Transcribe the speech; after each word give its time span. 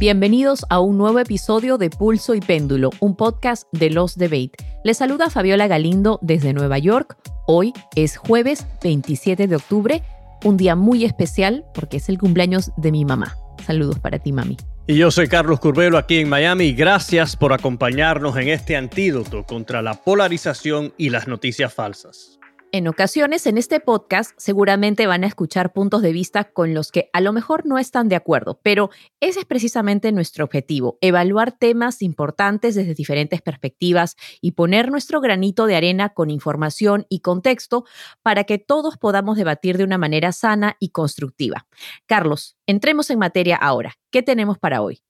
Bienvenidos 0.00 0.64
a 0.70 0.78
un 0.78 0.96
nuevo 0.96 1.18
episodio 1.18 1.76
de 1.76 1.90
Pulso 1.90 2.36
y 2.36 2.40
Péndulo, 2.40 2.90
un 3.00 3.16
podcast 3.16 3.64
de 3.72 3.90
Los 3.90 4.16
Debate. 4.16 4.52
Les 4.84 4.98
saluda 4.98 5.28
Fabiola 5.28 5.66
Galindo 5.66 6.20
desde 6.22 6.52
Nueva 6.52 6.78
York. 6.78 7.16
Hoy 7.48 7.72
es 7.96 8.16
jueves 8.16 8.64
27 8.80 9.48
de 9.48 9.56
octubre, 9.56 10.04
un 10.44 10.56
día 10.56 10.76
muy 10.76 11.04
especial 11.04 11.64
porque 11.74 11.96
es 11.96 12.08
el 12.08 12.16
cumpleaños 12.16 12.70
de 12.76 12.92
mi 12.92 13.04
mamá. 13.04 13.34
Saludos 13.66 13.98
para 13.98 14.20
ti, 14.20 14.30
mami. 14.30 14.56
Y 14.86 14.94
yo 14.94 15.10
soy 15.10 15.26
Carlos 15.26 15.58
Curbelo 15.58 15.98
aquí 15.98 16.18
en 16.18 16.28
Miami. 16.28 16.74
Gracias 16.74 17.34
por 17.34 17.52
acompañarnos 17.52 18.36
en 18.36 18.50
este 18.50 18.76
antídoto 18.76 19.42
contra 19.46 19.82
la 19.82 19.94
polarización 19.94 20.94
y 20.96 21.10
las 21.10 21.26
noticias 21.26 21.74
falsas. 21.74 22.37
En 22.70 22.86
ocasiones 22.86 23.46
en 23.46 23.56
este 23.56 23.80
podcast 23.80 24.32
seguramente 24.36 25.06
van 25.06 25.24
a 25.24 25.26
escuchar 25.26 25.72
puntos 25.72 26.02
de 26.02 26.12
vista 26.12 26.44
con 26.44 26.74
los 26.74 26.92
que 26.92 27.08
a 27.14 27.22
lo 27.22 27.32
mejor 27.32 27.64
no 27.64 27.78
están 27.78 28.10
de 28.10 28.16
acuerdo, 28.16 28.60
pero 28.62 28.90
ese 29.20 29.40
es 29.40 29.46
precisamente 29.46 30.12
nuestro 30.12 30.44
objetivo, 30.44 30.98
evaluar 31.00 31.52
temas 31.52 32.02
importantes 32.02 32.74
desde 32.74 32.92
diferentes 32.92 33.40
perspectivas 33.40 34.16
y 34.42 34.52
poner 34.52 34.90
nuestro 34.90 35.22
granito 35.22 35.64
de 35.64 35.76
arena 35.76 36.10
con 36.10 36.28
información 36.28 37.06
y 37.08 37.20
contexto 37.20 37.86
para 38.22 38.44
que 38.44 38.58
todos 38.58 38.98
podamos 38.98 39.38
debatir 39.38 39.78
de 39.78 39.84
una 39.84 39.96
manera 39.96 40.32
sana 40.32 40.76
y 40.78 40.90
constructiva. 40.90 41.66
Carlos, 42.04 42.58
entremos 42.66 43.08
en 43.08 43.18
materia 43.18 43.56
ahora. 43.56 43.94
¿Qué 44.10 44.22
tenemos 44.22 44.58
para 44.58 44.82
hoy? 44.82 45.00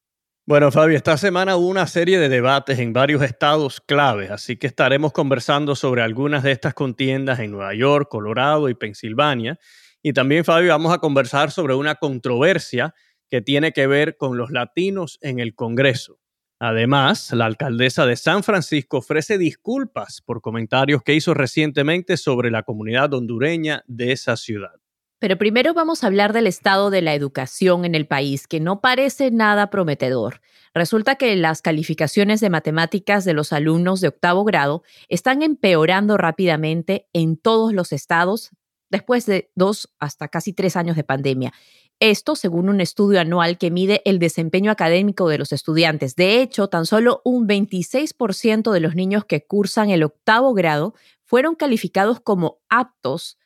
Bueno, 0.48 0.72
Fabio, 0.72 0.96
esta 0.96 1.18
semana 1.18 1.56
hubo 1.58 1.68
una 1.68 1.86
serie 1.86 2.18
de 2.18 2.30
debates 2.30 2.78
en 2.78 2.94
varios 2.94 3.20
estados 3.20 3.82
claves, 3.82 4.30
así 4.30 4.56
que 4.56 4.66
estaremos 4.66 5.12
conversando 5.12 5.76
sobre 5.76 6.00
algunas 6.00 6.42
de 6.42 6.52
estas 6.52 6.72
contiendas 6.72 7.38
en 7.40 7.50
Nueva 7.50 7.74
York, 7.74 8.08
Colorado 8.08 8.70
y 8.70 8.74
Pensilvania. 8.74 9.58
Y 10.02 10.14
también, 10.14 10.46
Fabio, 10.46 10.70
vamos 10.70 10.94
a 10.94 11.00
conversar 11.00 11.50
sobre 11.50 11.74
una 11.74 11.96
controversia 11.96 12.94
que 13.28 13.42
tiene 13.42 13.72
que 13.72 13.86
ver 13.86 14.16
con 14.16 14.38
los 14.38 14.50
latinos 14.50 15.18
en 15.20 15.38
el 15.38 15.54
Congreso. 15.54 16.18
Además, 16.58 17.30
la 17.34 17.44
alcaldesa 17.44 18.06
de 18.06 18.16
San 18.16 18.42
Francisco 18.42 18.96
ofrece 18.96 19.36
disculpas 19.36 20.22
por 20.22 20.40
comentarios 20.40 21.02
que 21.02 21.12
hizo 21.12 21.34
recientemente 21.34 22.16
sobre 22.16 22.50
la 22.50 22.62
comunidad 22.62 23.12
hondureña 23.12 23.84
de 23.86 24.12
esa 24.12 24.34
ciudad. 24.38 24.80
Pero 25.18 25.36
primero 25.36 25.74
vamos 25.74 26.04
a 26.04 26.06
hablar 26.06 26.32
del 26.32 26.46
estado 26.46 26.90
de 26.90 27.02
la 27.02 27.12
educación 27.12 27.84
en 27.84 27.96
el 27.96 28.06
país, 28.06 28.46
que 28.46 28.60
no 28.60 28.80
parece 28.80 29.32
nada 29.32 29.68
prometedor. 29.68 30.40
Resulta 30.74 31.16
que 31.16 31.34
las 31.34 31.60
calificaciones 31.60 32.40
de 32.40 32.50
matemáticas 32.50 33.24
de 33.24 33.34
los 33.34 33.52
alumnos 33.52 34.00
de 34.00 34.08
octavo 34.08 34.44
grado 34.44 34.84
están 35.08 35.42
empeorando 35.42 36.18
rápidamente 36.18 37.08
en 37.12 37.36
todos 37.36 37.72
los 37.72 37.92
estados 37.92 38.50
después 38.90 39.26
de 39.26 39.50
dos 39.56 39.92
hasta 39.98 40.28
casi 40.28 40.52
tres 40.52 40.76
años 40.76 40.96
de 40.96 41.04
pandemia. 41.04 41.52
Esto 42.00 42.36
según 42.36 42.68
un 42.68 42.80
estudio 42.80 43.20
anual 43.20 43.58
que 43.58 43.72
mide 43.72 44.02
el 44.04 44.20
desempeño 44.20 44.70
académico 44.70 45.28
de 45.28 45.38
los 45.38 45.52
estudiantes. 45.52 46.14
De 46.14 46.40
hecho, 46.40 46.68
tan 46.68 46.86
solo 46.86 47.22
un 47.24 47.48
26% 47.48 48.70
de 48.70 48.80
los 48.80 48.94
niños 48.94 49.24
que 49.24 49.44
cursan 49.44 49.90
el 49.90 50.04
octavo 50.04 50.54
grado 50.54 50.94
fueron 51.24 51.56
calificados 51.56 52.20
como 52.20 52.60
aptos 52.68 53.36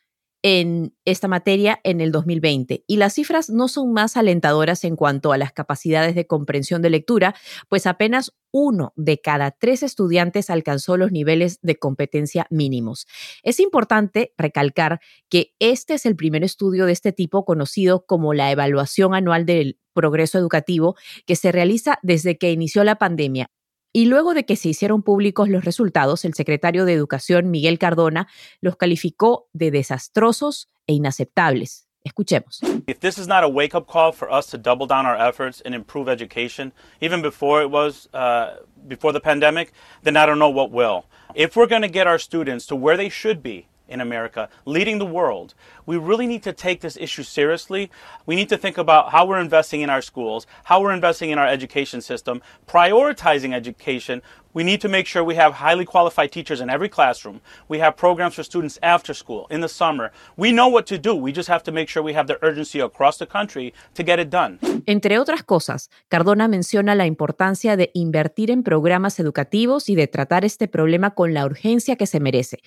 en 0.43 0.93
esta 1.05 1.29
materia 1.29 1.79
en 1.83 2.01
el 2.01 2.11
2020 2.11 2.83
y 2.85 2.97
las 2.97 3.13
cifras 3.13 3.49
no 3.49 3.69
son 3.69 3.93
más 3.93 4.17
alentadoras 4.17 4.83
en 4.83 4.97
cuanto 4.97 5.31
a 5.31 5.37
las 5.37 5.53
capacidades 5.53 6.15
de 6.15 6.27
comprensión 6.27 6.81
de 6.81 6.89
lectura, 6.89 7.33
pues 7.69 7.87
apenas 7.87 8.33
uno 8.51 8.91
de 8.97 9.19
cada 9.19 9.51
tres 9.51 9.83
estudiantes 9.83 10.49
alcanzó 10.49 10.97
los 10.97 11.11
niveles 11.11 11.59
de 11.61 11.77
competencia 11.77 12.45
mínimos. 12.49 13.07
Es 13.41 13.59
importante 13.61 14.33
recalcar 14.37 14.99
que 15.29 15.53
este 15.59 15.93
es 15.95 16.05
el 16.05 16.17
primer 16.17 16.43
estudio 16.43 16.85
de 16.85 16.91
este 16.91 17.13
tipo 17.13 17.45
conocido 17.45 18.05
como 18.05 18.33
la 18.33 18.51
evaluación 18.51 19.15
anual 19.15 19.45
del 19.45 19.79
progreso 19.93 20.37
educativo 20.37 20.95
que 21.25 21.37
se 21.37 21.53
realiza 21.53 21.99
desde 22.03 22.37
que 22.37 22.51
inició 22.51 22.83
la 22.83 22.97
pandemia 22.97 23.49
y 23.93 24.07
luego 24.07 24.33
de 24.33 24.43
que 24.43 24.55
se 24.55 24.69
hicieron 24.69 25.03
públicos 25.03 25.47
los 25.47 25.63
resultados, 25.63 26.25
el 26.25 26.33
secretario 26.33 26.83
de 26.85 26.93
Educación, 26.93 27.51
Miguel 27.51 27.77
Cardona, 27.77 28.27
los 28.59 28.75
calificó 28.75 29.47
de 29.53 29.71
desastrosos 29.71 30.69
e 30.87 30.93
inaceptables. 30.93 31.87
Escuchemos. 32.03 32.59
If 32.85 32.99
this 32.99 33.17
is 33.17 33.27
not 33.27 33.45
a 33.45 33.47
wake 33.47 33.73
up 33.73 33.87
call 33.87 34.11
for 34.11 34.29
us 34.29 34.47
to 34.47 34.57
double 34.57 34.85
down 34.85 35.05
our 35.05 35.15
efforts 35.15 35.61
and 35.63 35.73
improve 35.73 36.09
education, 36.09 36.73
even 36.99 37.21
before 37.21 37.61
it 37.61 37.71
was 37.71 38.09
uh, 38.13 38.57
before 38.85 39.13
the 39.13 39.21
pandemic, 39.21 39.71
then 40.03 40.17
I 40.17 40.25
don't 40.25 40.37
know 40.37 40.49
what 40.49 40.69
will. 40.69 41.05
If 41.33 41.55
we're 41.55 41.67
going 41.67 41.83
to 41.83 41.87
get 41.87 42.05
our 42.05 42.19
students 42.19 42.65
to 42.67 42.75
where 42.75 42.97
they 42.97 43.07
should 43.07 43.41
be, 43.41 43.67
in 43.87 44.01
America, 44.01 44.49
leading 44.65 44.97
the 44.97 45.05
world. 45.05 45.53
We 45.85 45.97
really 45.97 46.27
need 46.27 46.43
to 46.43 46.53
take 46.53 46.81
this 46.81 46.97
issue 46.97 47.23
seriously. 47.23 47.91
We 48.25 48.35
need 48.35 48.49
to 48.49 48.57
think 48.57 48.77
about 48.77 49.11
how 49.11 49.25
we're 49.25 49.39
investing 49.39 49.81
in 49.81 49.89
our 49.89 50.01
schools, 50.01 50.47
how 50.63 50.81
we're 50.81 50.93
investing 50.93 51.29
in 51.31 51.37
our 51.37 51.47
education 51.47 52.01
system, 52.01 52.41
prioritizing 52.67 53.53
education. 53.53 54.21
We 54.53 54.63
need 54.63 54.81
to 54.81 54.87
make 54.87 55.07
sure 55.07 55.23
we 55.23 55.35
have 55.35 55.53
highly 55.53 55.83
qualified 55.83 56.31
teachers 56.31 56.61
in 56.61 56.69
every 56.69 56.87
classroom. 56.87 57.41
We 57.67 57.79
have 57.79 57.97
programs 57.97 58.35
for 58.35 58.43
students 58.43 58.77
after 58.83 59.13
school, 59.15 59.47
in 59.49 59.61
the 59.61 59.67
summer. 59.67 60.11
We 60.37 60.51
know 60.51 60.67
what 60.67 60.85
to 60.87 60.99
do. 60.99 61.15
We 61.15 61.31
just 61.31 61.49
have 61.49 61.63
to 61.63 61.71
make 61.71 61.89
sure 61.89 62.03
we 62.03 62.13
have 62.13 62.27
the 62.27 62.37
urgency 62.43 62.79
across 62.79 63.17
the 63.17 63.25
country 63.25 63.73
to 63.95 64.03
get 64.03 64.19
it 64.19 64.29
done. 64.29 64.59
Entre 64.85 65.17
otras 65.17 65.43
cosas, 65.43 65.89
Cardona 66.07 66.47
menciona 66.47 66.93
la 66.93 67.07
importancia 67.07 67.75
de 67.75 67.89
invertir 67.93 68.51
en 68.51 68.61
programas 68.63 69.19
educativos 69.19 69.89
y 69.89 69.95
de 69.95 70.07
tratar 70.07 70.45
este 70.45 70.67
problema 70.67 71.11
con 71.15 71.33
la 71.33 71.45
urgencia 71.45 71.95
que 71.95 72.05
se 72.05 72.19
merece. 72.19 72.59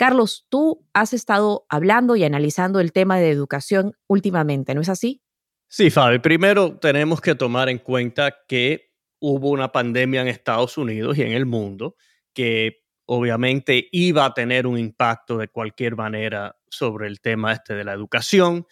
Carlos, 0.00 0.46
tú 0.48 0.88
has 0.94 1.12
estado 1.12 1.66
hablando 1.68 2.16
y 2.16 2.24
analizando 2.24 2.80
el 2.80 2.90
tema 2.90 3.18
de 3.18 3.28
educación 3.28 3.92
últimamente, 4.06 4.74
¿no 4.74 4.80
es 4.80 4.88
así? 4.88 5.20
Sí, 5.68 5.90
Fabi. 5.90 6.20
Primero 6.20 6.78
tenemos 6.78 7.20
que 7.20 7.34
tomar 7.34 7.68
en 7.68 7.80
cuenta 7.80 8.34
que 8.48 8.94
hubo 9.18 9.50
una 9.50 9.72
pandemia 9.72 10.22
en 10.22 10.28
Estados 10.28 10.78
Unidos 10.78 11.18
y 11.18 11.22
en 11.22 11.32
el 11.32 11.44
mundo 11.44 11.96
que 12.32 12.82
obviamente 13.04 13.90
iba 13.92 14.24
a 14.24 14.32
tener 14.32 14.66
un 14.66 14.78
impacto 14.78 15.36
de 15.36 15.48
cualquier 15.48 15.96
manera 15.96 16.56
sobre 16.70 17.06
el 17.06 17.20
tema 17.20 17.52
este 17.52 17.74
de 17.74 17.84
la 17.84 17.92
educación. 17.92 18.66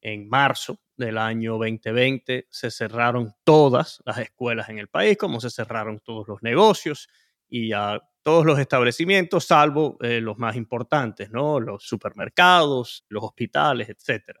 En 0.00 0.30
marzo 0.30 0.80
del 0.96 1.18
año 1.18 1.58
2020 1.58 2.46
se 2.48 2.70
cerraron 2.70 3.34
todas 3.44 4.00
las 4.06 4.16
escuelas 4.16 4.70
en 4.70 4.78
el 4.78 4.88
país, 4.88 5.18
como 5.18 5.42
se 5.42 5.50
cerraron 5.50 6.00
todos 6.00 6.26
los 6.26 6.42
negocios 6.42 7.10
y 7.50 7.72
a 7.72 8.00
todos 8.22 8.46
los 8.46 8.58
establecimientos, 8.58 9.46
salvo 9.46 9.98
eh, 10.00 10.20
los 10.20 10.38
más 10.38 10.56
importantes, 10.56 11.30
¿no? 11.30 11.58
Los 11.58 11.84
supermercados, 11.84 13.04
los 13.08 13.24
hospitales, 13.24 13.88
etc. 13.88 14.38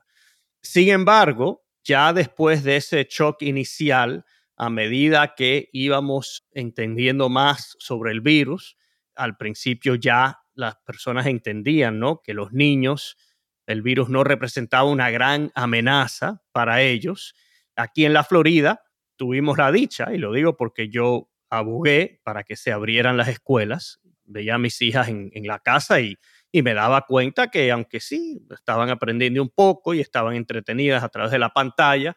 Sin 0.62 0.90
embargo, 0.90 1.64
ya 1.82 2.12
después 2.12 2.62
de 2.62 2.76
ese 2.76 3.06
shock 3.10 3.42
inicial, 3.42 4.24
a 4.56 4.68
medida 4.68 5.34
que 5.34 5.70
íbamos 5.72 6.46
entendiendo 6.52 7.28
más 7.30 7.76
sobre 7.78 8.12
el 8.12 8.20
virus, 8.20 8.76
al 9.14 9.36
principio 9.36 9.94
ya 9.94 10.38
las 10.54 10.76
personas 10.84 11.26
entendían, 11.26 11.98
¿no? 11.98 12.20
Que 12.22 12.34
los 12.34 12.52
niños, 12.52 13.16
el 13.66 13.80
virus 13.80 14.10
no 14.10 14.22
representaba 14.22 14.84
una 14.84 15.10
gran 15.10 15.50
amenaza 15.54 16.42
para 16.52 16.82
ellos. 16.82 17.34
Aquí 17.76 18.04
en 18.04 18.12
la 18.12 18.24
Florida 18.24 18.82
tuvimos 19.16 19.56
la 19.56 19.72
dicha, 19.72 20.12
y 20.12 20.18
lo 20.18 20.32
digo 20.32 20.56
porque 20.56 20.90
yo 20.90 21.29
abogué 21.50 22.20
para 22.24 22.44
que 22.44 22.56
se 22.56 22.72
abrieran 22.72 23.16
las 23.16 23.28
escuelas. 23.28 24.00
Veía 24.24 24.54
a 24.54 24.58
mis 24.58 24.80
hijas 24.80 25.08
en, 25.08 25.30
la 25.46 25.58
casa 25.58 26.00
y, 26.00 26.16
y, 26.52 26.62
me 26.62 26.72
daba 26.72 27.02
cuenta 27.02 27.48
que 27.48 27.70
aunque 27.72 28.00
sí, 28.00 28.40
estaban 28.50 28.88
aprendiendo 28.88 29.42
un 29.42 29.50
poco 29.50 29.92
y 29.92 30.00
estaban 30.00 30.36
entretenidas 30.36 31.02
a 31.02 31.08
través 31.08 31.32
de 31.32 31.40
la 31.40 31.50
pantalla, 31.50 32.16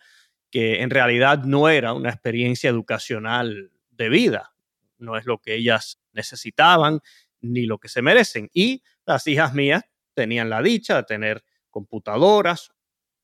que 0.52 0.82
en 0.82 0.92
realidad 0.92 1.40
no 1.44 1.68
era 1.68 1.94
una 1.94 2.12
experiencia 2.12 2.70
educacional 2.70 3.72
de 3.90 4.10
vida. 4.10 4.54
No 5.00 5.18
es 5.18 5.26
lo 5.26 5.40
que 5.40 5.56
ellas 5.56 6.00
necesitaban 6.14 7.00
ni 7.42 7.66
lo 7.66 7.80
que 7.80 7.90
se 7.90 8.04
merecen. 8.04 8.50
Y 8.54 8.84
las 9.06 9.26
hijas 9.26 9.56
mías 9.56 9.84
tenían 10.14 10.50
la 10.50 10.62
dicha 10.62 10.96
de 10.98 11.04
tener 11.04 11.44
computadoras, 11.72 12.72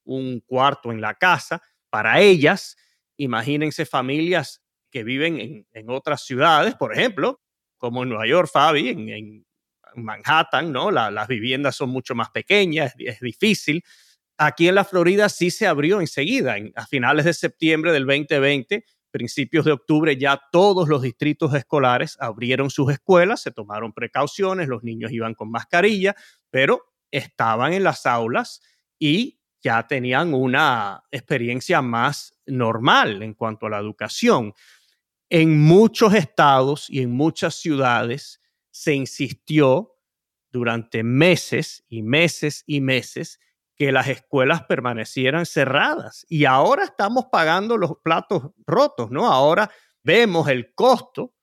un 0.03 0.39
cuarto 0.39 0.91
en 0.91 1.01
la 1.01 1.13
casa. 1.13 1.61
Para 1.91 2.19
ellas, 2.19 2.75
imagínense 3.15 3.85
familias 3.85 4.63
que 4.91 5.03
viven 5.03 5.65
en, 5.71 5.89
otras 5.89 6.23
ciudades, 6.23 6.75
por 6.75 6.93
ejemplo, 6.93 7.41
como 7.77 8.03
en 8.03 8.09
Nueva 8.09 8.27
York, 8.27 8.49
Fabi, 8.51 8.89
en, 8.89 9.45
Manhattan, 9.95 10.71
¿no? 10.71 10.91
las 10.91 11.27
viviendas 11.27 11.75
son 11.75 11.89
mucho 11.89 12.13
más 12.13 12.29
pequeñas, 12.29 12.93
es, 12.97 13.19
difícil. 13.19 13.83
Aquí 14.37 14.67
en 14.67 14.75
la 14.75 14.85
Florida 14.85 15.29
sí 15.29 15.51
se 15.51 15.67
abrió 15.67 15.99
enseguida, 15.99 16.55
a 16.75 16.85
finales 16.85 17.25
de 17.25 17.33
septiembre 17.33 17.91
del 17.91 18.05
2020, 18.05 18.85
principios 19.09 19.65
de 19.65 19.71
octubre, 19.71 20.15
ya 20.17 20.39
todos 20.51 20.87
los 20.87 21.01
distritos 21.01 21.53
escolares 21.55 22.17
abrieron 22.19 22.69
sus 22.69 22.91
escuelas, 22.91 23.41
se 23.41 23.51
tomaron 23.51 23.93
precauciones, 23.93 24.67
los 24.67 24.83
niños 24.83 25.11
iban 25.11 25.33
con 25.33 25.49
mascarilla, 25.49 26.15
pero 26.49 26.83
estaban 27.11 27.73
en 27.73 27.83
las 27.83 28.05
aulas 28.05 28.61
y 28.99 29.39
ya 29.61 29.87
tenían 29.87 30.33
una 30.33 31.03
experiencia 31.11 31.81
más 31.81 32.39
normal 32.45 33.21
en 33.23 33.33
cuanto 33.33 33.65
a 33.65 33.69
la 33.69 33.79
educación 33.79 34.53
en 35.29 35.59
muchos 35.59 36.13
estados 36.13 36.89
y 36.89 37.01
en 37.01 37.11
muchas 37.11 37.55
ciudades 37.55 38.41
se 38.71 38.93
insistió 38.93 39.95
durante 40.51 41.03
meses 41.03 41.83
y 41.87 42.01
meses 42.01 42.63
y 42.65 42.81
meses 42.81 43.39
que 43.75 43.91
las 43.91 44.07
escuelas 44.07 44.63
permanecieran 44.63 45.45
cerradas. 45.45 46.25
Y 46.27 46.45
ahora 46.45 46.83
estamos 46.83 47.25
pagando 47.31 47.77
los 47.77 47.93
platos 48.03 48.51
rotos, 48.65 49.11
¿no? 49.11 49.31
Ahora 49.31 49.71
vemos 50.03 50.49
el 50.49 50.73
costo 50.73 51.33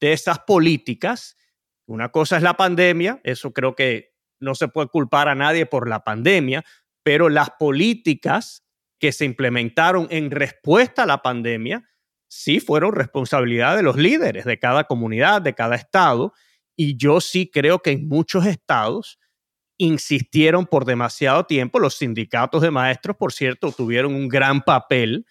de 0.00 0.12
esas 0.12 0.38
políticas. 0.40 1.36
Una 1.86 2.10
cosa 2.10 2.36
es 2.36 2.42
la 2.42 2.56
pandemia, 2.56 3.20
eso 3.24 3.52
creo 3.52 3.74
que 3.74 4.14
no 4.38 4.54
se 4.54 4.68
puede 4.68 4.88
culpar 4.88 5.28
a 5.28 5.34
nadie 5.34 5.66
por 5.66 5.88
la 5.88 6.02
pandemia, 6.02 6.64
pero 7.02 7.28
las 7.28 7.50
políticas 7.58 8.64
que 8.98 9.12
se 9.12 9.24
implementaron 9.24 10.06
en 10.10 10.30
respuesta 10.30 11.02
a 11.02 11.06
la 11.06 11.22
pandemia 11.22 11.84
sí 12.32 12.60
fueron 12.60 12.94
responsabilidad 12.94 13.76
de 13.76 13.82
los 13.82 13.96
líderes 13.96 14.46
de 14.46 14.58
cada 14.58 14.84
comunidad, 14.84 15.42
de 15.42 15.54
cada 15.54 15.76
estado. 15.76 16.32
Y 16.74 16.96
yo 16.96 17.20
sí 17.20 17.50
creo 17.52 17.80
que 17.80 17.90
en 17.90 18.08
muchos 18.08 18.46
estados 18.46 19.18
insistieron 19.76 20.64
por 20.64 20.86
demasiado 20.86 21.44
tiempo. 21.44 21.78
Los 21.78 21.98
sindicatos 21.98 22.62
de 22.62 22.70
maestros, 22.70 23.18
por 23.18 23.34
cierto, 23.34 23.70
tuvieron 23.70 24.14
un 24.14 24.28
gran 24.28 24.62
papel 24.62 25.26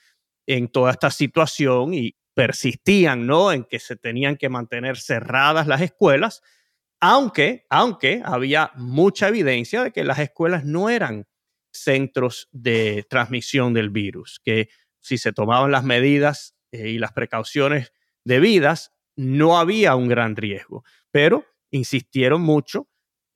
en 0.45 0.68
toda 0.68 0.92
esta 0.92 1.09
situación 1.09 1.95
y 1.95 2.15
persistían, 2.36 3.25
¿no? 3.25 3.51
En 3.51 3.63
que 3.63 3.80
se 3.80 3.95
tenían 3.95 4.38
que 4.38 4.50
mantener 4.50 4.98
cerradas 4.98 5.65
las 5.65 5.81
escuelas, 5.81 6.44
aunque, 7.00 7.65
aunque 7.71 8.21
había 8.24 8.71
mucha 8.75 9.30
evidencia 9.30 9.83
de 9.83 9.92
que 9.92 10.03
las 10.03 10.19
escuelas 10.19 10.65
no 10.65 10.88
eran 10.92 11.25
centros 11.74 12.48
de 12.51 13.07
transmisión 13.09 13.74
del 13.74 13.89
virus, 13.89 14.39
que 14.44 14.69
si 15.00 15.18
se 15.18 15.33
tomaban 15.33 15.71
las 15.71 15.83
medidas 15.83 16.56
eh, 16.71 16.89
y 16.89 16.97
las 16.97 17.13
precauciones 17.13 17.94
debidas, 18.23 18.94
no 19.15 19.57
había 19.57 19.95
un 19.95 20.07
gran 20.07 20.35
riesgo. 20.35 20.83
Pero 21.12 21.45
insistieron 21.71 22.41
mucho 22.41 22.88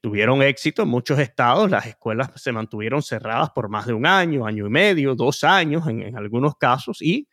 tuvieron 0.05 0.43
éxito 0.43 0.83
en 0.83 0.89
muchos 0.89 1.17
estados. 1.17 1.71
Las 1.71 1.87
escuelas 1.87 2.29
se 2.35 2.51
mantuvieron 2.51 3.01
cerradas 3.01 3.49
por 3.49 3.69
más 3.69 3.87
de 3.87 3.93
un 3.93 4.05
año, 4.05 4.45
año 4.45 4.67
y 4.67 4.69
medio, 4.69 5.15
dos 5.15 5.43
años 5.43 5.87
en, 5.87 6.15
algunos 6.15 6.57
casos. 6.57 7.01
Y 7.01 7.27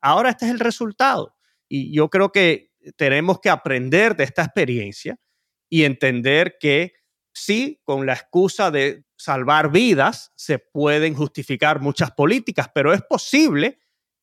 ahora 0.00 0.30
este 0.30 0.46
es 0.46 0.50
el 0.50 0.58
resultado. 0.58 1.36
Y 1.68 1.94
yo 1.94 2.10
creo 2.10 2.32
que 2.32 2.72
tenemos 2.96 3.38
que 3.38 3.48
aprender 3.48 4.16
de 4.16 4.24
esta 4.24 4.42
experiencia 4.42 5.16
y 5.70 5.84
entender 5.84 6.56
que 6.58 6.94
sí, 7.32 7.80
con 7.84 8.06
la 8.06 8.14
excusa 8.14 8.72
de 8.72 9.04
salvar 9.14 9.70
vidas, 9.70 10.32
se 10.34 10.58
pueden 10.58 11.14
justificar 11.14 11.80
muchas 11.80 12.10
políticas, 12.10 12.68
pero 12.74 12.92
es 12.92 13.02
posible 13.02 13.78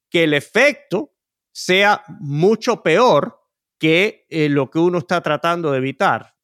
que 0.10 0.26
el 0.26 0.34
efecto 0.34 1.13
sea 1.54 2.04
mucho 2.20 2.84
peor 2.84 3.40
que 3.80 4.26
eh, 4.30 4.50
lo 4.50 4.70
que 4.70 4.80
uno 4.80 4.98
está 4.98 5.22
tratando 5.22 5.72
de 5.72 5.78
evitar. 5.78 6.36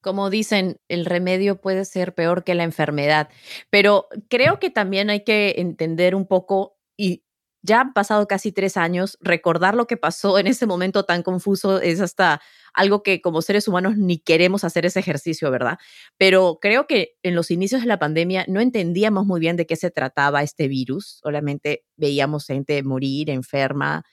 Como 0.00 0.30
dicen, 0.30 0.80
el 0.88 1.04
remedio 1.04 1.60
puede 1.60 1.84
ser 1.84 2.14
peor 2.14 2.44
que 2.44 2.54
la 2.54 2.64
enfermedad, 2.64 3.28
pero 3.70 4.08
creo 4.28 4.60
que 4.60 4.70
también 4.70 5.10
hay 5.10 5.24
que 5.24 5.54
entender 5.58 6.14
un 6.14 6.26
poco 6.26 6.78
y 6.96 7.24
ya 7.62 7.80
han 7.80 7.92
pasado 7.92 8.26
casi 8.26 8.52
tres 8.52 8.76
años, 8.76 9.18
recordar 9.20 9.74
lo 9.74 9.86
que 9.86 9.96
pasó 9.96 10.38
en 10.38 10.46
ese 10.46 10.66
momento 10.66 11.04
tan 11.04 11.22
confuso 11.22 11.80
es 11.80 12.00
hasta 12.00 12.40
algo 12.72 13.02
que 13.02 13.20
como 13.20 13.42
seres 13.42 13.66
humanos 13.66 13.96
ni 13.96 14.18
queremos 14.18 14.62
hacer 14.62 14.86
ese 14.86 15.00
ejercicio, 15.00 15.50
¿verdad? 15.50 15.78
Pero 16.16 16.58
creo 16.62 16.86
que 16.86 17.16
en 17.22 17.34
los 17.34 17.50
inicios 17.50 17.82
de 17.82 17.88
la 17.88 17.98
pandemia 17.98 18.44
no 18.48 18.60
entendíamos 18.60 19.26
muy 19.26 19.40
bien 19.40 19.56
de 19.56 19.66
qué 19.66 19.74
se 19.74 19.90
trataba 19.90 20.42
este 20.42 20.68
virus, 20.68 21.18
solamente 21.22 21.84
veíamos 21.96 22.46
gente 22.46 22.82
morir 22.82 23.28
enferma 23.30 24.04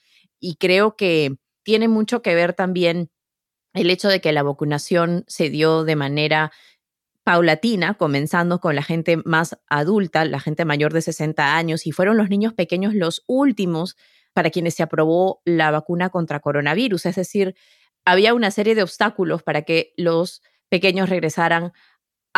y 0.46 0.54
creo 0.54 0.94
que 0.94 1.36
tiene 1.64 1.88
mucho 1.88 2.22
que 2.22 2.36
ver 2.36 2.52
también 2.52 3.10
el 3.74 3.90
hecho 3.90 4.08
de 4.08 4.20
que 4.20 4.30
la 4.32 4.44
vacunación 4.44 5.24
se 5.26 5.50
dio 5.50 5.82
de 5.82 5.96
manera 5.96 6.52
paulatina, 7.24 7.94
comenzando 7.94 8.60
con 8.60 8.76
la 8.76 8.84
gente 8.84 9.16
más 9.24 9.58
adulta, 9.68 10.24
la 10.24 10.38
gente 10.38 10.64
mayor 10.64 10.92
de 10.92 11.02
60 11.02 11.56
años, 11.56 11.84
y 11.88 11.90
fueron 11.90 12.16
los 12.16 12.30
niños 12.30 12.54
pequeños 12.54 12.94
los 12.94 13.24
últimos 13.26 13.96
para 14.34 14.50
quienes 14.50 14.74
se 14.74 14.84
aprobó 14.84 15.42
la 15.44 15.72
vacuna 15.72 16.10
contra 16.10 16.38
coronavirus. 16.38 17.06
Es 17.06 17.16
decir, 17.16 17.56
había 18.04 18.32
una 18.32 18.52
serie 18.52 18.76
de 18.76 18.84
obstáculos 18.84 19.42
para 19.42 19.62
que 19.62 19.94
los 19.96 20.42
pequeños 20.68 21.08
regresaran 21.08 21.72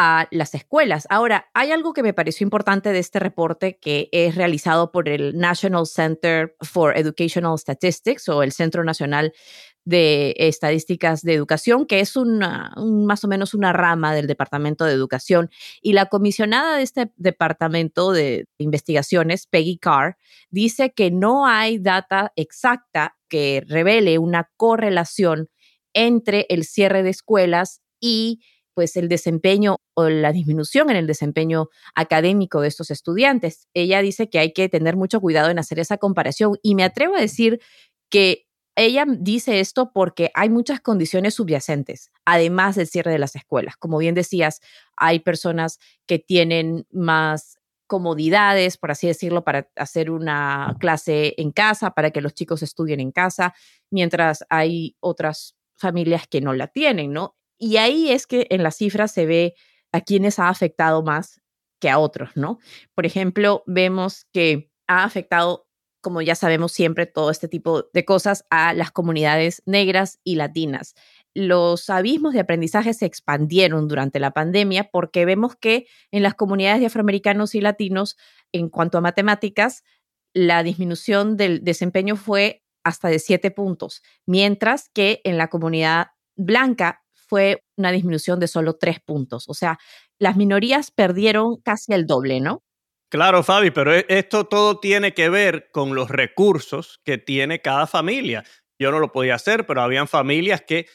a 0.00 0.29
las 0.31 0.55
escuelas. 0.55 1.09
Ahora, 1.11 1.50
hay 1.55 1.73
algo 1.73 1.93
que 1.93 2.05
me 2.05 2.12
pareció 2.12 2.45
importante 2.45 2.93
de 2.93 3.00
este 3.00 3.19
reporte 3.19 3.81
que 3.81 4.09
es 4.12 4.37
realizado 4.37 4.93
por 4.93 5.09
el 5.09 5.37
National 5.37 5.89
Center 5.89 6.55
for 6.61 6.97
Educational 6.97 7.59
Statistics 7.59 8.29
o 8.29 8.45
el 8.45 8.53
Centro 8.53 8.85
Nacional 8.85 9.33
de 9.85 10.37
Estadísticas 10.39 11.23
de 11.23 11.35
Educación, 11.35 11.85
que 11.85 11.99
es 11.99 12.15
una, 12.15 12.73
más 12.77 13.25
o 13.25 13.29
menos 13.29 13.55
una 13.55 13.73
rama 13.73 14.15
del 14.15 14.29
Departamento 14.29 14.85
de 14.85 14.93
Educación. 14.93 15.50
Y 15.83 15.95
la 15.95 16.06
comisionada 16.06 16.77
de 16.77 16.85
este 16.85 17.11
Departamento 17.17 18.12
de 18.12 18.47
Investigaciones, 18.59 19.49
Peggy 19.49 19.79
Carr, 19.79 20.17
dice 20.49 20.93
que 20.94 21.11
no 21.11 21.44
hay 21.44 21.81
data 21.81 22.33
exacta 22.37 23.17
que 23.29 23.65
revele 23.67 24.19
una 24.19 24.49
correlación 24.56 25.49
entre 25.93 26.47
el 26.51 26.62
cierre 26.62 27.03
de 27.03 27.11
escuelas 27.11 27.81
y 27.99 28.43
pues 28.79 28.95
el 28.95 29.09
desempeño 29.09 29.79
o 29.95 30.09
la 30.09 30.31
disminución 30.31 30.89
en 30.89 30.95
el 30.95 31.09
desempeño 31.09 31.69
académico 31.97 32.61
de 32.61 32.69
estos 32.69 32.93
estudiantes. 32.93 33.67
Ella 33.75 34.01
dice 34.03 34.31
que 34.31 34.39
hay 34.39 34.53
que 34.53 34.69
tener 34.69 34.95
mucho 34.95 35.21
cuidado 35.21 35.51
en 35.51 35.59
hacer 35.59 35.81
esa 35.81 35.99
comparación 35.99 36.59
y 36.63 36.77
me 36.77 36.85
atrevo 36.85 37.17
a 37.17 37.21
decir 37.21 37.61
que 38.09 38.47
ella 38.77 39.05
dice 39.09 39.59
esto 39.59 39.91
porque 39.93 40.31
hay 40.33 40.49
muchas 40.49 40.81
condiciones 40.81 41.35
subyacentes, 41.35 42.13
además 42.25 42.77
del 42.77 42.87
cierre 42.87 43.11
de 43.11 43.19
las 43.19 43.35
escuelas. 43.35 43.77
Como 43.77 43.99
bien 43.99 44.15
decías, 44.15 44.61
hay 44.97 45.19
personas 45.19 45.81
que 46.07 46.21
tienen 46.21 46.87
más 46.93 47.59
comodidades, 47.89 48.77
por 48.77 48.93
así 48.93 49.09
decirlo, 49.09 49.43
para 49.43 49.69
hacer 49.75 50.09
una 50.09 50.77
clase 50.79 51.35
en 51.37 51.51
casa, 51.51 51.91
para 51.95 52.13
que 52.13 52.21
los 52.21 52.33
chicos 52.33 52.63
estudien 52.63 53.01
en 53.01 53.11
casa, 53.11 53.57
mientras 53.91 54.45
hay 54.51 54.95
otras 55.01 55.57
familias 55.77 56.29
que 56.29 56.41
no 56.41 56.55
la 56.55 56.69
tienen, 56.69 57.13
¿no? 57.13 57.38
Y 57.58 57.76
ahí 57.76 58.10
es 58.10 58.26
que 58.26 58.46
en 58.50 58.62
las 58.62 58.76
cifras 58.76 59.12
se 59.12 59.26
ve 59.26 59.55
a 59.93 60.00
quienes 60.00 60.38
ha 60.38 60.49
afectado 60.49 61.02
más 61.02 61.40
que 61.81 61.90
a 61.90 61.99
otros, 61.99 62.31
¿no? 62.34 62.58
Por 62.94 63.06
ejemplo, 63.06 63.62
vemos 63.66 64.26
que 64.32 64.70
ha 64.87 65.05
afectado 65.05 65.69
como 66.00 66.22
ya 66.22 66.34
sabemos 66.34 66.72
siempre, 66.72 67.06
todo 67.06 67.31
este 67.31 67.49
tipo 67.49 67.84
de 67.93 68.05
cosas 68.05 68.44
a 68.50 68.72
las 68.72 68.90
comunidades 68.90 69.62
negras 69.66 70.20
y 70.25 70.37
latinas. 70.37 70.94
Los 71.34 71.90
abismos 71.90 72.34
de 72.34 72.40
aprendizaje 72.40 72.94
se 72.94 73.06
expandieron 73.06 73.88
durante 73.88 74.20
la 74.20 74.31
pandemia 74.31 74.90
porque 74.90 75.25
vemos 75.25 75.56
que 75.56 75.87
en 76.10 76.22
las 76.22 76.34
comunidades 76.34 76.81
de 76.81 76.87
afroamericanos 76.87 77.55
y 77.55 77.60
latinos, 77.60 78.16
en 78.52 78.69
cuanto 78.69 78.99
a 78.99 79.02
matemáticas, 79.02 79.82
la 80.34 80.62
disminución 80.62 81.36
del 81.36 81.65
desempeño 81.65 82.17
fue 82.17 82.62
hasta 82.84 83.08
de 83.08 83.19
siete 83.19 83.50
puntos, 83.50 84.03
mientras 84.24 84.88
que 84.88 85.20
en 85.24 85.36
la 85.36 85.48
comunidad 85.48 86.08
blanca 86.36 87.03
fue 87.29 87.63
una 87.77 87.93
disminución 87.93 88.41
de 88.41 88.49
solo 88.49 88.75
tres 88.77 88.99
puntos. 89.01 89.44
O 89.49 89.55
sea, 89.55 89.79
las 90.19 90.37
minorías 90.37 90.91
perdieron 90.91 91.56
casi 91.63 91.93
el 91.93 92.06
doble, 92.06 92.41
¿no? 92.41 92.63
Claro, 93.11 93.43
Fabi, 93.43 93.70
pero 93.70 93.94
e, 93.94 94.05
esto 94.08 94.44
todo 94.44 94.81
tiene 94.81 95.15
que 95.15 95.29
ver 95.31 95.70
con 95.73 95.94
los 95.94 96.11
recursos 96.11 97.01
que 97.05 97.19
tiene 97.19 97.61
cada 97.61 97.87
familia. 97.87 98.44
Yo 98.79 98.91
no 98.91 98.99
lo 98.99 99.13
podía 99.13 99.37
hacer, 99.37 99.67
pero 99.67 99.82
habían 99.82 100.08
familias 100.08 100.63
que 100.67 100.87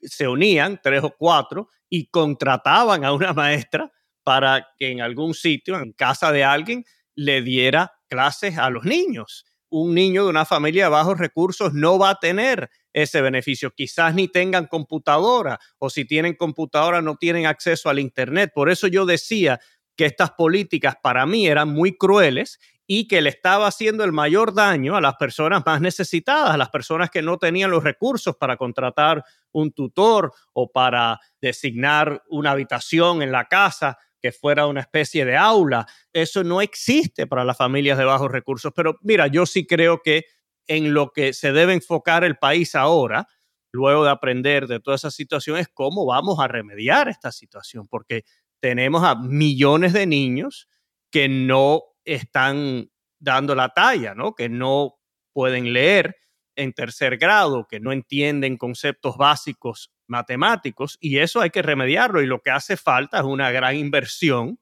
se 0.00 0.26
unían, 0.26 0.80
tres 0.82 1.04
o 1.04 1.14
cuatro, 1.16 1.68
y 1.88 2.10
contrataban 2.10 3.04
a 3.04 3.12
una 3.12 3.32
maestra 3.34 3.92
para 4.24 4.66
que 4.78 4.90
en 4.90 5.00
algún 5.00 5.34
sitio, 5.34 5.78
en 5.78 5.92
casa 5.92 6.32
de 6.32 6.44
alguien, 6.44 6.84
le 7.14 7.42
diera 7.42 7.92
clases 8.08 8.58
a 8.58 8.70
los 8.70 8.84
niños. 8.84 9.44
Un 9.70 9.94
niño 9.94 10.24
de 10.24 10.30
una 10.30 10.44
familia 10.44 10.84
de 10.84 10.90
bajos 10.90 11.18
recursos 11.18 11.72
no 11.72 11.98
va 11.98 12.10
a 12.10 12.18
tener 12.18 12.70
ese 12.92 13.20
beneficio. 13.20 13.72
Quizás 13.72 14.14
ni 14.14 14.28
tengan 14.28 14.66
computadora 14.66 15.58
o 15.78 15.90
si 15.90 16.04
tienen 16.04 16.34
computadora 16.34 17.02
no 17.02 17.16
tienen 17.16 17.46
acceso 17.46 17.88
al 17.88 17.98
Internet. 17.98 18.52
Por 18.54 18.70
eso 18.70 18.86
yo 18.86 19.06
decía, 19.06 19.60
que 20.00 20.06
estas 20.06 20.30
políticas 20.30 20.96
para 21.02 21.26
mí 21.26 21.46
eran 21.46 21.68
muy 21.68 21.94
crueles 21.94 22.58
y 22.86 23.06
que 23.06 23.20
le 23.20 23.28
estaba 23.28 23.66
haciendo 23.66 24.02
el 24.02 24.12
mayor 24.12 24.54
daño 24.54 24.96
a 24.96 25.00
las 25.02 25.16
personas 25.16 25.62
más 25.66 25.82
necesitadas, 25.82 26.54
a 26.54 26.56
las 26.56 26.70
personas 26.70 27.10
que 27.10 27.20
no 27.20 27.36
tenían 27.36 27.70
los 27.70 27.84
recursos 27.84 28.34
para 28.34 28.56
contratar 28.56 29.22
un 29.52 29.72
tutor 29.72 30.32
o 30.54 30.72
para 30.72 31.20
designar 31.42 32.22
una 32.30 32.52
habitación 32.52 33.20
en 33.20 33.30
la 33.30 33.44
casa 33.44 33.98
que 34.22 34.32
fuera 34.32 34.66
una 34.66 34.80
especie 34.80 35.26
de 35.26 35.36
aula. 35.36 35.86
Eso 36.14 36.44
no 36.44 36.62
existe 36.62 37.26
para 37.26 37.44
las 37.44 37.58
familias 37.58 37.98
de 37.98 38.06
bajos 38.06 38.32
recursos. 38.32 38.72
Pero 38.74 38.96
mira, 39.02 39.26
yo 39.26 39.44
sí 39.44 39.66
creo 39.66 40.00
que 40.02 40.24
en 40.70 40.94
lo 40.94 41.10
que 41.10 41.32
se 41.32 41.50
debe 41.50 41.72
enfocar 41.72 42.22
el 42.22 42.36
país 42.36 42.76
ahora, 42.76 43.26
luego 43.72 44.04
de 44.04 44.10
aprender 44.10 44.68
de 44.68 44.78
toda 44.78 44.94
esa 44.94 45.10
situación, 45.10 45.56
es 45.56 45.66
cómo 45.66 46.06
vamos 46.06 46.38
a 46.38 46.46
remediar 46.46 47.08
esta 47.08 47.32
situación, 47.32 47.88
porque 47.88 48.22
tenemos 48.60 49.02
a 49.02 49.16
millones 49.16 49.92
de 49.92 50.06
niños 50.06 50.68
que 51.10 51.28
no 51.28 51.82
están 52.04 52.88
dando 53.18 53.56
la 53.56 53.70
talla, 53.70 54.14
¿no? 54.14 54.36
Que 54.36 54.48
no 54.48 54.94
pueden 55.32 55.72
leer 55.72 56.14
en 56.54 56.72
tercer 56.72 57.18
grado, 57.18 57.66
que 57.68 57.80
no 57.80 57.90
entienden 57.90 58.56
conceptos 58.56 59.16
básicos 59.16 59.90
matemáticos 60.06 60.98
y 61.00 61.18
eso 61.18 61.40
hay 61.40 61.50
que 61.50 61.62
remediarlo 61.62 62.22
y 62.22 62.26
lo 62.26 62.42
que 62.42 62.50
hace 62.50 62.76
falta 62.76 63.18
es 63.18 63.24
una 63.24 63.50
gran 63.50 63.74
inversión 63.74 64.60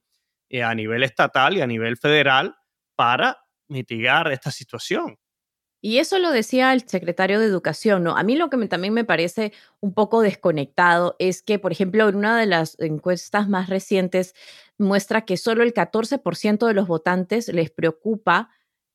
eh, 0.49 0.63
a 0.63 0.75
nivel 0.75 1.03
estatal 1.03 1.59
y 1.59 1.61
a 1.61 1.67
nivel 1.67 1.99
federal 1.99 2.57
para 2.97 3.37
mitigar 3.69 4.33
esta 4.33 4.51
situación. 4.51 5.19
Y 5.81 5.99
eso 5.99 6.19
lo 6.19 6.33
decía 6.33 6.73
el 6.73 6.89
secretario 6.89 7.39
de 7.39 7.47
Educación, 7.47 8.03
¿no? 8.03 8.17
A 8.17 8.25
mí 8.25 8.35
lo 8.37 8.51
que 8.51 8.67
también 8.67 8.95
me 8.95 9.05
parece 9.05 9.53
un 9.81 9.95
poco 9.95 10.23
desconectado 10.23 11.15
es 11.21 11.43
que, 11.43 11.59
por 11.61 11.71
ejemplo, 11.71 12.09
en 12.09 12.17
una 12.17 12.39
de 12.39 12.47
las 12.47 12.77
encuestas 12.81 13.49
más 13.49 13.69
recientes 13.69 14.35
muestra 14.77 15.25
que 15.25 15.37
solo 15.37 15.63
el 15.63 15.73
14% 15.73 16.67
de 16.67 16.75
los 16.75 16.89
votantes 16.89 17.49
les 17.49 17.71
preocupa 17.71 18.51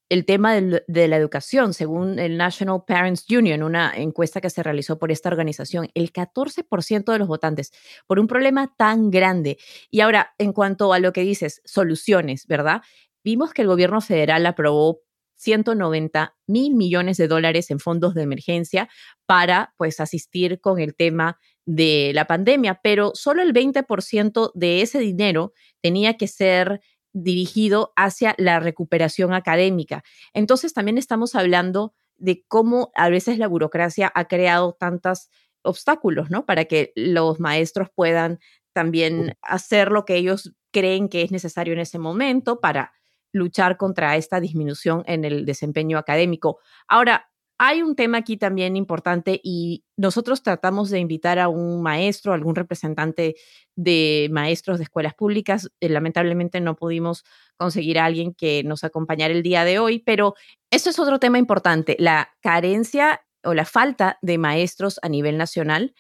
el 0.10 0.26
tema 0.26 0.54
de 0.54 1.08
la 1.08 1.18
educación, 1.18 1.74
según 1.74 2.20
el 2.20 2.38
National 2.38 2.84
Parents 2.86 3.26
Union, 3.30 3.64
una 3.64 3.92
encuesta 3.96 4.42
que 4.42 4.50
se 4.50 4.62
realizó 4.62 5.00
por 5.00 5.12
esta 5.12 5.30
organización, 5.30 5.90
el 5.96 6.12
14% 6.12 7.12
de 7.14 7.18
los 7.20 7.28
votantes 7.28 7.72
por 8.06 8.20
un 8.20 8.28
problema 8.28 8.74
tan 8.78 9.10
grande. 9.10 9.58
Y 9.90 10.02
ahora, 10.02 10.36
en 10.38 10.54
cuanto 10.54 10.94
a 10.94 11.00
lo 11.00 11.14
que 11.14 11.22
dices, 11.22 11.62
soluciones, 11.66 12.46
¿verdad? 12.46 12.82
Vimos 13.24 13.54
que 13.54 13.64
el 13.64 13.70
gobierno 13.70 14.02
federal 14.02 14.46
aprobó 14.46 15.02
190 15.44 16.36
mil 16.48 16.76
millones 16.76 17.18
de 17.18 17.28
dólares 17.28 17.70
en 17.72 17.80
fondos 17.80 18.14
de 18.14 18.24
emergencia 18.24 18.90
para 19.26 19.74
pues 19.78 20.00
asistir 20.00 20.60
con 20.60 20.80
el 20.80 20.96
tema 20.96 21.40
de 21.66 22.12
la 22.14 22.26
pandemia, 22.26 22.80
pero 22.84 23.12
solo 23.14 23.42
el 23.42 23.54
20% 23.54 24.52
de 24.54 24.82
ese 24.82 25.00
dinero 25.00 25.54
tenía 25.82 26.18
que 26.18 26.28
ser 26.28 26.82
dirigido 27.14 27.94
hacia 27.96 28.36
la 28.38 28.60
recuperación 28.60 29.34
académica. 29.34 30.04
Entonces 30.34 30.74
también 30.74 30.98
estamos 30.98 31.36
hablando 31.36 31.94
de 32.18 32.44
cómo 32.48 32.92
a 32.96 33.10
veces 33.10 33.38
la 33.38 33.48
burocracia 33.48 34.12
ha 34.14 34.26
creado 34.28 34.74
tantos 34.74 35.30
obstáculos, 35.62 36.30
¿no? 36.30 36.46
Para 36.46 36.66
que 36.66 36.92
los 36.96 37.40
maestros 37.40 37.90
puedan 37.94 38.40
también 38.74 39.38
hacer 39.42 39.92
lo 39.92 40.06
que 40.06 40.16
ellos 40.16 40.54
creen 40.72 41.08
que 41.08 41.22
es 41.22 41.32
necesario 41.32 41.74
en 41.74 41.80
ese 41.80 42.00
momento 42.00 42.60
para 42.60 42.92
luchar 43.34 43.76
contra 43.78 44.16
esta 44.16 44.40
disminución 44.40 45.04
en 45.06 45.26
el 45.26 45.46
desempeño 45.46 45.98
académico. 45.98 46.60
Ahora, 46.88 47.30
hay 47.58 47.82
un 47.82 47.96
tema 47.96 48.18
aquí 48.20 48.38
también 48.38 48.76
importante 48.76 49.40
y 49.44 49.86
nosotros 49.96 50.44
tratamos 50.44 50.90
de 50.90 51.00
invitar 51.00 51.40
a 51.40 51.50
un 51.50 51.82
maestro, 51.82 52.34
algún 52.34 52.56
representante 52.56 53.36
de 53.76 54.28
maestros 54.32 54.80
de 54.80 54.84
escuelas 54.86 55.14
públicas. 55.14 55.70
Eh, 55.80 55.90
lamentablemente 55.90 56.62
no 56.62 56.76
pudimos 56.76 57.24
conseguir 57.58 58.00
a 58.00 58.06
alguien 58.06 58.34
que 58.34 58.64
nos 58.64 58.84
acompañara 58.84 59.34
el 59.34 59.44
día 59.44 59.66
de 59.66 59.80
hoy, 59.80 60.00
pero 60.00 60.36
eso 60.72 60.90
es 60.90 61.00
otro 61.00 61.20
tema 61.20 61.38
importante, 61.38 61.96
la 62.00 62.34
carencia 62.42 63.22
o 63.44 63.54
la 63.54 63.66
falta 63.66 64.18
de 64.22 64.38
maestros 64.38 65.00
a 65.04 65.10
nivel 65.10 65.38
nacional, 65.38 65.94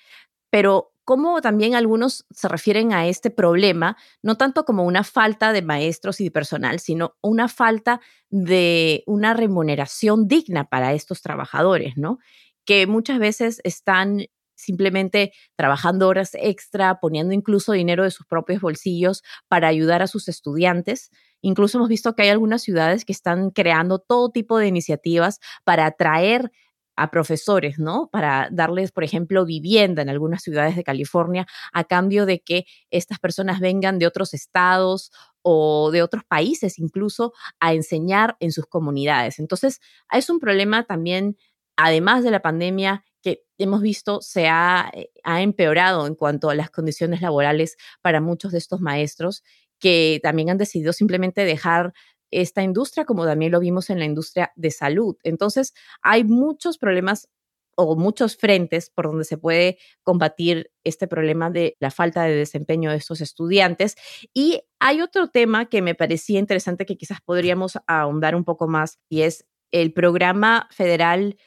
pero 0.49 0.92
cómo 1.05 1.41
también 1.41 1.75
algunos 1.75 2.25
se 2.31 2.47
refieren 2.47 2.93
a 2.93 3.07
este 3.07 3.29
problema, 3.29 3.97
no 4.21 4.35
tanto 4.37 4.65
como 4.65 4.83
una 4.83 5.03
falta 5.03 5.53
de 5.53 5.61
maestros 5.61 6.21
y 6.21 6.29
personal, 6.29 6.79
sino 6.79 7.15
una 7.21 7.47
falta 7.47 8.01
de 8.29 9.03
una 9.05 9.33
remuneración 9.33 10.27
digna 10.27 10.65
para 10.65 10.93
estos 10.93 11.21
trabajadores, 11.21 11.97
¿no? 11.97 12.19
Que 12.65 12.87
muchas 12.87 13.19
veces 13.19 13.59
están 13.63 14.25
simplemente 14.55 15.33
trabajando 15.55 16.07
horas 16.07 16.31
extra, 16.35 16.99
poniendo 16.99 17.33
incluso 17.33 17.73
dinero 17.73 18.03
de 18.03 18.11
sus 18.11 18.25
propios 18.25 18.61
bolsillos 18.61 19.23
para 19.47 19.67
ayudar 19.67 20.01
a 20.01 20.07
sus 20.07 20.27
estudiantes. 20.27 21.09
Incluso 21.41 21.77
hemos 21.77 21.89
visto 21.89 22.15
que 22.15 22.23
hay 22.23 22.29
algunas 22.29 22.61
ciudades 22.61 23.03
que 23.03 23.11
están 23.11 23.49
creando 23.49 23.99
todo 23.99 24.29
tipo 24.31 24.57
de 24.57 24.67
iniciativas 24.67 25.39
para 25.65 25.85
atraer 25.85 26.51
a 26.95 27.11
profesores, 27.11 27.79
¿no? 27.79 28.09
Para 28.11 28.49
darles, 28.51 28.91
por 28.91 29.03
ejemplo, 29.03 29.45
vivienda 29.45 30.01
en 30.01 30.09
algunas 30.09 30.43
ciudades 30.43 30.75
de 30.75 30.83
California 30.83 31.47
a 31.71 31.83
cambio 31.83 32.25
de 32.25 32.41
que 32.41 32.65
estas 32.91 33.19
personas 33.19 33.59
vengan 33.59 33.99
de 33.99 34.07
otros 34.07 34.33
estados 34.33 35.11
o 35.41 35.91
de 35.91 36.01
otros 36.01 36.23
países 36.23 36.79
incluso 36.79 37.33
a 37.59 37.73
enseñar 37.73 38.37
en 38.39 38.51
sus 38.51 38.65
comunidades. 38.65 39.39
Entonces, 39.39 39.79
es 40.11 40.29
un 40.29 40.39
problema 40.39 40.83
también, 40.83 41.37
además 41.75 42.23
de 42.23 42.31
la 42.31 42.41
pandemia, 42.41 43.03
que 43.21 43.43
hemos 43.57 43.81
visto 43.81 44.21
se 44.21 44.47
ha, 44.47 44.91
eh, 44.93 45.09
ha 45.23 45.41
empeorado 45.41 46.05
en 46.07 46.15
cuanto 46.15 46.49
a 46.49 46.55
las 46.55 46.69
condiciones 46.69 47.21
laborales 47.21 47.77
para 48.01 48.21
muchos 48.21 48.51
de 48.51 48.57
estos 48.57 48.81
maestros 48.81 49.43
que 49.79 50.21
también 50.23 50.49
han 50.49 50.57
decidido 50.57 50.93
simplemente 50.93 51.43
dejar 51.43 51.93
esta 52.41 52.63
industria, 52.63 53.05
como 53.05 53.25
también 53.25 53.51
lo 53.51 53.59
vimos 53.59 53.89
en 53.89 53.99
la 53.99 54.05
industria 54.05 54.51
de 54.55 54.71
salud. 54.71 55.17
Entonces, 55.23 55.73
hay 56.01 56.23
muchos 56.23 56.77
problemas 56.77 57.29
o 57.75 57.95
muchos 57.95 58.37
frentes 58.37 58.89
por 58.89 59.07
donde 59.07 59.25
se 59.25 59.37
puede 59.37 59.77
combatir 60.03 60.71
este 60.83 61.07
problema 61.07 61.49
de 61.49 61.75
la 61.79 61.91
falta 61.91 62.23
de 62.23 62.35
desempeño 62.35 62.91
de 62.91 62.97
estos 62.97 63.21
estudiantes. 63.21 63.95
Y 64.33 64.61
hay 64.79 65.01
otro 65.01 65.29
tema 65.29 65.69
que 65.69 65.81
me 65.81 65.95
parecía 65.95 66.39
interesante 66.39 66.85
que 66.85 66.97
quizás 66.97 67.19
podríamos 67.21 67.77
ahondar 67.87 68.35
un 68.35 68.43
poco 68.43 68.67
más 68.67 68.99
y 69.09 69.21
es 69.21 69.45
el 69.71 69.93
programa 69.93 70.67
federal 70.71 71.37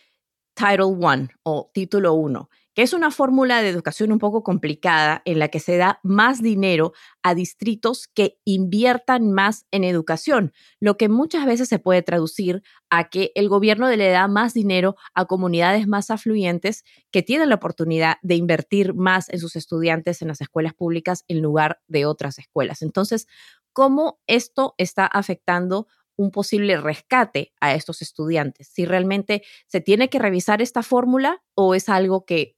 Title 0.54 0.96
I 1.00 1.28
o 1.42 1.70
Título 1.72 2.14
1, 2.14 2.48
que 2.76 2.82
es 2.82 2.92
una 2.92 3.10
fórmula 3.10 3.62
de 3.62 3.70
educación 3.70 4.12
un 4.12 4.18
poco 4.18 4.42
complicada 4.42 5.22
en 5.24 5.38
la 5.38 5.48
que 5.48 5.60
se 5.60 5.78
da 5.78 5.98
más 6.02 6.42
dinero 6.42 6.92
a 7.22 7.34
distritos 7.34 8.06
que 8.06 8.38
inviertan 8.44 9.32
más 9.32 9.64
en 9.70 9.82
educación, 9.82 10.52
lo 10.78 10.98
que 10.98 11.08
muchas 11.08 11.46
veces 11.46 11.70
se 11.70 11.78
puede 11.78 12.02
traducir 12.02 12.62
a 12.90 13.08
que 13.08 13.32
el 13.34 13.48
gobierno 13.48 13.88
le 13.88 14.10
da 14.10 14.28
más 14.28 14.52
dinero 14.52 14.94
a 15.14 15.24
comunidades 15.24 15.88
más 15.88 16.10
afluyentes 16.10 16.84
que 17.10 17.22
tienen 17.22 17.48
la 17.48 17.54
oportunidad 17.54 18.18
de 18.20 18.34
invertir 18.34 18.92
más 18.92 19.30
en 19.30 19.38
sus 19.38 19.56
estudiantes 19.56 20.20
en 20.20 20.28
las 20.28 20.42
escuelas 20.42 20.74
públicas 20.74 21.24
en 21.28 21.40
lugar 21.40 21.80
de 21.88 22.04
otras 22.04 22.38
escuelas. 22.38 22.82
Entonces, 22.82 23.26
¿cómo 23.72 24.20
esto 24.26 24.74
está 24.76 25.06
afectando 25.06 25.86
un 26.18 26.30
posible 26.30 26.78
rescate 26.78 27.54
a 27.58 27.74
estos 27.74 28.02
estudiantes? 28.02 28.68
Si 28.68 28.84
realmente 28.84 29.42
se 29.66 29.80
tiene 29.80 30.10
que 30.10 30.18
revisar 30.18 30.60
esta 30.60 30.82
fórmula 30.82 31.42
o 31.54 31.74
es 31.74 31.88
algo 31.88 32.26
que 32.26 32.55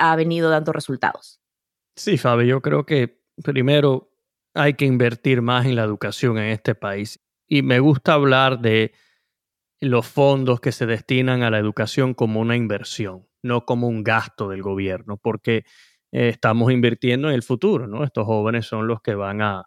ha 0.00 0.16
venido 0.16 0.50
dando 0.50 0.72
resultados. 0.72 1.40
Sí, 1.94 2.18
Fabi, 2.18 2.46
yo 2.46 2.60
creo 2.62 2.86
que 2.86 3.22
primero 3.44 4.10
hay 4.54 4.74
que 4.74 4.86
invertir 4.86 5.42
más 5.42 5.66
en 5.66 5.76
la 5.76 5.84
educación 5.84 6.38
en 6.38 6.46
este 6.46 6.74
país. 6.74 7.20
Y 7.46 7.62
me 7.62 7.78
gusta 7.80 8.14
hablar 8.14 8.60
de 8.60 8.92
los 9.80 10.06
fondos 10.06 10.60
que 10.60 10.72
se 10.72 10.86
destinan 10.86 11.42
a 11.42 11.50
la 11.50 11.58
educación 11.58 12.14
como 12.14 12.40
una 12.40 12.56
inversión, 12.56 13.26
no 13.42 13.64
como 13.64 13.88
un 13.88 14.02
gasto 14.02 14.48
del 14.48 14.62
gobierno, 14.62 15.16
porque 15.16 15.64
eh, 16.12 16.28
estamos 16.28 16.72
invirtiendo 16.72 17.28
en 17.28 17.34
el 17.34 17.42
futuro, 17.42 17.86
¿no? 17.86 18.04
Estos 18.04 18.26
jóvenes 18.26 18.66
son 18.66 18.86
los 18.86 19.00
que 19.00 19.14
van 19.14 19.42
a 19.42 19.64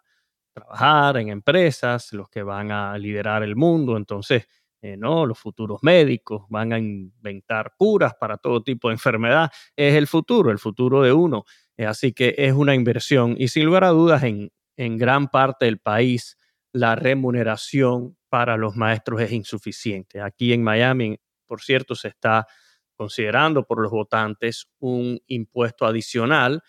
trabajar 0.52 1.16
en 1.16 1.28
empresas, 1.28 2.12
los 2.12 2.28
que 2.28 2.42
van 2.42 2.70
a 2.70 2.96
liderar 2.96 3.42
el 3.42 3.56
mundo, 3.56 3.96
entonces 3.96 4.46
eh, 4.84 4.98
¿no? 4.98 5.24
Los 5.24 5.38
futuros 5.38 5.78
médicos 5.80 6.44
van 6.50 6.74
a 6.74 6.78
inventar 6.78 7.72
curas 7.78 8.12
para 8.20 8.36
todo 8.36 8.62
tipo 8.62 8.88
de 8.88 8.96
enfermedad. 8.96 9.50
Es 9.74 9.94
el 9.94 10.06
futuro, 10.06 10.50
el 10.50 10.58
futuro 10.58 11.00
de 11.00 11.10
uno. 11.10 11.44
Eh, 11.78 11.86
así 11.86 12.12
que 12.12 12.34
es 12.36 12.52
una 12.52 12.74
inversión 12.74 13.34
y 13.38 13.48
sin 13.48 13.64
lugar 13.64 13.84
a 13.84 13.88
dudas 13.88 14.22
en, 14.24 14.52
en 14.76 14.98
gran 14.98 15.28
parte 15.28 15.64
del 15.64 15.78
país 15.78 16.36
la 16.70 16.96
remuneración 16.96 18.18
para 18.28 18.58
los 18.58 18.76
maestros 18.76 19.22
es 19.22 19.32
insuficiente. 19.32 20.20
Aquí 20.20 20.52
en 20.52 20.62
Miami, 20.62 21.18
por 21.46 21.62
cierto, 21.62 21.94
se 21.94 22.08
está 22.08 22.46
considerando 22.94 23.64
por 23.64 23.80
los 23.80 23.90
votantes 23.90 24.66
un 24.80 25.18
impuesto 25.28 25.86
adicional 25.86 26.62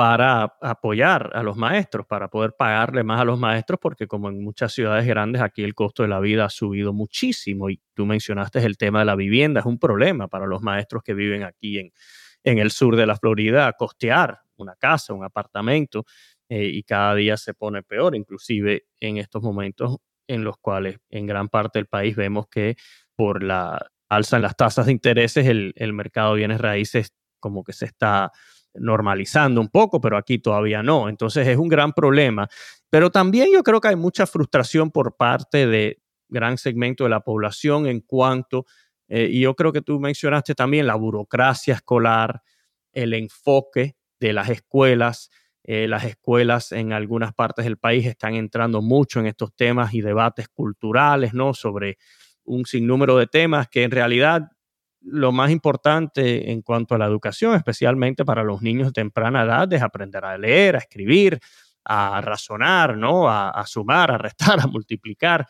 para 0.00 0.56
apoyar 0.62 1.30
a 1.34 1.42
los 1.42 1.58
maestros, 1.58 2.06
para 2.06 2.28
poder 2.28 2.54
pagarle 2.58 3.04
más 3.04 3.20
a 3.20 3.24
los 3.26 3.38
maestros, 3.38 3.78
porque 3.78 4.06
como 4.06 4.30
en 4.30 4.42
muchas 4.42 4.72
ciudades 4.72 5.06
grandes 5.06 5.42
aquí 5.42 5.62
el 5.62 5.74
costo 5.74 6.02
de 6.02 6.08
la 6.08 6.20
vida 6.20 6.46
ha 6.46 6.48
subido 6.48 6.94
muchísimo 6.94 7.68
y 7.68 7.82
tú 7.92 8.06
mencionaste 8.06 8.64
el 8.64 8.78
tema 8.78 9.00
de 9.00 9.04
la 9.04 9.14
vivienda, 9.14 9.60
es 9.60 9.66
un 9.66 9.78
problema 9.78 10.26
para 10.26 10.46
los 10.46 10.62
maestros 10.62 11.02
que 11.02 11.12
viven 11.12 11.42
aquí 11.42 11.78
en, 11.78 11.92
en 12.44 12.56
el 12.56 12.70
sur 12.70 12.96
de 12.96 13.04
la 13.04 13.14
Florida, 13.14 13.70
costear 13.74 14.40
una 14.56 14.74
casa, 14.74 15.12
un 15.12 15.22
apartamento, 15.22 16.06
eh, 16.48 16.64
y 16.64 16.82
cada 16.84 17.14
día 17.14 17.36
se 17.36 17.52
pone 17.52 17.82
peor, 17.82 18.16
inclusive 18.16 18.84
en 19.00 19.18
estos 19.18 19.42
momentos 19.42 19.98
en 20.26 20.44
los 20.44 20.56
cuales 20.56 20.96
en 21.10 21.26
gran 21.26 21.50
parte 21.50 21.78
del 21.78 21.88
país 21.88 22.16
vemos 22.16 22.46
que 22.48 22.76
por 23.14 23.42
la 23.42 23.86
alza 24.08 24.36
en 24.36 24.42
las 24.44 24.56
tasas 24.56 24.86
de 24.86 24.92
intereses 24.92 25.46
el, 25.46 25.74
el 25.76 25.92
mercado 25.92 26.32
de 26.32 26.38
bienes 26.38 26.58
raíces 26.58 27.12
como 27.38 27.64
que 27.64 27.74
se 27.74 27.84
está 27.84 28.32
normalizando 28.74 29.60
un 29.60 29.68
poco, 29.68 30.00
pero 30.00 30.16
aquí 30.16 30.38
todavía 30.38 30.82
no. 30.82 31.08
Entonces 31.08 31.46
es 31.48 31.56
un 31.56 31.68
gran 31.68 31.92
problema. 31.92 32.48
Pero 32.88 33.10
también 33.10 33.48
yo 33.52 33.62
creo 33.62 33.80
que 33.80 33.88
hay 33.88 33.96
mucha 33.96 34.26
frustración 34.26 34.90
por 34.90 35.16
parte 35.16 35.66
de 35.66 36.02
gran 36.28 36.58
segmento 36.58 37.04
de 37.04 37.10
la 37.10 37.20
población 37.20 37.86
en 37.86 38.00
cuanto, 38.00 38.66
eh, 39.08 39.28
y 39.30 39.40
yo 39.40 39.54
creo 39.56 39.72
que 39.72 39.82
tú 39.82 39.98
mencionaste 39.98 40.54
también 40.54 40.86
la 40.86 40.94
burocracia 40.94 41.74
escolar, 41.74 42.42
el 42.92 43.12
enfoque 43.14 43.96
de 44.20 44.32
las 44.32 44.48
escuelas. 44.48 45.30
Eh, 45.64 45.86
las 45.88 46.04
escuelas 46.04 46.72
en 46.72 46.92
algunas 46.92 47.34
partes 47.34 47.64
del 47.64 47.76
país 47.76 48.06
están 48.06 48.34
entrando 48.34 48.80
mucho 48.80 49.20
en 49.20 49.26
estos 49.26 49.54
temas 49.54 49.92
y 49.94 50.00
debates 50.00 50.48
culturales, 50.48 51.34
¿no? 51.34 51.52
Sobre 51.54 51.98
un 52.44 52.64
sinnúmero 52.64 53.16
de 53.18 53.26
temas 53.26 53.68
que 53.68 53.82
en 53.82 53.90
realidad 53.90 54.50
lo 55.02 55.32
más 55.32 55.50
importante 55.50 56.50
en 56.50 56.62
cuanto 56.62 56.94
a 56.94 56.98
la 56.98 57.06
educación, 57.06 57.54
especialmente 57.54 58.24
para 58.24 58.44
los 58.44 58.62
niños 58.62 58.88
de 58.88 58.92
temprana 58.92 59.42
edad, 59.42 59.72
es 59.72 59.82
aprender 59.82 60.24
a 60.24 60.36
leer, 60.36 60.76
a 60.76 60.80
escribir, 60.80 61.40
a 61.84 62.20
razonar, 62.20 62.96
¿no? 62.96 63.28
A, 63.28 63.64
sumar, 63.66 64.10
a 64.10 64.18
restar, 64.18 64.60
a 64.60 64.66
multiplicar 64.66 65.46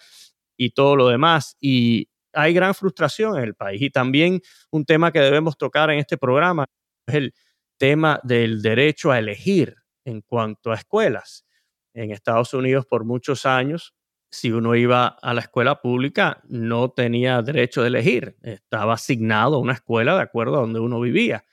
y 0.56 0.70
todo 0.70 0.96
lo 0.96 1.08
demás. 1.08 1.56
Y 1.60 2.08
hay 2.32 2.52
gran 2.54 2.74
frustración 2.74 3.36
en 3.36 3.44
el 3.44 3.54
país. 3.54 3.82
Y 3.82 3.90
también 3.90 4.40
un 4.70 4.84
tema 4.84 5.12
que 5.12 5.20
debemos 5.20 5.56
tocar 5.56 5.90
en 5.90 5.98
este 5.98 6.16
programa 6.16 6.66
es 7.06 7.14
el 7.14 7.34
tema 7.76 8.20
del 8.22 8.62
derecho 8.62 9.10
a 9.10 9.18
elegir 9.18 9.74
en 10.04 10.20
cuanto 10.20 10.70
a 10.70 10.76
escuelas. 10.76 11.44
En 11.92 12.12
Estados 12.12 12.54
Unidos 12.54 12.86
por 12.86 13.04
muchos 13.04 13.46
años, 13.46 13.94
si 14.30 14.52
uno 14.52 14.76
iba 14.76 15.08
a 15.08 15.34
la 15.34 15.40
escuela 15.40 15.80
pública, 15.80 16.40
no 16.48 16.90
tenía 16.90 17.42
derecho 17.42 17.82
de 17.82 17.88
elegir. 17.88 18.36
Estaba 18.42 18.94
asignado 18.94 19.56
a 19.56 19.58
una 19.58 19.72
escuela 19.72 20.14
de 20.14 20.22
acuerdo 20.22 20.56
a 20.56 20.60
donde 20.60 20.78
uno 20.78 21.00
vivía. 21.00 21.44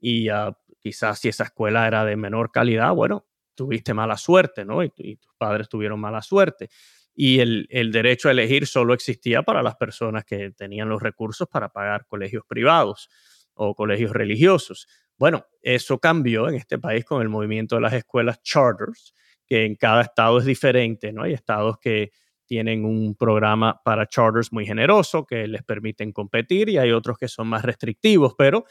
Y 0.00 0.28
ah, 0.28 0.56
quizás 0.80 1.20
si 1.20 1.28
esa 1.28 1.44
escuela 1.44 1.86
era 1.86 2.04
de 2.04 2.16
menor 2.16 2.50
calidad, 2.50 2.92
bueno, 2.94 3.26
tuviste 3.54 3.94
mala 3.94 4.16
suerte, 4.16 4.64
¿no? 4.64 4.82
Y, 4.82 4.90
tus 4.90 5.34
padres 5.38 5.68
tuvieron 5.68 6.00
mala 6.00 6.20
suerte. 6.20 6.68
Y 7.14 7.38
el, 7.38 7.66
el, 7.70 7.92
derecho 7.92 8.28
a 8.28 8.32
elegir 8.32 8.66
solo 8.66 8.92
existía 8.92 9.42
para 9.42 9.62
las 9.62 9.76
personas 9.76 10.24
que 10.24 10.50
tenían 10.50 10.88
los 10.88 11.02
recursos 11.02 11.48
para 11.48 11.70
pagar 11.70 12.06
colegios 12.06 12.44
privados 12.46 13.08
o 13.54 13.74
colegios 13.74 14.10
religiosos. 14.10 14.88
Bueno, 15.16 15.46
eso 15.62 15.98
cambió 15.98 16.48
en 16.48 16.56
este 16.56 16.78
país 16.78 17.04
con 17.04 17.22
el 17.22 17.28
movimiento 17.28 17.76
de 17.76 17.82
las 17.82 17.94
escuelas 17.94 18.42
charters, 18.42 19.14
que 19.46 19.64
en 19.64 19.76
cada 19.76 20.02
estado 20.02 20.38
es 20.38 20.44
diferente, 20.44 21.12
¿no? 21.12 21.22
Hay 21.22 21.32
estados 21.32 21.78
que 21.78 22.10
tienen 22.46 22.84
un 22.84 23.14
programa 23.14 23.80
para 23.84 24.06
charters 24.06 24.52
muy 24.52 24.66
generoso 24.66 25.26
que 25.26 25.46
les 25.48 25.62
permiten 25.62 26.12
competir 26.12 26.68
y 26.68 26.78
hay 26.78 26.92
otros 26.92 27.18
que 27.18 27.28
son 27.28 27.48
más 27.48 27.64
restrictivos, 27.64 28.34
pero 28.36 28.64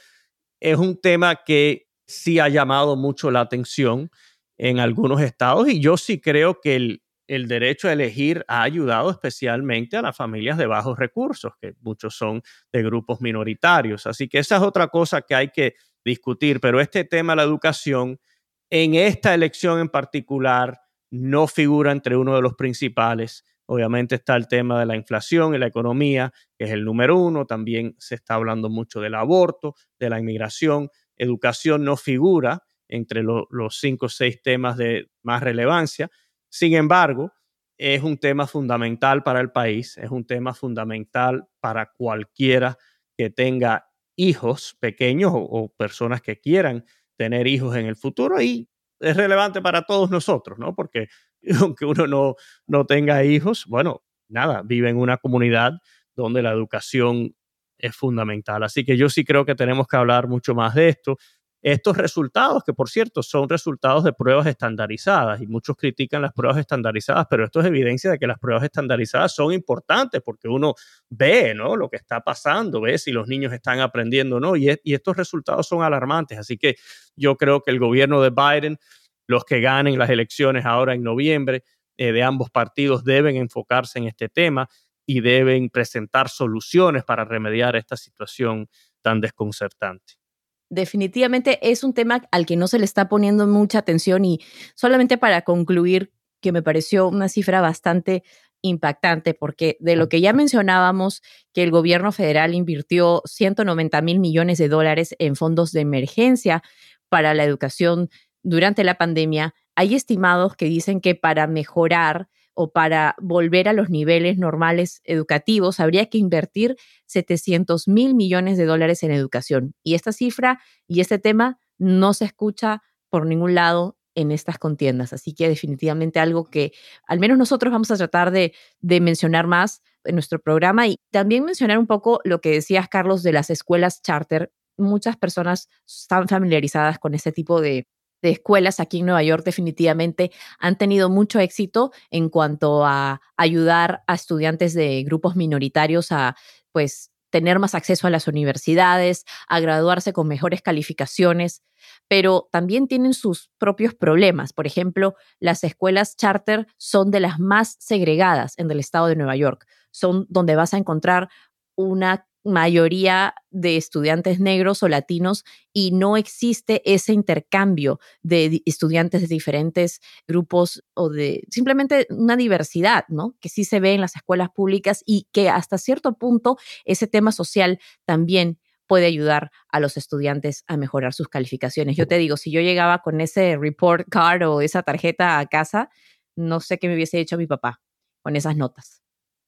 es 0.60 0.78
un 0.78 1.00
tema 1.00 1.44
que 1.44 1.88
sí 2.08 2.40
ha 2.40 2.48
llamado 2.48 2.96
mucho 2.96 3.32
la 3.32 3.42
atención 3.42 4.10
en 4.58 4.80
algunos 4.80 5.22
estados 5.22 5.68
y 5.68 5.80
yo 5.82 5.98
sí 5.98 6.22
creo 6.22 6.62
que 6.62 6.76
el, 6.76 7.04
el 7.28 7.48
derecho 7.48 7.88
a 7.88 7.94
elegir 7.94 8.46
ha 8.48 8.64
ayudado 8.64 9.10
especialmente 9.10 9.98
a 9.98 10.02
las 10.02 10.16
familias 10.16 10.58
de 10.58 10.68
bajos 10.68 10.98
recursos, 10.98 11.54
que 11.60 11.74
muchos 11.82 12.16
son 12.16 12.42
de 12.72 12.84
grupos 12.84 13.22
minoritarios. 13.22 14.06
Así 14.06 14.28
que 14.28 14.40
esa 14.40 14.58
es 14.58 14.62
otra 14.62 14.88
cosa 14.88 15.22
que 15.22 15.36
hay 15.36 15.50
que 15.50 15.76
discutir, 16.04 16.60
pero 16.60 16.80
este 16.80 17.04
tema 17.04 17.34
de 17.34 17.38
la 17.38 17.44
educación 17.44 18.20
en 18.70 18.96
esta 18.96 19.34
elección 19.34 19.80
en 19.80 19.90
particular 19.90 20.82
no 21.12 21.48
figura 21.48 21.92
entre 21.92 22.18
uno 22.18 22.36
de 22.36 22.42
los 22.42 22.56
principales. 22.56 23.44
Obviamente 23.68 24.16
está 24.16 24.36
el 24.36 24.48
tema 24.48 24.80
de 24.80 24.86
la 24.86 24.96
inflación 24.96 25.56
y 25.56 25.58
la 25.58 25.68
economía, 25.68 26.34
que 26.58 26.66
es 26.66 26.72
el 26.72 26.84
número 26.84 27.18
uno. 27.18 27.46
También 27.46 27.96
se 27.98 28.16
está 28.16 28.36
hablando 28.36 28.70
mucho 28.70 29.00
del 29.02 29.16
aborto, 29.16 29.76
de 30.00 30.10
la 30.10 30.20
inmigración. 30.20 30.90
Educación 31.16 31.84
no 31.84 31.98
figura 31.98 32.64
entre 32.88 33.24
los 33.24 33.80
cinco 33.80 34.08
o 34.08 34.10
seis 34.10 34.42
temas 34.44 34.78
de 34.78 35.10
más 35.24 35.42
relevancia. 35.42 36.12
Sin 36.50 36.76
embargo, 36.76 37.32
es 37.78 38.04
un 38.04 38.18
tema 38.18 38.48
fundamental 38.48 39.24
para 39.24 39.42
el 39.42 39.52
país, 39.52 39.98
es 39.98 40.10
un 40.10 40.26
tema 40.26 40.54
fundamental 40.54 41.48
para 41.60 41.92
cualquiera 41.92 42.78
que 43.18 43.30
tenga 43.30 43.90
hijos 44.16 44.78
pequeños 44.80 45.32
o, 45.36 45.74
personas 45.78 46.22
que 46.22 46.40
quieran 46.40 46.86
tener 47.18 47.48
hijos 47.48 47.76
en 47.76 47.86
el 47.86 47.96
futuro 47.96 48.42
y 48.42 48.70
es 49.00 49.18
relevante 49.18 49.62
para 49.62 49.84
todos 49.84 50.10
nosotros, 50.10 50.58
¿no? 50.58 50.74
Porque 50.76 51.08
aunque 51.62 51.86
uno 51.86 52.08
no, 52.08 52.36
no 52.68 52.86
tenga 52.86 53.24
hijos, 53.24 53.66
bueno, 53.68 54.04
nada, 54.30 54.62
vive 54.64 54.90
en 54.90 54.98
una 54.98 55.18
comunidad 55.18 55.74
donde 56.16 56.42
la 56.42 56.52
educación 56.52 57.36
es 57.78 57.96
fundamental. 57.96 58.64
Así 58.64 58.86
que 58.86 58.98
yo 58.98 59.10
sí 59.10 59.26
creo 59.26 59.46
que 59.46 59.56
tenemos 59.56 59.88
que 59.88 59.98
hablar 59.98 60.28
mucho 60.28 60.56
más 60.56 60.76
de 60.76 60.90
esto 60.90 61.18
estos 61.66 61.98
resultados, 61.98 62.64
que 62.64 62.74
por 62.74 62.92
cierto 62.92 63.24
son 63.24 63.50
resultados 63.50 64.04
de 64.04 64.14
pruebas 64.14 64.46
estandarizadas 64.46 65.42
y 65.42 65.48
muchos 65.48 65.76
critican 65.76 66.22
las 66.22 66.32
pruebas 66.32 66.60
estandarizadas, 66.60 67.26
pero 67.28 67.44
esto 67.44 67.60
es 67.60 67.66
evidencia 67.66 68.12
de 68.12 68.20
que 68.20 68.28
las 68.28 68.38
pruebas 68.38 68.64
estandarizadas 68.64 69.34
son 69.34 69.52
importantes 69.52 70.22
porque 70.24 70.48
uno 70.48 70.76
ve 71.10 71.56
¿no? 71.56 71.76
lo 71.76 71.90
que 71.90 71.96
está 71.98 72.22
pasando, 72.22 72.82
ve 72.82 73.00
si 73.00 73.12
los 73.12 73.28
niños 73.28 73.52
están 73.52 73.80
aprendiendo 73.80 74.36
o 74.36 74.40
no, 74.40 74.56
y, 74.56 74.70
estos 74.70 75.18
resultados 75.18 75.68
son 75.68 75.82
alarmantes. 75.82 76.38
Así 76.38 76.56
que 76.56 76.76
yo 77.16 77.36
creo 77.36 77.62
que 77.62 77.72
el 77.72 77.80
gobierno 77.80 78.22
de 78.22 78.30
Biden, 78.30 78.78
los 79.26 79.44
que 79.44 79.60
ganen 79.60 79.98
las 79.98 80.12
elecciones 80.12 80.66
ahora 80.66 80.94
en 80.94 81.02
noviembre, 81.02 81.64
eh, 81.98 82.12
de 82.12 82.22
ambos 82.22 82.52
partidos 82.52 83.04
deben 83.04 83.38
enfocarse 83.38 83.98
en 83.98 84.06
este 84.06 84.30
tema 84.30 84.70
y 85.08 85.22
deben 85.22 85.72
presentar 85.72 86.30
soluciones 86.30 87.04
para 87.04 87.26
remediar 87.26 87.76
esta 87.76 87.98
situación 87.98 88.68
tan 89.02 89.20
desconcertante 89.20 90.25
definitivamente 90.70 91.60
es 91.62 91.84
un 91.84 91.94
tema 91.94 92.24
al 92.32 92.46
que 92.46 92.56
no 92.56 92.68
se 92.68 92.80
le 92.80 92.86
está 92.86 93.08
poniendo 93.10 93.48
mucha 93.48 93.80
atención 93.80 94.26
y 94.26 94.40
solamente 94.76 95.18
para 95.18 95.42
concluir, 95.44 96.12
que 96.42 96.52
me 96.52 96.62
pareció 96.62 97.08
una 97.08 97.28
cifra 97.28 97.62
bastante 97.62 98.24
impactante, 98.62 99.34
porque 99.34 99.78
de 99.80 99.96
lo 99.96 100.10
que 100.10 100.22
ya 100.22 100.34
mencionábamos, 100.34 101.22
que 101.54 101.64
el 101.64 101.72
gobierno 101.72 102.12
federal 102.12 102.54
invirtió 102.54 103.22
190 103.26 104.02
mil 104.02 104.20
millones 104.20 104.58
de 104.58 104.68
dólares 104.68 105.16
en 105.20 105.36
fondos 105.36 105.72
de 105.72 105.82
emergencia 105.82 106.64
para 107.10 107.34
la 107.34 107.44
educación 107.44 108.10
durante 108.44 108.84
la 108.84 108.96
pandemia, 108.96 109.54
hay 109.76 109.96
estimados 109.96 110.56
que 110.56 110.66
dicen 110.66 111.02
que 111.02 111.16
para 111.16 111.48
mejorar 111.48 112.28
o 112.56 112.72
para 112.72 113.16
volver 113.22 113.68
a 113.68 113.74
los 113.74 113.90
niveles 113.90 114.38
normales 114.38 115.02
educativos, 115.04 115.80
habría 115.80 116.08
que 116.08 116.18
invertir 116.18 116.78
700 117.06 117.88
mil 117.88 118.16
millones 118.16 118.58
de 118.58 118.66
dólares 118.66 119.04
en 119.04 119.12
educación. 119.12 119.76
Y 119.84 119.94
esta 119.94 120.12
cifra 120.12 120.60
y 120.88 121.02
este 121.02 121.20
tema 121.20 121.60
no 121.78 122.14
se 122.14 122.26
escucha 122.26 122.82
por 123.10 123.28
ningún 123.28 123.54
lado 123.54 123.98
en 124.16 124.32
estas 124.32 124.58
contiendas. 124.58 125.14
Así 125.14 125.34
que 125.34 125.50
definitivamente 125.50 126.20
algo 126.20 126.46
que 126.46 126.72
al 127.06 127.20
menos 127.20 127.38
nosotros 127.38 127.72
vamos 127.72 127.92
a 127.92 127.98
tratar 127.98 128.32
de, 128.32 128.54
de 128.80 129.02
mencionar 129.02 129.46
más 129.46 129.82
en 130.06 130.16
nuestro 130.16 130.40
programa 130.40 130.88
y 130.88 131.00
también 131.12 131.44
mencionar 131.44 131.78
un 131.78 131.88
poco 131.88 132.22
lo 132.24 132.40
que 132.40 132.52
decías, 132.52 132.88
Carlos, 132.88 133.22
de 133.24 133.34
las 133.34 133.50
escuelas 133.50 134.02
charter. 134.02 134.52
Muchas 134.78 135.18
personas 135.18 135.68
están 135.86 136.28
familiarizadas 136.28 137.00
con 137.00 137.14
este 137.14 137.32
tipo 137.32 137.60
de, 137.60 137.88
de 138.26 138.32
escuelas 138.32 138.80
aquí 138.80 139.00
en 139.00 139.06
Nueva 139.06 139.22
York 139.22 139.46
definitivamente 139.46 140.32
han 140.60 140.78
tenido 140.78 141.10
mucho 141.10 141.40
éxito 141.40 141.92
en 142.10 142.30
cuanto 142.30 142.84
a 142.84 143.22
ayudar 143.38 144.04
a 144.08 144.16
estudiantes 144.16 144.74
de 144.74 145.04
grupos 145.04 145.36
minoritarios 145.36 146.12
a 146.12 146.36
pues 146.72 147.12
tener 147.30 147.60
más 147.60 147.76
acceso 147.76 148.08
a 148.08 148.10
las 148.10 148.28
universidades, 148.28 149.26
a 149.48 149.60
graduarse 149.60 150.12
con 150.12 150.28
mejores 150.28 150.64
calificaciones, 150.64 151.62
pero 152.08 152.50
también 152.52 152.88
tienen 152.88 153.14
sus 153.14 153.52
propios 153.60 153.94
problemas. 153.94 154.54
Por 154.54 154.66
ejemplo, 154.66 155.16
las 155.40 155.64
escuelas 155.64 156.16
charter 156.16 156.66
son 156.78 157.12
de 157.12 157.20
las 157.20 157.40
más 157.40 157.76
segregadas 157.80 158.58
en 158.58 158.72
el 158.72 158.80
estado 158.80 159.08
de 159.08 159.16
Nueva 159.16 159.36
York. 159.36 159.68
Son 159.92 160.26
donde 160.30 160.56
vas 160.56 160.74
a 160.74 160.78
encontrar 160.78 161.30
una 161.76 162.26
mayoría 162.46 163.34
de 163.50 163.76
estudiantes 163.76 164.40
negros 164.40 164.84
o 164.84 164.88
latinos 164.88 165.44
y 165.74 165.92
no 165.92 166.16
existe 166.16 166.82
ese 166.86 167.12
intercambio 167.12 168.00
de 168.22 168.62
estudiantes 168.66 169.22
de 169.22 169.28
diferentes 169.28 170.00
grupos 170.28 170.84
o 170.94 171.10
de 171.10 171.44
simplemente 171.50 172.08
una 172.10 172.38
diversidad, 172.38 173.06
¿no? 173.10 173.36
Que 173.42 173.50
sí 173.50 173.66
se 173.66 173.80
ve 173.80 173.94
en 173.94 174.02
las 174.02 174.16
escuelas 174.16 174.50
públicas 174.52 175.02
y 175.06 175.28
que 175.32 175.50
hasta 175.50 175.78
cierto 175.78 176.18
punto 176.18 176.58
ese 176.86 177.08
tema 177.08 177.32
social 177.32 177.80
también 178.06 178.60
puede 178.88 179.08
ayudar 179.08 179.52
a 179.70 179.80
los 179.80 179.98
estudiantes 179.98 180.64
a 180.68 180.78
mejorar 180.78 181.14
sus 181.14 181.28
calificaciones. 181.28 181.98
Yo 181.98 182.08
te 182.08 182.18
digo, 182.18 182.38
si 182.38 182.52
yo 182.52 182.62
llegaba 182.62 183.00
con 183.00 183.20
ese 183.22 183.58
report 183.58 184.08
card 184.10 184.44
o 184.44 184.62
esa 184.62 184.84
tarjeta 184.84 185.40
a 185.40 185.46
casa, 185.48 185.90
no 186.36 186.60
sé 186.60 186.78
qué 186.78 186.88
me 186.88 186.96
hubiese 186.96 187.20
hecho 187.20 187.38
mi 187.38 187.48
papá 187.48 187.82
con 188.22 188.36
esas 188.36 188.56
notas. 188.56 189.05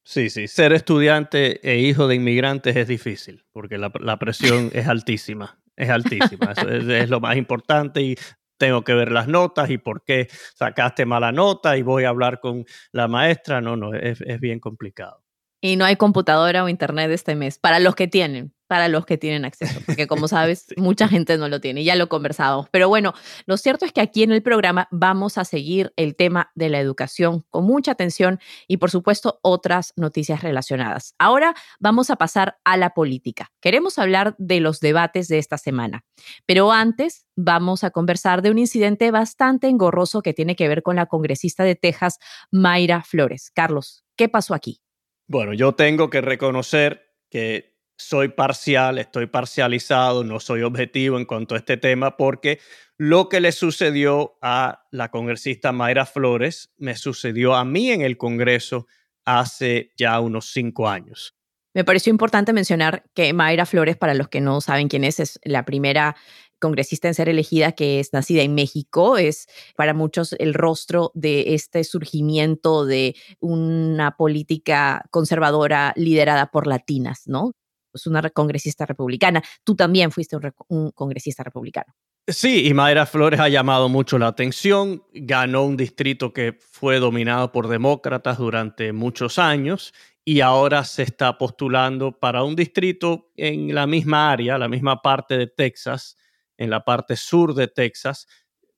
Sí, 0.10 0.30
sí, 0.30 0.48
ser 0.48 0.72
estudiante 0.72 1.60
e 1.70 1.80
hijo 1.80 2.08
de 2.08 2.16
inmigrantes 2.16 2.78
es 2.78 2.88
difícil 2.88 3.44
porque 3.52 3.78
la, 3.78 3.90
presión 4.18 4.70
es 4.72 4.88
altísima, 4.88 5.60
es 5.76 5.90
altísima, 5.90 6.54
Eso 6.54 6.70
es, 6.70 7.10
lo 7.10 7.20
más 7.20 7.36
importante 7.36 8.02
y 8.02 8.16
tengo 8.58 8.86
que 8.86 8.94
ver 8.94 9.12
las 9.12 9.28
notas 9.28 9.70
y 9.70 9.78
por 9.78 10.06
qué 10.06 10.30
sacaste 10.56 11.06
mala 11.06 11.34
nota 11.34 11.76
y 11.76 11.82
voy 11.82 12.06
a 12.06 12.10
hablar 12.10 12.40
con 12.40 12.64
la 12.94 13.10
maestra, 13.10 13.60
no, 13.60 13.76
no, 13.76 13.94
es, 13.94 14.22
es 14.22 14.40
bien 14.40 14.62
complicado. 14.62 15.26
Y 15.60 15.76
no 15.76 15.84
hay 15.84 15.98
computadora 15.98 16.64
o 16.64 16.70
internet 16.70 17.12
este 17.12 17.36
mes, 17.36 17.60
para 17.60 17.82
los 17.82 17.94
que 17.94 18.08
tienen 18.08 18.54
para 18.68 18.88
los 18.88 19.06
que 19.06 19.18
tienen 19.18 19.46
acceso, 19.46 19.80
porque 19.86 20.08
como 20.08 20.28
sabes, 20.28 20.68
mucha 20.78 21.08
gente 21.08 21.38
no 21.38 21.48
lo 21.48 21.60
tiene, 21.60 21.84
ya 21.84 21.96
lo 21.96 22.10
conversamos. 22.10 22.68
Pero 22.72 22.90
bueno, 22.90 23.14
lo 23.46 23.58
cierto 23.58 23.86
es 23.86 23.92
que 23.92 24.02
aquí 24.02 24.24
en 24.24 24.32
el 24.32 24.44
programa 24.44 24.88
vamos 24.92 25.38
a 25.38 25.46
seguir 25.46 25.94
el 25.96 26.16
tema 26.16 26.52
de 26.56 26.70
la 26.70 26.80
educación 26.80 27.46
con 27.50 27.66
mucha 27.66 27.92
atención 27.92 28.40
y 28.68 28.78
por 28.78 28.92
supuesto 28.92 29.40
otras 29.42 29.94
noticias 29.96 30.42
relacionadas. 30.42 31.16
Ahora 31.18 31.56
vamos 31.80 32.10
a 32.10 32.18
pasar 32.18 32.58
a 32.64 32.78
la 32.78 32.92
política. 32.92 33.52
Queremos 33.62 33.98
hablar 34.00 34.36
de 34.38 34.60
los 34.60 34.80
debates 34.80 35.28
de 35.28 35.38
esta 35.38 35.58
semana, 35.58 36.04
pero 36.46 36.72
antes 36.72 37.28
vamos 37.36 37.84
a 37.84 37.92
conversar 37.92 38.42
de 38.42 38.52
un 38.52 38.58
incidente 38.58 39.12
bastante 39.12 39.68
engorroso 39.68 40.22
que 40.22 40.34
tiene 40.34 40.56
que 40.56 40.68
ver 40.68 40.84
con 40.84 40.96
la 40.96 41.06
congresista 41.06 41.64
de 41.64 41.76
Texas, 41.76 42.20
Mayra 42.52 43.04
Flores. 43.04 43.52
Carlos, 43.54 44.04
¿qué 44.16 44.28
pasó 44.28 44.54
aquí? 44.54 44.82
Bueno, 45.28 45.54
yo 45.54 45.74
tengo 45.74 46.10
que 46.10 46.22
reconocer 46.22 47.14
que 47.30 47.77
soy 47.98 48.30
parcial, 48.30 49.00
estoy 49.00 49.26
parcializado, 49.26 50.24
no 50.24 50.40
soy 50.40 50.62
objetivo 50.62 51.18
en 51.18 51.26
cuanto 51.26 51.56
a 51.56 51.58
este 51.58 51.78
tema 51.78 52.16
porque 52.16 52.60
lo 52.98 53.28
que 53.28 53.42
le 53.42 53.52
sucedió 53.52 54.38
a 54.42 54.86
la 54.92 55.10
congresista 55.10 55.72
Mayra 55.72 56.06
Flores 56.06 56.72
me 56.78 56.96
sucedió 56.96 57.56
a 57.56 57.66
mí 57.66 57.92
en 57.92 58.02
el 58.02 58.18
Congreso 58.18 58.88
hace 59.26 59.94
ya 59.98 60.20
unos 60.20 60.52
cinco 60.52 60.88
años. 60.88 61.36
Me 61.74 61.84
pareció 61.84 62.10
importante 62.10 62.54
mencionar 62.54 63.04
que 63.14 63.34
Mayra 63.34 63.66
Flores, 63.66 63.98
para 63.98 64.16
los 64.16 64.30
que 64.30 64.42
no 64.42 64.62
saben 64.62 64.88
quién 64.88 65.04
es, 65.04 65.20
es 65.20 65.40
la 65.44 65.66
primera 65.66 66.16
congresista 66.60 67.08
en 67.08 67.14
ser 67.14 67.30
elegida 67.30 67.74
que 67.74 68.00
es 68.00 68.14
nacida 68.14 68.42
en 68.42 68.56
México, 68.56 69.18
es 69.18 69.48
para 69.76 69.94
muchos 69.94 70.34
el 70.40 70.56
rostro 70.56 71.12
de 71.14 71.54
este 71.54 71.84
surgimiento 71.84 72.86
de 72.86 73.16
una 73.40 74.18
política 74.18 75.06
conservadora 75.12 75.94
liderada 75.96 76.50
por 76.50 76.66
latinas, 76.66 77.24
¿no? 77.28 77.52
Es 77.98 78.08
una 78.08 78.30
congresista 78.30 78.86
republicana. 78.86 79.44
Tú 79.64 79.76
también 79.76 80.12
fuiste 80.12 80.36
un, 80.36 80.54
un 80.70 80.92
congresista 80.92 81.44
republicano. 81.44 81.94
Sí, 82.30 82.68
y 82.68 82.74
Mayra 82.74 83.06
Flores 83.06 83.40
ha 83.40 83.48
llamado 83.48 83.88
mucho 83.88 84.18
la 84.18 84.28
atención. 84.28 85.02
Ganó 85.14 85.64
un 85.64 85.78
distrito 85.78 86.34
que 86.34 86.58
fue 86.60 87.00
dominado 87.00 87.54
por 87.54 87.70
demócratas 87.70 88.38
durante 88.38 88.92
muchos 88.92 89.40
años 89.40 89.94
y 90.26 90.42
ahora 90.42 90.84
se 90.84 91.04
está 91.04 91.38
postulando 91.38 92.20
para 92.20 92.44
un 92.44 92.54
distrito 92.54 93.32
en 93.38 93.74
la 93.74 93.88
misma 93.88 94.30
área, 94.30 94.58
la 94.58 94.68
misma 94.68 95.02
parte 95.02 95.38
de 95.38 95.48
Texas, 95.48 96.18
en 96.58 96.70
la 96.70 96.84
parte 96.84 97.16
sur 97.16 97.54
de 97.54 97.70
Texas. 97.70 98.28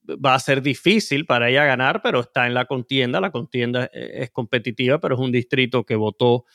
Va 0.08 0.36
a 0.36 0.39
ser 0.39 0.62
difícil 0.62 1.25
para 1.25 1.49
ella 1.49 1.65
ganar, 1.65 2.03
pero 2.03 2.19
está 2.19 2.45
en 2.45 2.53
la 2.53 2.65
contienda. 2.65 3.19
La 3.19 3.32
contienda 3.32 3.89
eh, 3.91 4.12
es 4.21 4.29
competitiva, 4.29 4.99
pero 4.99 5.15
es 5.15 5.21
un 5.21 5.32
distrito 5.32 5.84
que 5.86 5.95
votó 5.95 6.45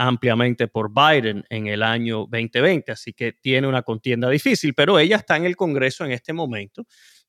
ampliamente 0.00 0.66
por 0.66 0.90
Biden 0.94 1.44
en 1.50 1.66
el 1.66 1.82
año 1.82 2.20
2020, 2.20 2.90
así 2.90 3.12
que 3.12 3.32
tiene 3.32 3.68
una 3.68 3.82
contienda 3.82 4.30
difícil, 4.30 4.72
pero 4.72 4.98
ella 4.98 5.16
está 5.16 5.36
en 5.36 5.44
el 5.44 5.56
Congreso 5.56 6.06
en 6.06 6.12
este 6.12 6.32
momento 6.32 6.86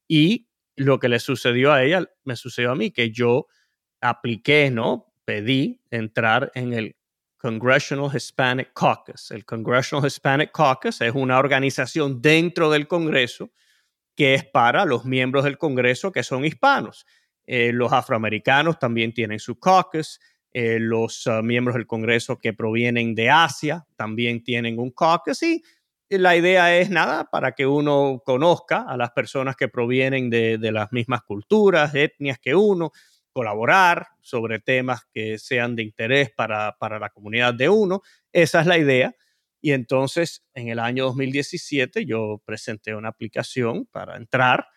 y 0.07 0.47
lo 0.77 0.97
que 0.97 1.10
le 1.10 1.19
sucedió 1.19 1.73
a 1.73 1.84
ella 1.84 2.10
me 2.23 2.38
sucedió 2.38 2.71
a 2.71 2.75
mí, 2.75 2.91
que 2.91 3.12
yo 3.12 3.47
apliqué, 3.99 4.71
¿no? 4.71 5.13
Pedí 5.25 5.81
entrar 5.91 6.49
en 6.55 6.71
el 6.71 6.95
Congressional 7.38 8.10
Hispanic 8.15 8.71
Caucus. 8.73 9.31
El 9.31 9.43
Congressional 9.43 10.07
Hispanic 10.07 10.51
Caucus 10.53 11.01
es 11.01 11.12
una 11.13 11.39
organización 11.39 12.21
dentro 12.21 12.71
del 12.71 12.88
Congreso 12.88 13.51
que 14.15 14.34
es 14.34 14.45
para 14.45 14.86
los 14.86 15.03
miembros 15.03 15.43
del 15.43 15.57
Congreso 15.57 16.13
que 16.13 16.23
son 16.23 16.45
hispanos. 16.45 17.05
Eh, 17.45 17.73
los 17.73 17.91
afroamericanos 17.91 18.79
también 18.79 19.13
tienen 19.13 19.39
su 19.39 19.60
caucus. 19.60 20.21
Eh, 20.54 20.80
los 20.80 21.28
ah, 21.28 21.42
miembros 21.42 21.76
del 21.76 21.88
Congreso 21.88 22.38
que 22.38 22.54
provienen 22.54 23.16
de 23.16 23.30
Asia 23.30 23.86
también 23.96 24.44
tienen 24.44 24.80
un 24.80 24.92
caucus 24.92 25.44
y 25.44 25.64
la 26.10 26.36
idea 26.36 26.78
es 26.78 26.90
nada 26.90 27.24
para 27.26 27.54
que 27.54 27.66
uno 27.66 28.22
conozca 28.26 28.82
a 28.82 28.98
las 28.98 29.12
personas 29.12 29.56
que 29.56 29.70
provienen 29.70 30.30
de, 30.30 30.58
las 30.72 30.92
mismas 30.92 31.24
culturas, 31.24 31.96
etnias 31.96 32.38
que 32.38 32.54
uno, 32.54 32.92
colaborar 33.32 34.08
sobre 34.20 34.60
temas 34.60 35.06
que 35.14 35.40
sean 35.40 35.74
de 35.74 35.84
interés 35.84 36.30
para, 36.30 36.76
para 36.78 37.00
la 37.00 37.12
comunidad 37.12 37.54
de 37.54 37.70
uno. 37.70 38.02
Esa 38.34 38.60
es 38.60 38.68
la 38.68 38.78
idea. 38.78 39.16
Y 39.62 39.72
entonces, 39.72 40.44
en 40.54 40.68
el 40.68 40.80
año 40.80 41.06
2017, 41.06 42.06
yo 42.06 42.42
presenté 42.44 42.94
una 42.94 43.08
aplicación 43.08 43.86
para 43.86 44.18
entrar 44.18 44.68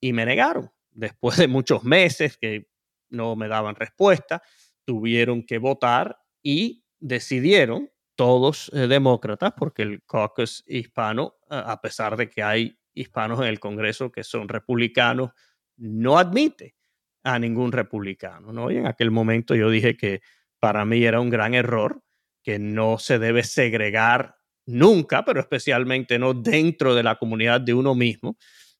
y 0.00 0.12
me 0.12 0.24
negaron. 0.24 0.70
Después 0.92 1.36
de 1.38 1.48
muchos 1.48 1.82
meses 1.82 2.36
que 2.36 2.68
no 3.08 3.34
me 3.34 3.48
daban 3.48 3.74
respuesta, 3.74 4.40
tuvieron 4.86 5.42
que 5.44 5.58
votar 5.58 6.18
y 6.42 6.84
decidieron, 6.98 7.90
todos 8.16 8.70
eh, 8.72 8.86
demócratas, 8.86 9.52
porque 9.56 9.82
el 9.82 10.02
caucus 10.04 10.64
hispano, 10.66 11.34
a 11.50 11.80
pesar 11.82 12.16
de 12.16 12.30
que 12.30 12.42
hay 12.42 12.78
hispanos 12.94 13.40
en 13.40 13.46
el 13.46 13.60
Congreso 13.60 14.10
que 14.10 14.24
son 14.24 14.48
republicanos, 14.48 15.32
no 15.76 16.18
admite 16.18 16.74
a 17.22 17.38
ningún 17.38 17.72
republicano, 17.72 18.52
¿no? 18.52 18.70
Y 18.70 18.78
en 18.78 18.86
aquel 18.86 19.10
momento 19.10 19.54
yo 19.54 19.68
dije 19.68 19.96
que 19.96 20.22
para 20.58 20.84
mí 20.84 21.04
era 21.04 21.20
un 21.20 21.28
gran 21.28 21.54
error, 21.54 22.02
que 22.42 22.58
no 22.58 22.98
se 22.98 23.18
debe 23.18 23.42
segregar 23.42 24.36
nunca, 24.64 25.24
pero 25.24 25.40
especialmente 25.40 26.18
no 26.18 26.32
dentro 26.32 26.94
de 26.94 27.02
la 27.02 27.16
comunidad 27.16 27.60
de 27.60 27.74
uno 27.74 27.94
mismo, 27.94 28.38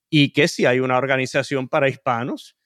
y 0.09 0.33
que 0.33 0.49
si 0.49 0.65
hay 0.65 0.81
una 0.81 0.97
organización 0.97 1.69
para 1.69 1.89
hispanos, 1.89 2.57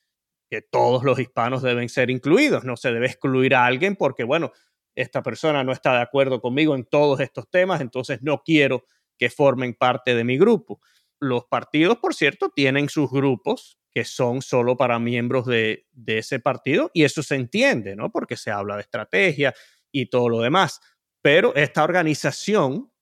que 0.50 0.62
todos 0.62 1.04
los 1.04 1.18
hispanos 1.20 1.62
deben 1.62 1.88
ser 1.88 2.10
incluidos, 2.10 2.64
no 2.64 2.76
se 2.76 2.92
debe 2.92 3.06
excluir 3.06 3.54
a 3.54 3.64
alguien 3.64 3.94
porque, 3.94 4.24
bueno, 4.24 4.50
esta 4.96 5.22
persona 5.22 5.62
no 5.62 5.72
está 5.72 5.94
de 5.94 6.02
acuerdo 6.02 6.40
conmigo 6.40 6.74
en 6.74 6.84
todos 6.84 7.20
estos 7.20 7.48
temas, 7.48 7.80
entonces 7.80 8.20
no 8.22 8.42
quiero 8.44 8.84
que 9.16 9.30
formen 9.30 9.74
parte 9.74 10.14
de 10.14 10.24
mi 10.24 10.36
grupo. 10.36 10.80
Los 11.20 11.44
partidos, 11.44 11.98
por 11.98 12.14
cierto, 12.14 12.50
tienen 12.50 12.88
sus 12.88 13.10
grupos 13.10 13.78
que 13.92 14.04
son 14.04 14.42
solo 14.42 14.76
para 14.76 14.98
miembros 14.98 15.46
de, 15.46 15.86
ese 16.06 16.40
partido 16.40 16.90
y 16.94 17.04
eso 17.04 17.22
se 17.22 17.34
entiende, 17.34 17.96
¿no? 17.96 18.10
Porque 18.10 18.36
se 18.36 18.50
habla 18.50 18.76
de 18.76 18.82
estrategia 18.82 19.54
y 19.92 20.06
todo 20.06 20.28
lo 20.28 20.40
demás. 20.40 20.80
Pero 21.22 21.54
esta 21.54 21.84
organización 21.84 22.92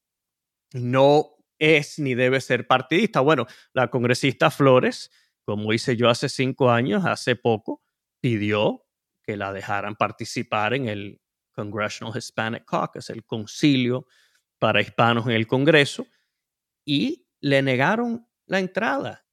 no 0.73 1.37
es 1.59 1.99
ni 1.99 2.15
debe 2.15 2.41
ser 2.41 2.67
partidista. 2.67 3.21
Bueno, 3.21 3.47
la 3.73 3.89
congresista 3.89 4.51
Flores, 4.51 5.11
como 5.49 5.73
hice 5.73 5.97
yo 5.97 6.11
hace 6.11 6.29
cinco 6.29 6.71
años, 6.71 7.07
hace 7.07 7.35
poco, 7.35 7.83
pidió 8.21 8.85
que 9.23 9.35
la 9.39 9.51
dejaran 9.51 9.97
participar 9.97 10.75
en 10.75 10.89
el 10.89 11.23
Congressional 11.53 12.15
Hispanic 12.15 12.67
Caucus, 12.67 13.09
el 13.09 13.25
concilio 13.25 14.07
para 14.59 14.83
hispanos 14.83 15.25
en 15.25 15.33
el 15.33 15.47
Congreso, 15.47 16.07
y 16.85 17.27
le 17.41 17.63
negaron 17.63 18.29
la 18.45 18.59
entrada. 18.59 19.25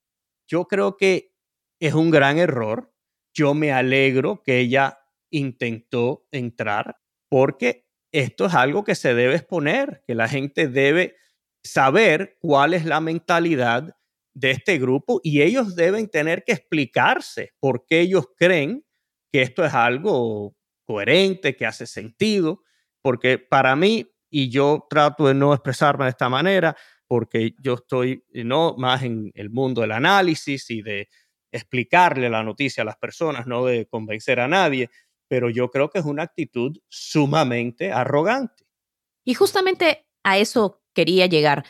Yo 0.48 0.64
creo 0.64 0.96
que 0.96 1.34
es 1.80 1.92
un 1.92 2.10
gran 2.10 2.38
error. 2.38 2.94
Yo 3.34 3.52
me 3.52 3.70
alegro 3.72 4.42
que 4.42 4.60
ella 4.60 4.98
intentó 5.28 6.26
entrar 6.30 6.96
porque 7.28 7.90
esto 8.10 8.46
es 8.46 8.54
algo 8.54 8.84
que 8.84 8.94
se 8.94 9.12
debe 9.12 9.34
exponer, 9.34 10.02
que 10.06 10.14
la 10.14 10.28
gente 10.28 10.66
debe 10.66 11.14
saber 11.62 12.38
cuál 12.40 12.72
es 12.72 12.86
la 12.86 13.00
mentalidad 13.00 13.95
de 14.36 14.50
este 14.50 14.76
grupo 14.76 15.18
y 15.22 15.40
ellos 15.40 15.74
deben 15.74 16.08
tener 16.08 16.44
que 16.44 16.52
explicarse 16.52 17.54
por 17.58 17.86
qué 17.86 18.00
ellos 18.00 18.26
creen 18.36 18.84
que 19.32 19.40
esto 19.40 19.64
es 19.64 19.72
algo 19.72 20.54
coherente, 20.84 21.56
que 21.56 21.64
hace 21.64 21.86
sentido, 21.86 22.62
porque 23.00 23.38
para 23.38 23.74
mí, 23.76 24.12
y 24.30 24.50
yo 24.50 24.86
trato 24.90 25.26
de 25.26 25.34
no 25.34 25.54
expresarme 25.54 26.04
de 26.04 26.10
esta 26.10 26.28
manera, 26.28 26.76
porque 27.08 27.54
yo 27.62 27.74
estoy 27.74 28.24
no 28.34 28.74
más 28.76 29.04
en 29.04 29.32
el 29.34 29.48
mundo 29.48 29.80
del 29.80 29.92
análisis 29.92 30.68
y 30.70 30.82
de 30.82 31.08
explicarle 31.50 32.28
la 32.28 32.42
noticia 32.42 32.82
a 32.82 32.86
las 32.86 32.96
personas, 32.98 33.46
no 33.46 33.64
de 33.64 33.86
convencer 33.86 34.38
a 34.38 34.48
nadie, 34.48 34.90
pero 35.28 35.48
yo 35.48 35.70
creo 35.70 35.88
que 35.88 36.00
es 36.00 36.04
una 36.04 36.24
actitud 36.24 36.76
sumamente 36.88 37.90
arrogante. 37.90 38.66
Y 39.24 39.32
justamente 39.32 40.06
a 40.24 40.36
eso 40.36 40.82
quería 40.92 41.24
llegar. 41.24 41.64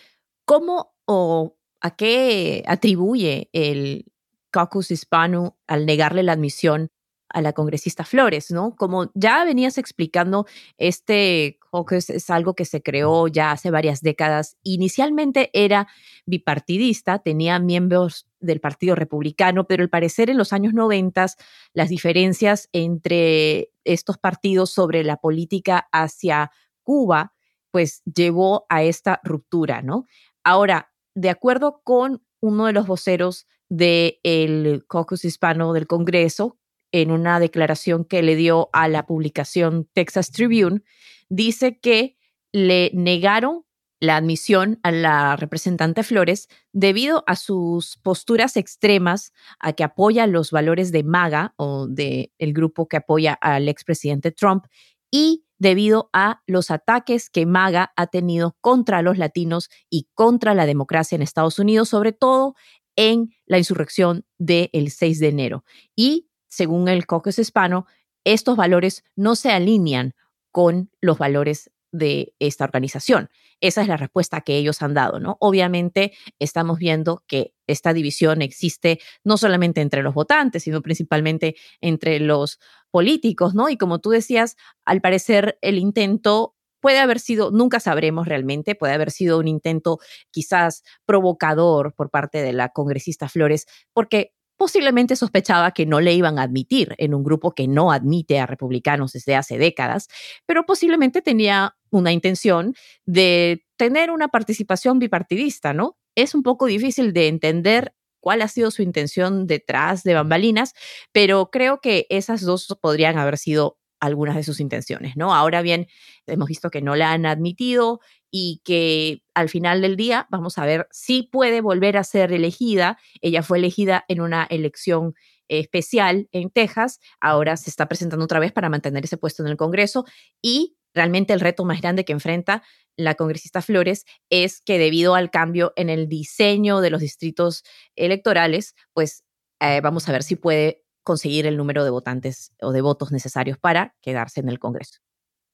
¿Cómo 0.45 0.97
o 1.05 1.57
a 1.87 1.97
qué 1.97 2.63
atribuye 2.67 3.49
el 3.53 4.07
caucus 4.51 4.91
hispano 4.91 5.57
al 5.67 5.87
negarle 5.87 6.23
la 6.23 6.33
admisión 6.33 6.91
a 7.29 7.43
la 7.43 7.53
congresista 7.53 8.05
Flores, 8.05 8.51
¿no? 8.51 8.77
Como 8.77 9.11
ya 9.15 9.45
venías 9.45 9.79
explicando, 9.79 10.47
este 10.79 11.59
caucus 11.71 12.09
es 12.11 12.31
algo 12.31 12.55
que 12.55 12.65
se 12.65 12.83
creó 12.83 13.29
ya 13.29 13.51
hace 13.51 13.71
varias 13.71 14.01
décadas. 14.01 14.57
Inicialmente 14.63 15.51
era 15.53 15.89
bipartidista, 16.25 17.19
tenía 17.19 17.59
miembros 17.59 18.27
del 18.41 18.61
Partido 18.61 18.95
Republicano, 18.95 19.67
pero 19.67 19.83
al 19.83 19.91
parecer 19.91 20.31
en 20.31 20.39
los 20.39 20.53
años 20.53 20.73
90 20.73 21.27
las 21.73 21.89
diferencias 21.89 22.69
entre 22.73 23.71
estos 23.85 24.19
partidos 24.19 24.71
sobre 24.71 25.05
la 25.05 25.17
política 25.17 25.89
hacia 25.93 26.51
Cuba, 26.83 27.35
pues 27.71 28.03
llevó 28.05 28.65
a 28.69 28.83
esta 28.83 29.21
ruptura, 29.25 29.83
¿no? 29.83 30.07
Ahora, 30.45 30.93
de 31.17 31.31
acuerdo 31.31 31.81
con 31.83 32.23
uno 32.41 32.67
de 32.67 32.75
los 32.75 32.87
voceros 32.87 33.47
del 33.69 34.85
caucus 34.89 35.25
hispano 35.25 35.73
del 35.73 35.87
Congreso, 35.87 36.59
en 36.93 37.11
una 37.11 37.41
declaración 37.41 38.05
que 38.05 38.23
le 38.23 38.37
dio 38.37 38.69
a 38.73 38.87
la 38.87 39.07
publicación 39.07 39.89
Texas 39.93 40.31
Tribune, 40.31 40.83
dice 41.29 41.81
que 41.81 42.17
le 42.53 42.91
negaron 42.95 43.65
la 43.99 44.17
admisión 44.17 44.79
a 44.83 44.93
la 44.93 45.37
representante 45.37 46.03
Flores 46.03 46.49
debido 46.73 47.25
a 47.27 47.35
sus 47.35 47.97
posturas 47.97 48.59
extremas, 48.59 49.33
a 49.59 49.73
que 49.73 49.85
apoya 49.85 50.27
los 50.27 50.51
valores 50.51 50.93
de 50.93 51.03
MAGA 51.03 51.55
o 51.57 51.87
del 51.89 52.31
el 52.39 52.53
grupo 52.53 52.89
que 52.89 52.99
apoya 52.99 53.33
al 53.33 53.71
expresidente 53.71 54.33
Trump 54.33 54.67
y 55.11 55.45
debido 55.59 56.11
a 56.13 56.43
los 56.47 56.71
ataques 56.71 57.31
que 57.31 57.47
MAGA 57.47 57.93
ha 57.97 58.07
tenido 58.09 58.57
contra 58.61 59.03
los 59.03 59.19
latinos 59.19 59.71
y 59.89 60.09
contra 60.15 60.55
la 60.55 60.67
democracia 60.67 61.17
en 61.17 61.23
Estados 61.23 61.59
Unidos, 61.59 61.89
sobre 61.89 62.13
todo 62.13 62.55
en 62.97 63.35
la 63.47 63.59
insurrección 63.59 64.25
del 64.39 64.91
6 64.91 65.21
de 65.21 65.29
enero. 65.29 65.65
Y 65.95 66.29
según 66.49 66.89
el 66.89 67.07
caucus 67.07 67.39
hispano, 67.39 67.87
estos 68.25 68.57
valores 68.57 69.05
no 69.15 69.37
se 69.37 69.51
alinean 69.51 70.15
con 70.51 70.91
los 71.01 71.19
valores 71.19 71.71
de 71.97 72.35
esta 72.39 72.65
organización. 72.65 73.31
Esa 73.61 73.83
es 73.83 73.89
la 73.89 73.97
respuesta 73.97 74.43
que 74.43 74.57
ellos 74.57 74.83
han 74.83 74.95
dado, 74.95 75.19
¿no? 75.19 75.37
Obviamente 75.41 76.13
estamos 76.39 76.79
viendo 76.79 77.25
que 77.27 77.55
esta 77.67 77.93
división 77.93 78.43
existe 78.43 79.01
no 79.25 79.37
solamente 79.37 79.81
entre 79.81 80.03
los 80.03 80.15
votantes, 80.15 80.63
sino 80.63 80.83
principalmente 80.83 81.57
entre 81.81 82.21
los 82.21 82.59
políticos, 82.91 83.55
¿no? 83.55 83.69
Y 83.69 83.77
como 83.77 83.99
tú 83.99 84.11
decías, 84.11 84.57
al 84.85 85.01
parecer 85.01 85.59
el 85.63 85.79
intento 85.79 86.55
puede 86.81 86.99
haber 86.99 87.19
sido, 87.19 87.51
nunca 87.51 87.81
sabremos 87.81 88.29
realmente, 88.29 88.75
puede 88.75 88.93
haber 88.93 89.11
sido 89.11 89.39
un 89.39 89.49
intento 89.49 89.99
quizás 90.31 90.83
provocador 91.05 91.95
por 91.95 92.11
parte 92.11 92.43
de 92.43 92.53
la 92.53 92.69
congresista 92.69 93.29
Flores, 93.29 93.67
porque 93.93 94.33
posiblemente 94.57 95.17
sospechaba 95.17 95.73
que 95.73 95.87
no 95.87 96.01
le 96.01 96.15
iban 96.15 96.39
a 96.39 96.43
admitir 96.43 96.95
en 96.99 97.15
un 97.15 97.25
grupo 97.25 97.55
que 97.55 97.69
no 97.69 97.93
admite 97.93 98.39
a 98.39 98.47
republicanos 98.47 99.13
desde 99.13 99.37
hace 99.37 99.59
décadas, 99.59 100.09
pero 100.47 100.65
posiblemente 100.65 101.23
tenía 101.23 101.76
una 101.91 102.13
intención 102.13 102.75
de 103.05 103.65
tener 103.77 104.11
una 104.11 104.29
participación 104.29 104.99
bipartidista, 104.99 105.73
¿no? 105.73 105.97
Es 106.15 106.35
un 106.35 106.43
poco 106.43 106.67
difícil 106.67 107.13
de 107.13 107.29
entender 107.29 107.95
cuál 108.21 108.43
ha 108.43 108.49
sido 108.49 108.71
su 108.71 108.83
intención 108.83 109.47
detrás 109.47 110.03
de 110.03 110.15
bambalinas, 110.15 110.75
pero 111.13 111.51
creo 111.51 111.81
que 111.81 112.07
esas 112.09 112.41
dos 112.41 112.77
podrían 112.81 113.19
haber 113.19 113.39
sido 113.39 113.79
algunas 114.01 114.37
de 114.37 114.43
sus 114.43 114.61
intenciones, 114.61 115.17
¿no? 115.17 115.35
Ahora 115.35 115.63
bien, 115.63 115.87
hemos 116.27 116.49
visto 116.49 116.71
que 116.71 116.83
no 116.83 116.97
la 116.97 117.13
han 117.13 117.27
admitido 117.27 118.01
y 118.31 118.61
que 118.65 119.23
al 119.35 119.49
final 119.49 119.81
del 119.81 119.97
día 119.97 120.27
vamos 120.31 120.59
a 120.59 120.67
ver 120.67 120.89
si 120.91 121.23
puede 121.23 121.61
volver 121.61 121.97
a 121.97 122.05
ser 122.05 122.33
elegida. 122.33 122.99
Ella 123.21 123.43
fue 123.43 123.59
elegida 123.59 124.05
en 124.09 124.21
una 124.21 124.45
elección 124.51 125.15
especial 125.49 126.29
en 126.33 126.51
Texas, 126.51 126.99
ahora 127.21 127.57
se 127.57 127.71
está 127.71 127.87
presentando 127.87 128.25
otra 128.25 128.41
vez 128.41 128.53
para 128.53 128.69
mantener 128.69 129.05
ese 129.05 129.17
puesto 129.17 129.45
en 129.45 129.49
el 129.49 129.57
Congreso 129.57 130.05
y 130.43 130.76
realmente 130.97 131.33
el 131.33 131.41
reto 131.41 131.65
más 131.65 131.81
grande 131.81 132.05
que 132.05 132.13
enfrenta 132.13 132.65
la 132.97 133.15
congresista 133.15 133.63
Flores 133.63 134.07
es 134.31 134.61
que 134.61 134.79
debido 134.79 135.15
al 135.15 135.31
cambio 135.31 135.73
en 135.77 135.91
el 135.91 136.09
diseño 136.09 136.81
de 136.81 136.91
los 136.91 137.01
distritos 137.01 137.63
electorales, 137.95 138.75
pues 138.95 139.25
eh, 139.61 139.81
vamos 139.83 140.09
a 140.09 140.13
ver 140.13 140.23
si 140.23 140.35
puede 140.37 140.85
conseguir 141.05 141.47
el 141.47 141.57
número 141.57 141.85
de 141.85 141.91
votantes 141.91 142.53
o 142.61 142.73
de 142.73 142.81
votos 142.81 143.13
necesarios 143.13 143.59
para 143.59 143.95
quedarse 144.01 144.41
en 144.41 144.49
el 144.49 144.59
Congreso. 144.59 144.99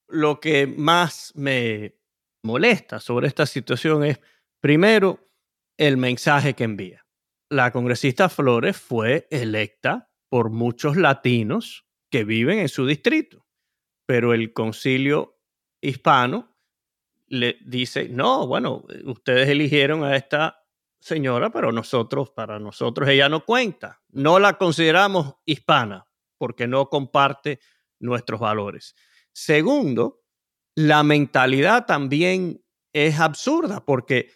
Lo 0.09 0.41
que 0.41 0.67
más 0.67 1.33
me 1.35 1.97
molesta 2.43 3.01
sobre 3.01 3.29
esta 3.29 3.45
situación 3.45 4.05
es, 4.05 4.21
primero, 4.61 5.29
el 5.79 5.97
mensaje 5.97 6.55
que 6.55 6.65
envía. 6.65 7.07
La 7.51 7.71
congresista 7.71 8.29
Flores 8.29 8.77
fue 8.77 9.27
electa 9.31 10.11
por 10.31 10.51
muchos 10.51 10.97
latinos 10.97 11.87
que 12.11 12.25
viven 12.25 12.59
en 12.59 12.69
su 12.69 12.87
distrito, 12.87 13.47
pero 14.07 14.33
el 14.33 14.53
concilio 14.53 15.32
hispano 15.83 16.57
le 17.27 17.59
dice, 17.65 18.09
no, 18.09 18.47
bueno, 18.47 18.85
ustedes 19.05 19.49
eligieron 19.49 20.05
a 20.05 20.17
esta 20.17 20.65
señora, 21.01 21.51
pero 21.51 21.73
nosotros, 21.73 22.31
para 22.31 22.59
nosotros 22.59 23.09
ella 23.09 23.29
no 23.29 23.45
cuenta. 23.45 24.01
No 24.11 24.39
la 24.39 24.59
consideramos 24.59 25.35
hispana 25.45 26.07
porque 26.39 26.67
no 26.67 26.89
comparte 26.89 27.61
nuestros 27.99 28.41
valores. 28.41 28.95
Segundo, 29.33 30.23
la 30.75 31.03
mentalidad 31.03 31.87
también 31.87 32.63
es 32.93 33.19
absurda 33.19 33.85
porque 33.85 34.31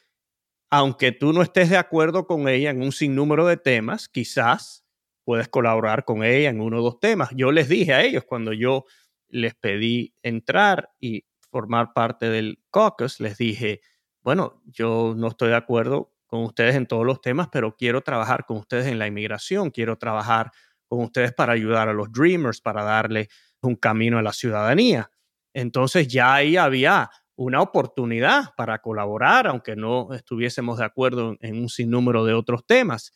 aunque 0.70 1.12
tú 1.12 1.32
no 1.32 1.42
estés 1.42 1.70
de 1.70 1.76
acuerdo 1.76 2.26
con 2.26 2.48
ella 2.48 2.70
en 2.70 2.82
un 2.82 2.92
sinnúmero 2.92 3.46
de 3.46 3.56
temas, 3.56 4.09
quizás 4.09 4.85
puedes 5.24 5.48
colaborar 5.48 6.04
con 6.04 6.24
ella 6.24 6.50
en 6.50 6.61
uno 6.61 6.78
o 6.78 6.82
dos 6.82 7.00
temas. 7.00 7.30
Yo 7.35 7.52
les 7.52 7.68
dije 7.68 7.92
a 7.94 8.02
ellos 8.02 8.24
cuando 8.24 8.52
yo 8.52 8.85
les 9.28 9.54
pedí 9.54 10.14
entrar 10.22 10.90
y 11.00 11.24
formar 11.50 11.92
parte 11.92 12.28
del 12.28 12.61
caucus, 12.70 13.20
les 13.20 13.38
dije, 13.38 13.80
bueno, 14.22 14.62
yo 14.66 15.14
no 15.16 15.28
estoy 15.28 15.50
de 15.50 15.56
acuerdo 15.56 16.12
con 16.26 16.42
ustedes 16.42 16.74
en 16.74 16.87
todos 16.87 17.06
los 17.06 17.20
temas, 17.20 17.48
pero 17.50 17.76
quiero 17.76 18.00
trabajar 18.00 18.44
con 18.44 18.56
ustedes 18.59 18.87
en 18.87 18.98
la 18.98 19.06
inmigración, 19.06 19.70
quiero 19.70 19.96
trabajar 19.96 20.50
con 20.88 21.00
ustedes 21.00 21.32
para 21.32 21.52
ayudar 21.52 21.88
a 21.88 21.92
los 21.92 22.11
Dreamers, 22.12 22.61
para 22.61 22.82
darle 22.82 23.28
un 23.62 23.76
camino 23.76 24.18
a 24.18 24.22
la 24.22 24.32
ciudadanía. 24.32 25.11
Entonces 25.54 26.09
ya 26.09 26.35
ahí 26.35 26.56
había 26.56 27.11
una 27.37 27.61
oportunidad 27.61 28.54
para 28.56 28.80
colaborar, 28.80 29.46
aunque 29.46 29.76
no 29.76 30.12
estuviésemos 30.14 30.78
de 30.78 30.85
acuerdo 30.85 31.37
en 31.40 31.61
un 31.61 31.68
sinnúmero 31.68 32.24
de 32.24 32.35
otros 32.35 32.66
temas, 32.66 33.12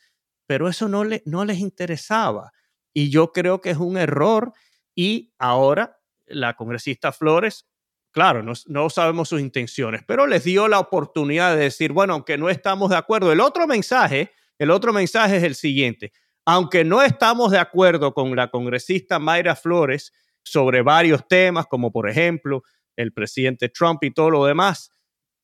pero 0.46 0.68
eso 0.68 0.88
no, 0.88 1.04
le, 1.04 1.22
no 1.24 1.44
les 1.44 1.58
interesaba. 1.58 2.52
Y 2.92 3.10
yo 3.10 3.32
creo 3.32 3.60
que 3.60 3.70
es 3.70 3.78
un 3.78 3.96
error 3.96 4.52
y 4.94 5.32
ahora 5.38 5.98
la 6.26 6.54
congresista 6.54 7.12
Flores 7.12 7.69
Claro, 8.12 8.42
no, 8.66 8.90
sabemos 8.90 9.28
sus 9.28 9.40
intenciones, 9.40 10.02
pero 10.04 10.26
les 10.26 10.42
dio 10.42 10.66
la 10.66 10.80
oportunidad 10.80 11.54
de 11.54 11.62
decir, 11.62 11.92
bueno, 11.92 12.14
aunque 12.14 12.36
no 12.36 12.50
estamos 12.50 12.90
de 12.90 12.96
acuerdo, 12.96 13.30
el 13.30 13.40
otro 13.40 13.68
mensaje, 13.68 14.32
el 14.58 14.72
otro 14.72 14.92
mensaje 14.92 15.36
es 15.36 15.44
el 15.44 15.54
siguiente, 15.54 16.12
aunque 16.44 16.84
no 16.84 17.02
estamos 17.02 17.52
de 17.52 17.58
acuerdo 17.58 18.12
con 18.12 18.34
la 18.34 18.50
congresista 18.50 19.20
Mayra 19.20 19.54
Flores 19.54 20.12
sobre 20.42 20.82
varios 20.82 21.28
temas, 21.28 21.66
como 21.66 21.92
por 21.92 22.08
ejemplo 22.08 22.64
el 22.96 23.12
presidente 23.12 23.68
Trump 23.68 24.02
y 24.02 24.10
todo 24.10 24.30
lo 24.30 24.44
demás, 24.44 24.90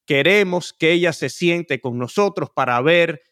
queremos 0.04 0.72
que 0.72 0.90
ella 0.90 1.12
se 1.12 1.28
siente 1.28 1.80
con 1.80 1.98
nosotros 1.98 2.50
para 2.50 2.80
ver 2.80 3.22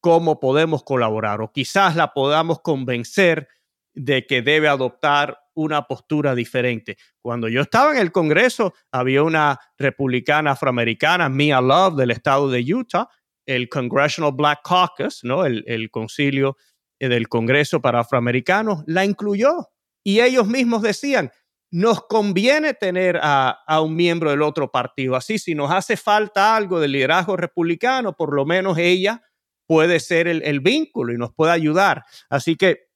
cómo 0.00 0.38
podemos 0.38 0.82
colaborar 0.82 1.40
o 1.40 1.50
quizás 1.50 1.96
la 1.96 2.12
podamos 2.12 2.60
convencer 2.60 3.48
de 3.94 4.26
que 4.26 4.42
debe 4.42 4.68
adoptar 4.68 5.38
una 5.54 5.86
postura 5.86 6.34
diferente. 6.34 6.96
Cuando 7.20 7.48
yo 7.48 7.62
estaba 7.62 7.92
en 7.92 7.98
el 7.98 8.12
Congreso, 8.12 8.74
había 8.90 9.22
una 9.22 9.58
republicana 9.78 10.52
afroamericana, 10.52 11.28
Mia 11.28 11.60
Love, 11.60 11.96
del 11.96 12.10
estado 12.10 12.50
de 12.50 12.62
Utah, 12.62 13.08
el 13.46 13.68
Congressional 13.68 14.32
Black 14.32 14.60
Caucus, 14.64 15.24
¿no? 15.24 15.44
el, 15.44 15.64
el 15.66 15.90
concilio 15.90 16.56
eh, 17.00 17.08
del 17.08 17.28
Congreso 17.28 17.80
para 17.80 18.00
afroamericanos, 18.00 18.84
la 18.86 19.04
incluyó. 19.04 19.70
Y 20.04 20.20
ellos 20.20 20.46
mismos 20.46 20.82
decían, 20.82 21.30
nos 21.72 22.06
conviene 22.06 22.74
tener 22.74 23.18
a, 23.22 23.80
un 23.82 23.96
miembro 23.96 24.30
del 24.30 24.42
otro 24.42 24.70
partido. 24.70 25.16
Así, 25.16 25.38
si 25.38 25.54
nos 25.54 25.70
hace 25.72 25.96
falta 25.96 26.54
algo 26.54 26.78
del 26.78 26.92
liderazgo 26.92 27.36
republicano, 27.36 28.14
por 28.14 28.34
lo 28.34 28.44
menos 28.44 28.76
ella 28.78 29.22
puede 29.66 29.98
ser 29.98 30.28
el, 30.28 30.42
el 30.42 30.60
vínculo 30.60 31.14
y 31.14 31.18
nos 31.18 31.32
puede 31.32 31.52
ayudar. 31.52 32.04
Así 32.28 32.56
que 32.56 32.88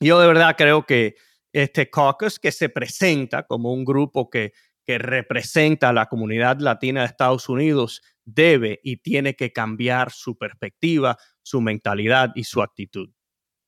yo 0.00 0.20
de 0.20 0.26
verdad 0.26 0.56
creo 0.58 0.84
que 0.84 1.14
este 1.52 1.90
caucus 1.90 2.38
que 2.38 2.52
se 2.52 2.68
presenta 2.68 3.44
como 3.44 3.72
un 3.72 3.84
grupo 3.84 4.30
que, 4.30 4.52
que 4.86 4.98
representa 4.98 5.90
a 5.90 5.92
la 5.92 6.06
comunidad 6.06 6.58
latina 6.60 7.00
de 7.00 7.06
Estados 7.06 7.48
Unidos 7.48 8.02
debe 8.24 8.80
y 8.82 8.98
tiene 8.98 9.34
que 9.36 9.52
cambiar 9.52 10.10
su 10.10 10.36
perspectiva, 10.36 11.16
su 11.42 11.60
mentalidad 11.60 12.32
y 12.34 12.44
su 12.44 12.62
actitud. 12.62 13.10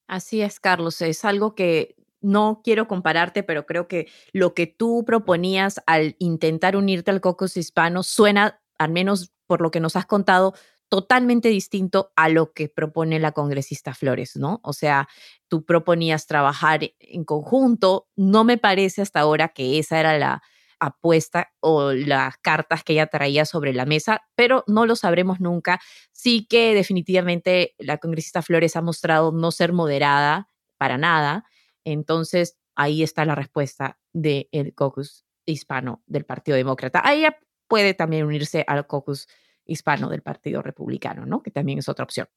Así 0.06 0.42
es, 0.42 0.60
Carlos. 0.60 1.00
Es 1.00 1.24
algo 1.24 1.54
que 1.54 1.94
no 2.20 2.60
quiero 2.62 2.86
compararte, 2.88 3.42
pero 3.42 3.64
creo 3.64 3.88
que 3.88 4.08
lo 4.32 4.54
que 4.54 4.66
tú 4.66 5.04
proponías 5.06 5.80
al 5.86 6.16
intentar 6.18 6.76
unirte 6.76 7.10
al 7.10 7.20
caucus 7.20 7.56
hispano 7.56 8.02
suena, 8.02 8.60
al 8.78 8.90
menos 8.90 9.32
por 9.46 9.60
lo 9.60 9.70
que 9.70 9.80
nos 9.80 9.96
has 9.96 10.06
contado, 10.06 10.54
totalmente 10.90 11.48
distinto 11.48 12.12
a 12.16 12.28
lo 12.28 12.52
que 12.52 12.68
propone 12.68 13.20
la 13.20 13.32
congresista 13.32 13.94
Flores, 13.94 14.36
¿no? 14.36 14.60
O 14.62 14.72
sea, 14.72 15.08
tú 15.48 15.64
proponías 15.64 16.26
trabajar 16.26 16.80
en 16.98 17.24
conjunto, 17.24 18.08
no 18.16 18.44
me 18.44 18.58
parece 18.58 19.00
hasta 19.00 19.20
ahora 19.20 19.48
que 19.48 19.78
esa 19.78 20.00
era 20.00 20.18
la 20.18 20.42
apuesta 20.80 21.52
o 21.60 21.92
las 21.92 22.36
cartas 22.38 22.82
que 22.82 22.94
ella 22.94 23.06
traía 23.06 23.44
sobre 23.44 23.72
la 23.72 23.86
mesa, 23.86 24.22
pero 24.34 24.64
no 24.66 24.84
lo 24.84 24.96
sabremos 24.96 25.38
nunca. 25.40 25.80
Sí 26.10 26.46
que 26.46 26.74
definitivamente 26.74 27.74
la 27.78 27.98
congresista 27.98 28.42
Flores 28.42 28.74
ha 28.74 28.82
mostrado 28.82 29.30
no 29.30 29.52
ser 29.52 29.72
moderada 29.72 30.48
para 30.76 30.98
nada, 30.98 31.44
entonces 31.84 32.58
ahí 32.74 33.02
está 33.02 33.24
la 33.24 33.36
respuesta 33.36 33.98
del 34.12 34.48
caucus 34.74 35.24
hispano 35.46 36.02
del 36.06 36.24
Partido 36.24 36.56
Demócrata. 36.56 37.00
Ahí 37.04 37.20
ella 37.20 37.38
puede 37.68 37.94
también 37.94 38.24
unirse 38.24 38.64
al 38.66 38.86
caucus 38.88 39.28
hispano 39.64 40.08
del 40.08 40.22
Partido 40.22 40.62
Republicano, 40.62 41.26
¿no? 41.26 41.42
Que 41.42 41.50
también 41.50 41.78
es 41.78 41.88
otra 41.88 42.04
opción. 42.04 42.28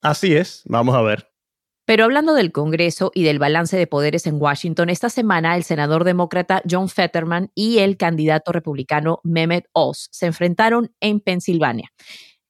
Así 0.00 0.34
es, 0.34 0.62
vamos 0.66 0.94
a 0.94 1.02
ver. 1.02 1.32
Pero 1.84 2.04
hablando 2.04 2.34
del 2.34 2.52
Congreso 2.52 3.10
y 3.14 3.24
del 3.24 3.40
balance 3.40 3.76
de 3.76 3.88
poderes 3.88 4.26
en 4.26 4.40
Washington, 4.40 4.88
esta 4.88 5.10
semana 5.10 5.56
el 5.56 5.64
senador 5.64 6.04
demócrata 6.04 6.62
John 6.68 6.88
Fetterman 6.88 7.50
y 7.54 7.78
el 7.78 7.96
candidato 7.96 8.52
republicano 8.52 9.20
Mehmet 9.24 9.68
Oz 9.72 10.08
se 10.12 10.26
enfrentaron 10.26 10.94
en 11.00 11.20
Pensilvania. 11.20 11.90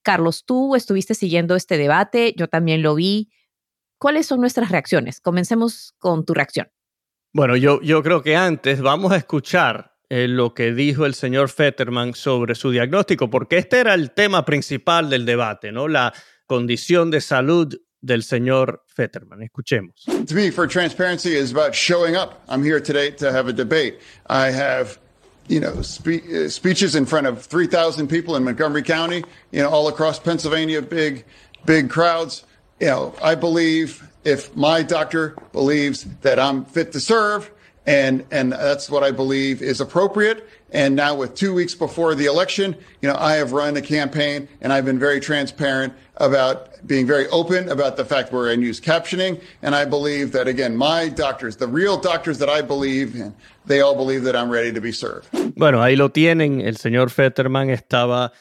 Carlos, 0.03 0.45
tú 0.45 0.77
estuviste 0.77 1.15
siguiendo 1.15 1.57
este 1.57 1.79
debate, 1.79 2.35
yo 2.37 2.49
también 2.49 2.83
lo 2.83 2.95
vi. 2.95 3.31
¿Cuáles 3.99 4.27
son 4.27 4.41
nuestras 4.41 4.71
reacciones? 4.71 5.21
Comencemos 5.21 5.95
con 5.99 6.25
tu 6.25 6.35
reacción. 6.35 6.69
Bueno, 7.33 7.57
yo, 7.57 7.81
yo 7.81 8.03
creo 8.03 8.23
que 8.23 8.37
antes 8.37 8.83
vamos 8.83 9.13
a 9.13 9.17
escuchar 9.17 9.92
eh, 10.15 10.29
lo 10.29 10.53
que 10.53 10.75
dijo 10.75 11.07
el 11.07 11.15
señor 11.15 11.49
Fetterman 11.49 12.15
sobre 12.15 12.55
su 12.55 12.71
diagnóstico, 12.71 13.31
porque 13.31 13.57
este 13.57 13.81
era 13.81 13.95
el 13.95 14.11
tema 14.11 14.45
principal 14.45 15.09
del 15.09 15.25
debate, 15.25 15.73
¿no? 15.73 15.89
La 15.89 16.13
condición 16.47 17.11
de 17.11 17.23
salud 17.23 17.75
del 18.03 18.23
señor 18.23 18.85
Fetterman. 18.89 19.43
Escuchemos. 19.43 20.05
To 20.05 20.35
me, 20.35 20.51
for 20.51 20.69
transparency 20.69 21.35
is 21.35 21.51
about 21.51 21.75
showing 21.75 22.15
up. 22.15 22.43
I'm 22.51 22.63
here 22.63 22.79
today 22.79 23.11
to 23.13 23.33
have 23.33 23.49
a 23.49 23.55
debate. 23.55 24.01
I 24.29 24.51
have 24.51 24.99
you 25.49 25.61
know, 25.61 25.81
spe- 25.81 26.29
uh, 26.31 26.51
speeches 26.51 26.95
in 26.95 27.07
front 27.07 27.27
of 27.27 27.43
3,000 27.47 28.07
people 28.07 28.37
in 28.37 28.45
Montgomery 28.45 28.83
County, 28.83 29.25
you 29.51 29.63
know, 29.63 29.71
all 29.71 29.89
across 29.89 30.19
Pennsylvania, 30.19 30.83
big, 30.83 31.25
big 31.65 31.89
crowds. 31.89 32.45
You 32.81 32.89
know, 32.89 33.15
I 33.25 33.35
believe 33.35 34.07
if 34.25 34.55
my 34.55 34.83
doctor 34.83 35.35
believes 35.53 36.05
that 36.21 36.39
I'm 36.39 36.67
fit 36.67 36.93
to 36.93 37.01
serve, 37.01 37.51
and 37.87 38.25
and 38.31 38.53
that's 38.53 38.89
what 38.89 39.03
I 39.03 39.11
believe 39.11 39.63
is 39.63 39.81
appropriate. 39.81 40.47
And 40.71 40.97
now, 40.97 41.15
with 41.15 41.35
two 41.35 41.53
weeks 41.53 41.75
before 41.75 42.15
the 42.15 42.25
election, 42.25 42.75
you 43.03 43.09
know, 43.09 43.17
I 43.19 43.35
have 43.35 43.53
run 43.53 43.77
a 43.77 43.83
campaign, 43.83 44.49
and 44.63 44.73
I've 44.73 44.87
been 44.87 44.99
very 44.99 45.21
transparent 45.21 45.93
about 46.17 46.87
being 46.87 47.07
very 47.07 47.27
open 47.29 47.69
about 47.69 47.97
the 47.97 48.05
fact 48.05 48.33
we're 48.33 48.51
in 48.51 48.63
use 48.63 48.81
captioning. 48.81 49.41
And 49.61 49.75
I 49.75 49.85
believe 49.85 50.33
that 50.33 50.49
again, 50.49 50.77
my 50.77 51.09
doctors, 51.09 51.57
the 51.57 51.67
real 51.67 51.99
doctors 51.99 52.39
that 52.39 52.49
I 52.49 52.63
believe 52.63 53.15
in, 53.15 53.35
they 53.67 53.81
all 53.81 53.95
believe 53.95 54.25
that 54.25 54.35
I'm 54.35 54.51
ready 54.51 54.73
to 54.73 54.81
be 54.81 54.93
served. 54.93 55.29
Bueno, 55.57 55.83
ahí 55.83 55.97
lo 55.97 56.11
tienen. 56.11 56.61
El 56.61 56.77
señor 56.77 57.11
Fetterman 57.11 57.69
estaba 57.71 58.33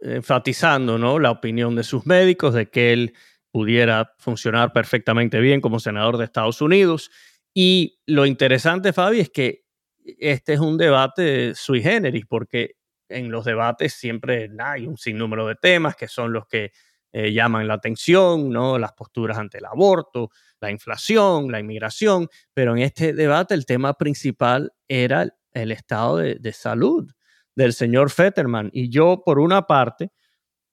enfatizando, 0.00 0.98
¿no? 0.98 1.18
La 1.18 1.30
opinión 1.30 1.74
de 1.74 1.82
sus 1.82 2.06
médicos 2.06 2.54
de 2.54 2.68
que 2.68 2.92
él 2.92 3.14
pudiera 3.52 4.12
funcionar 4.18 4.72
perfectamente 4.72 5.40
bien 5.40 5.60
como 5.60 5.80
senador 5.80 6.18
de 6.18 6.24
Estados 6.24 6.62
Unidos. 6.62 7.10
Y 7.54 8.00
lo 8.06 8.26
interesante, 8.26 8.92
Fabi, 8.92 9.20
es 9.20 9.30
que 9.30 9.64
este 10.04 10.54
es 10.54 10.60
un 10.60 10.78
debate 10.78 11.54
sui 11.54 11.82
generis, 11.82 12.26
porque 12.26 12.76
en 13.08 13.30
los 13.30 13.44
debates 13.44 13.94
siempre 13.94 14.48
hay 14.58 14.86
un 14.86 14.96
sinnúmero 14.96 15.46
de 15.46 15.56
temas 15.56 15.96
que 15.96 16.08
son 16.08 16.32
los 16.32 16.46
que 16.46 16.72
eh, 17.12 17.32
llaman 17.32 17.66
la 17.66 17.74
atención, 17.74 18.50
¿no? 18.50 18.78
Las 18.78 18.92
posturas 18.92 19.36
ante 19.36 19.58
el 19.58 19.64
aborto, 19.64 20.30
la 20.60 20.70
inflación, 20.70 21.50
la 21.50 21.58
inmigración, 21.58 22.28
pero 22.54 22.76
en 22.76 22.82
este 22.82 23.12
debate 23.12 23.54
el 23.54 23.66
tema 23.66 23.94
principal 23.94 24.72
era 24.86 25.26
el, 25.52 25.72
estado 25.72 26.18
de, 26.18 26.36
de, 26.36 26.52
salud 26.52 27.10
del 27.56 27.72
señor 27.72 28.10
Fetterman. 28.10 28.70
Y 28.72 28.90
yo, 28.90 29.22
por 29.24 29.40
una 29.40 29.62
parte, 29.62 30.12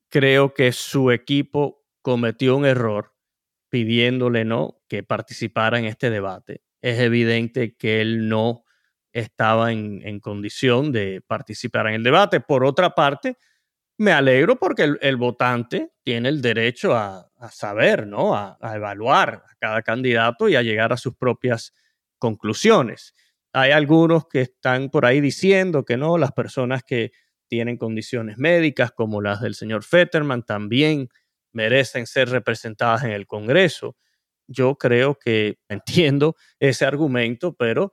creo 0.08 0.54
que 0.54 0.70
su 0.70 1.10
equipo 1.10 1.84
cometió 2.02 2.56
un 2.56 2.66
error 2.66 3.14
pidiéndole 3.68 4.44
no 4.44 4.80
que 4.88 5.02
participara 5.02 5.78
en 5.78 5.86
este 5.86 6.08
debate 6.08 6.62
es 6.82 6.98
evidente 7.00 7.76
que 7.76 8.00
él 8.00 8.28
no 8.28 8.64
estaba 9.12 9.72
en, 9.72 10.20
condición 10.20 10.92
de 10.92 11.22
participar 11.26 11.88
en 11.88 11.94
el 11.94 12.02
debate. 12.02 12.40
Por 12.40 12.64
otra 12.64 12.94
parte, 12.94 13.36
me 13.98 14.12
alegro 14.12 14.58
porque 14.58 14.96
el, 15.00 15.16
votante 15.16 15.92
tiene 16.04 16.28
el 16.28 16.40
derecho 16.40 16.94
a, 16.94 17.30
saber, 17.50 18.06
¿no? 18.06 18.34
A, 18.34 18.58
a, 18.60 18.76
evaluar 18.76 19.42
a 19.48 19.54
cada 19.58 19.82
candidato 19.82 20.48
y 20.48 20.56
a 20.56 20.62
llegar 20.62 20.92
a 20.92 20.96
sus 20.96 21.16
propias 21.16 21.74
conclusiones. 22.18 23.14
Hay 23.52 23.70
algunos 23.72 24.26
que 24.28 24.42
están 24.42 24.90
por 24.90 25.06
ahí 25.06 25.20
diciendo 25.20 25.84
que 25.84 25.96
no, 25.96 26.18
las 26.18 26.32
personas 26.32 26.82
que 26.84 27.12
tienen 27.48 27.76
condiciones 27.76 28.38
médicas 28.38 28.92
como 28.92 29.20
las 29.20 29.40
del 29.40 29.54
señor 29.54 29.82
Fetterman 29.82 30.42
también 30.44 31.08
merecen 31.52 32.06
ser 32.06 32.28
representadas 32.28 33.04
en 33.04 33.10
el 33.10 33.26
Congreso 33.26 33.96
yo 34.48 34.76
creo 34.76 35.18
que 35.18 35.58
entiendo 35.68 36.36
ese 36.58 36.84
argumento, 36.84 37.54
pero 37.54 37.92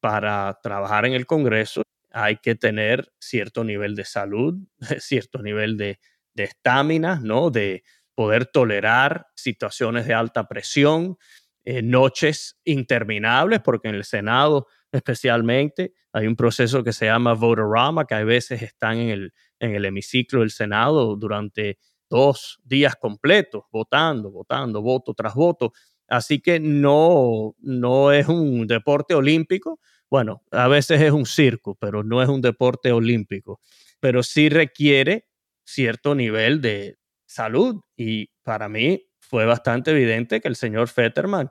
para 0.00 0.58
trabajar 0.62 1.06
en 1.06 1.14
el 1.14 1.24
Congreso 1.26 1.82
hay 2.10 2.36
que 2.36 2.54
tener 2.54 3.12
cierto 3.18 3.64
nivel 3.64 3.96
de 3.96 4.04
salud, 4.04 4.54
cierto 4.98 5.42
nivel 5.42 5.76
de 5.76 5.98
estamina, 6.34 7.20
¿no? 7.22 7.50
De 7.50 7.82
poder 8.14 8.46
tolerar 8.46 9.26
situaciones 9.34 10.06
de 10.06 10.14
alta 10.14 10.46
presión, 10.46 11.16
eh, 11.64 11.82
noches 11.82 12.58
interminables, 12.64 13.60
porque 13.60 13.88
en 13.88 13.94
el 13.94 14.04
Senado 14.04 14.66
especialmente 14.92 15.94
hay 16.12 16.26
un 16.26 16.36
proceso 16.36 16.84
que 16.84 16.92
se 16.92 17.06
llama 17.06 17.32
votorama, 17.32 18.06
que 18.06 18.14
a 18.14 18.22
veces 18.22 18.62
están 18.62 18.98
en 18.98 19.08
el, 19.08 19.32
en 19.58 19.74
el 19.74 19.84
hemiciclo 19.86 20.40
del 20.40 20.50
Senado 20.50 21.16
durante 21.16 21.78
dos 22.08 22.60
días 22.64 22.96
completos, 22.96 23.64
votando, 23.72 24.30
votando, 24.30 24.82
voto 24.82 25.14
tras 25.14 25.34
voto. 25.34 25.72
Así 26.08 26.40
que 26.40 26.60
no, 26.60 27.54
no 27.60 28.12
es 28.12 28.28
un 28.28 28.66
deporte 28.66 29.14
olímpico. 29.14 29.80
Bueno, 30.10 30.42
a 30.50 30.68
veces 30.68 31.00
es 31.00 31.12
un 31.12 31.26
circo, 31.26 31.74
pero 31.74 32.04
no 32.04 32.22
es 32.22 32.28
un 32.28 32.40
deporte 32.40 32.92
olímpico. 32.92 33.60
Pero 34.00 34.22
sí 34.22 34.48
requiere 34.48 35.26
cierto 35.64 36.14
nivel 36.14 36.60
de 36.60 36.98
salud. 37.26 37.80
Y 37.96 38.30
para 38.42 38.68
mí 38.68 39.06
fue 39.18 39.46
bastante 39.46 39.90
evidente 39.90 40.40
que 40.40 40.48
el 40.48 40.56
señor 40.56 40.88
Fetterman 40.88 41.50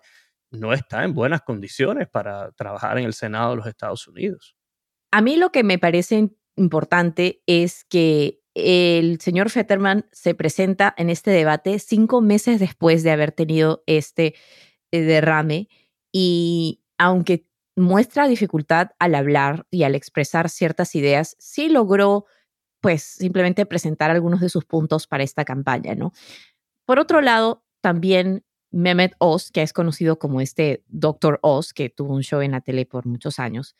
no 0.51 0.71
está 0.71 1.03
en 1.03 1.13
buenas 1.13 1.41
condiciones 1.41 2.07
para 2.07 2.51
trabajar 2.51 2.99
en 2.99 3.05
el 3.05 3.13
Senado 3.13 3.51
de 3.51 3.55
los 3.57 3.67
Estados 3.67 4.07
Unidos. 4.07 4.55
A 5.11 5.21
mí 5.21 5.35
lo 5.35 5.51
que 5.51 5.63
me 5.63 5.79
parece 5.79 6.29
importante 6.55 7.41
es 7.47 7.83
que 7.85 8.42
el 8.55 9.19
señor 9.19 9.49
Fetterman 9.49 10.05
se 10.11 10.35
presenta 10.35 10.93
en 10.97 11.09
este 11.09 11.31
debate 11.31 11.79
cinco 11.79 12.21
meses 12.21 12.59
después 12.59 13.03
de 13.03 13.11
haber 13.11 13.31
tenido 13.31 13.83
este 13.87 14.35
eh, 14.91 15.01
derrame 15.01 15.69
y 16.11 16.81
aunque 16.97 17.47
muestra 17.75 18.27
dificultad 18.27 18.91
al 18.99 19.15
hablar 19.15 19.65
y 19.71 19.83
al 19.83 19.95
expresar 19.95 20.49
ciertas 20.49 20.93
ideas, 20.95 21.35
sí 21.39 21.69
logró 21.69 22.25
pues 22.81 23.01
simplemente 23.01 23.65
presentar 23.65 24.11
algunos 24.11 24.41
de 24.41 24.49
sus 24.49 24.65
puntos 24.65 25.07
para 25.07 25.23
esta 25.23 25.45
campaña, 25.45 25.95
¿no? 25.95 26.11
Por 26.85 26.99
otro 26.99 27.21
lado, 27.21 27.63
también 27.81 28.43
Mehmet 28.71 29.15
Oz, 29.19 29.51
que 29.51 29.61
es 29.61 29.71
conocido 29.71 30.19
como 30.19 30.41
este 30.41 30.83
Doctor 30.87 31.39
Oz, 31.41 31.73
que 31.73 31.89
tuvo 31.89 32.13
un 32.13 32.23
show 32.23 32.41
en 32.41 32.51
la 32.51 32.61
tele 32.61 32.85
por 32.85 33.05
muchos 33.05 33.39
años, 33.39 33.75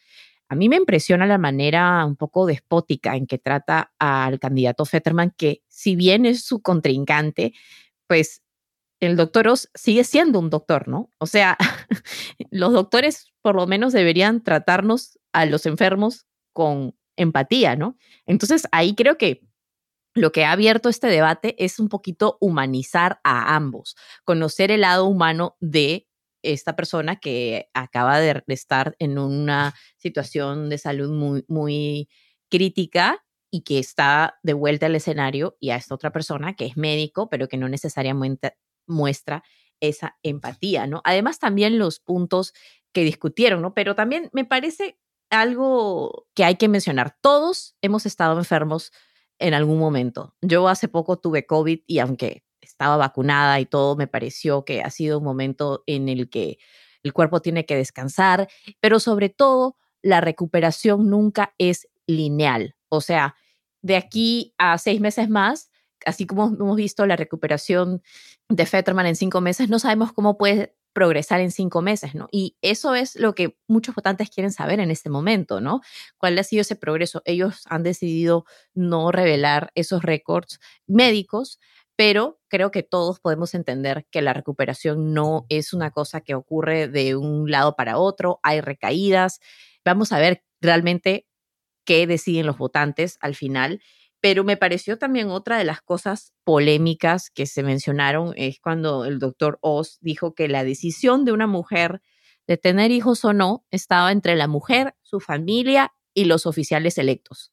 a 0.54 0.56
mí 0.56 0.70
me 0.70 0.76
impresiona 0.76 1.26
la 1.26 1.40
manera 1.40 2.06
un 2.06 2.16
poco 2.16 2.46
despótica 2.46 3.16
en 3.16 3.26
que 3.26 3.40
trata 3.40 3.92
al 3.98 4.40
candidato 4.40 4.86
Fetterman, 4.86 5.34
que 5.36 5.64
si 5.68 5.96
bien 5.96 6.28
es 6.28 6.44
su 6.44 6.62
contrincante, 6.62 7.54
pues 8.08 8.44
el 9.00 9.16
doctor 9.16 9.48
Oz 9.48 9.70
sigue 9.74 10.04
siendo 10.04 10.38
un 10.38 10.52
doctor, 10.52 10.88
¿no? 10.88 11.10
O 11.18 11.26
sea, 11.26 11.58
los 12.52 12.72
doctores 12.72 13.34
por 13.42 13.56
lo 13.56 13.66
menos 13.66 13.94
deberían 13.94 14.44
tratarnos 14.44 15.20
a 15.34 15.48
los 15.48 15.66
enfermos 15.66 16.28
con 16.54 16.96
empatía, 17.18 17.76
¿no? 17.76 17.98
Entonces 18.28 18.68
ahí 18.72 18.94
creo 18.94 19.18
que 19.18 19.42
lo 20.14 20.32
que 20.32 20.46
ha 20.46 20.52
abierto 20.52 20.88
este 20.88 21.08
debate 21.08 21.56
es 21.58 21.80
un 21.80 21.90
poquito 21.90 22.38
humanizar 22.40 23.20
a 23.24 23.56
ambos, 23.56 23.96
conocer 24.24 24.70
el 24.70 24.82
lado 24.82 25.08
humano 25.08 25.58
de 25.60 26.08
esta 26.44 26.76
persona 26.76 27.16
que 27.16 27.70
acaba 27.74 28.20
de 28.20 28.44
estar 28.48 28.96
en 29.00 29.18
una 29.18 29.74
situación 29.98 30.70
de 30.70 30.78
salud 30.78 31.10
muy, 31.12 31.46
muy 31.48 32.10
crítica 32.50 33.24
y 33.50 33.62
que 33.62 33.80
está 33.80 34.40
de 34.44 34.54
vuelta 34.54 34.88
al 34.88 34.96
escenario 34.96 35.58
y 35.60 35.72
a 35.72 35.76
esta 35.76 35.96
otra 35.96 36.12
persona 36.12 36.56
que 36.56 36.66
es 36.66 36.78
médico, 36.78 37.30
pero 37.30 37.48
que 37.48 37.58
no 37.58 37.70
necesariamente 37.70 38.58
muestra 38.88 39.44
esa 39.80 40.18
empatía, 40.24 40.88
¿no? 40.88 41.02
Además, 41.04 41.40
también 41.40 41.78
los 41.78 42.00
puntos 42.00 42.54
que 42.94 43.04
discutieron, 43.04 43.62
¿no? 43.62 43.74
Pero 43.74 43.96
también 43.96 44.30
me 44.34 44.46
parece 44.46 44.98
algo 45.30 46.28
que 46.34 46.44
hay 46.44 46.56
que 46.56 46.68
mencionar. 46.68 47.18
Todos 47.22 47.76
hemos 47.82 48.06
estado 48.06 48.38
enfermos 48.38 48.92
en 49.40 49.54
algún 49.54 49.80
momento. 49.80 50.36
Yo 50.42 50.68
hace 50.68 50.88
poco 50.88 51.20
tuve 51.20 51.46
COVID 51.46 51.82
y 51.86 52.00
aunque 52.00 52.44
estaba 52.66 52.98
vacunada 52.98 53.60
y 53.60 53.66
todo, 53.66 53.96
me 53.96 54.08
pareció 54.08 54.66
que 54.66 54.82
ha 54.82 54.90
sido 54.90 55.20
un 55.20 55.24
momento 55.24 55.84
en 55.88 56.10
el 56.10 56.30
que 56.30 56.58
el 57.04 57.14
cuerpo 57.14 57.42
tiene 57.42 57.66
que 57.66 57.76
descansar, 57.76 58.48
pero 58.80 59.00
sobre 59.00 59.30
todo 59.30 59.78
la 60.02 60.22
recuperación 60.22 61.10
nunca 61.10 61.54
es 61.58 61.88
lineal. 62.08 62.76
O 62.90 63.02
sea, 63.02 63.36
de 63.82 63.98
aquí 63.98 64.54
a 64.58 64.78
seis 64.78 65.02
meses 65.02 65.30
más, 65.30 65.70
así 66.06 66.26
como 66.26 66.48
hemos 66.48 66.76
visto 66.76 67.06
la 67.06 67.16
recuperación 67.16 68.02
de 68.50 68.66
Fetterman 68.66 69.06
en 69.06 69.16
cinco 69.16 69.42
meses, 69.42 69.70
no 69.70 69.80
sabemos 69.80 70.14
cómo 70.14 70.38
puede 70.38 70.76
progresar 70.94 71.42
en 71.42 71.52
cinco 71.52 71.82
meses, 71.82 72.14
¿no? 72.14 72.28
Y 72.32 72.56
eso 72.62 72.94
es 72.96 73.16
lo 73.16 73.34
que 73.34 73.58
muchos 73.68 73.96
votantes 73.96 74.30
quieren 74.30 74.52
saber 74.52 74.80
en 74.80 74.92
este 74.92 75.10
momento, 75.10 75.60
¿no? 75.60 75.82
¿Cuál 76.18 76.38
ha 76.38 76.44
sido 76.44 76.62
ese 76.62 76.76
progreso? 76.76 77.22
Ellos 77.26 77.64
han 77.66 77.84
decidido 77.84 78.46
no 78.76 79.12
revelar 79.12 79.72
esos 79.76 80.04
récords 80.04 80.60
médicos, 80.86 81.60
pero 81.96 82.40
creo 82.48 82.72
que 82.72 82.84
todos 82.84 83.20
podemos 83.20 83.54
entender 83.54 84.06
que 84.12 84.22
la 84.22 84.34
recuperación 84.34 85.14
no 85.14 85.46
es 85.50 85.74
una 85.74 85.92
cosa 85.92 86.22
que 86.22 86.36
ocurre 86.36 86.88
de 86.88 87.16
un 87.16 87.50
lado 87.52 87.76
para 87.76 87.98
otro, 87.98 88.40
hay 88.44 88.62
recaídas. 88.62 89.40
Vamos 89.86 90.12
a 90.12 90.20
ver 90.20 90.44
realmente 90.62 91.28
qué 91.86 92.08
deciden 92.08 92.46
los 92.46 92.58
votantes 92.58 93.18
al 93.22 93.36
final. 93.36 93.82
Pero 94.22 94.46
me 94.46 94.56
pareció 94.56 94.98
también 94.98 95.30
otra 95.30 95.58
de 95.58 95.66
las 95.66 95.82
cosas 95.82 96.32
polémicas 96.46 97.30
que 97.30 97.46
se 97.46 97.62
mencionaron 97.62 98.34
es 98.38 98.58
cuando 98.62 99.04
el 99.04 99.20
doctor 99.20 99.60
Oz 99.62 99.98
dijo 100.00 100.34
que 100.34 100.48
la 100.48 100.64
decisión 100.64 101.26
de 101.26 101.34
una 101.34 101.46
mujer 101.46 102.02
de 102.48 102.58
tener 102.58 102.92
hijos 102.92 103.26
o 103.26 103.34
no 103.34 103.66
estaba 103.70 104.14
entre 104.14 104.36
la 104.36 104.48
mujer, 104.48 104.96
su 105.02 105.20
familia 105.20 105.94
y 106.14 106.26
los 106.26 106.46
oficiales 106.46 106.98
electos. 106.98 107.52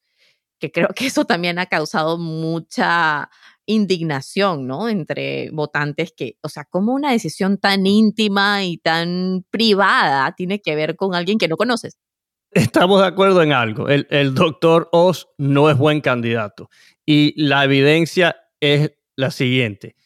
Que 0.61 0.71
creo 0.71 0.89
que 0.95 1.07
eso 1.07 1.25
también 1.25 1.59
ha 1.59 1.67
causado 1.67 2.19
mucha 2.19 3.31
indignación, 3.71 4.67
¿no? 4.67 4.89
Entre 4.89 5.51
votantes 5.51 6.13
que, 6.17 6.37
o 6.43 6.49
sea, 6.49 6.65
como 6.65 6.93
una 6.93 7.13
decisión 7.13 7.59
tan 7.59 7.87
íntima 7.87 8.65
y 8.65 8.79
tan 8.79 9.45
privada 9.51 10.35
tiene 10.37 10.61
que 10.61 10.75
ver 10.75 10.97
con 10.97 11.15
alguien 11.15 11.39
que 11.39 11.49
no 11.49 11.57
conoces. 11.57 11.99
estamos 12.53 13.01
de 13.01 13.07
acuerdo 13.07 13.43
en 13.43 13.53
algo. 13.53 13.89
El, 13.89 14.07
el 14.11 14.35
doctor 14.35 14.89
Oz 14.93 15.29
no 15.39 15.71
es 15.71 15.77
buen 15.77 16.01
candidato. 16.01 16.69
Y 17.07 17.35
la 17.43 17.65
evidencia 17.65 18.37
es 18.61 18.93
la 19.17 19.31
siguiente. 19.31 19.97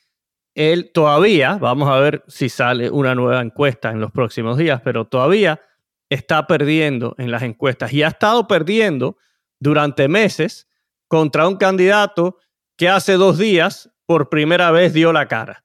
Él 0.54 0.92
todavía, 0.92 1.58
vamos 1.60 1.88
a 1.88 1.98
ver 1.98 2.22
si 2.28 2.48
sale 2.48 2.90
una 2.90 3.14
nueva 3.14 3.40
encuesta 3.42 3.90
en 3.90 4.00
los 4.00 4.12
próximos 4.12 4.56
días, 4.56 4.80
pero 4.84 5.06
todavía 5.06 5.60
está 6.08 6.46
perdiendo 6.46 7.14
en 7.18 7.30
las 7.30 7.42
encuestas 7.42 7.92
y 7.92 8.02
ha 8.02 8.08
estado 8.08 8.46
perdiendo 8.46 9.16
durante 9.58 10.06
meses 10.08 10.68
contra 11.08 11.48
un 11.48 11.56
candidato 11.56 12.38
que 12.76 12.88
hace 12.88 13.14
dos 13.14 13.38
días 13.38 13.90
por 14.06 14.28
primera 14.28 14.70
vez 14.70 14.92
dio 14.92 15.12
la 15.12 15.28
cara. 15.28 15.64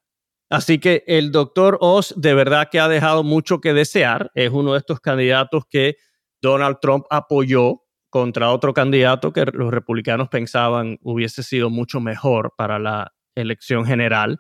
Así 0.49 0.79
que 0.79 1.03
el 1.05 1.31
doctor 1.31 1.77
Oz 1.81 2.13
de 2.17 2.33
verdad 2.33 2.69
que 2.71 2.79
ha 2.79 2.87
dejado 2.87 3.23
mucho 3.23 3.61
que 3.61 3.73
desear. 3.73 4.31
Es 4.33 4.49
uno 4.49 4.73
de 4.73 4.79
estos 4.79 4.99
candidatos 4.99 5.63
que 5.69 5.97
Donald 6.41 6.77
Trump 6.81 7.05
apoyó 7.09 7.83
contra 8.09 8.51
otro 8.51 8.73
candidato 8.73 9.31
que 9.31 9.45
los 9.45 9.71
republicanos 9.71 10.29
pensaban 10.29 10.97
hubiese 11.01 11.43
sido 11.43 11.69
mucho 11.69 11.99
mejor 11.99 12.53
para 12.57 12.79
la 12.79 13.13
elección 13.35 13.85
general. 13.85 14.39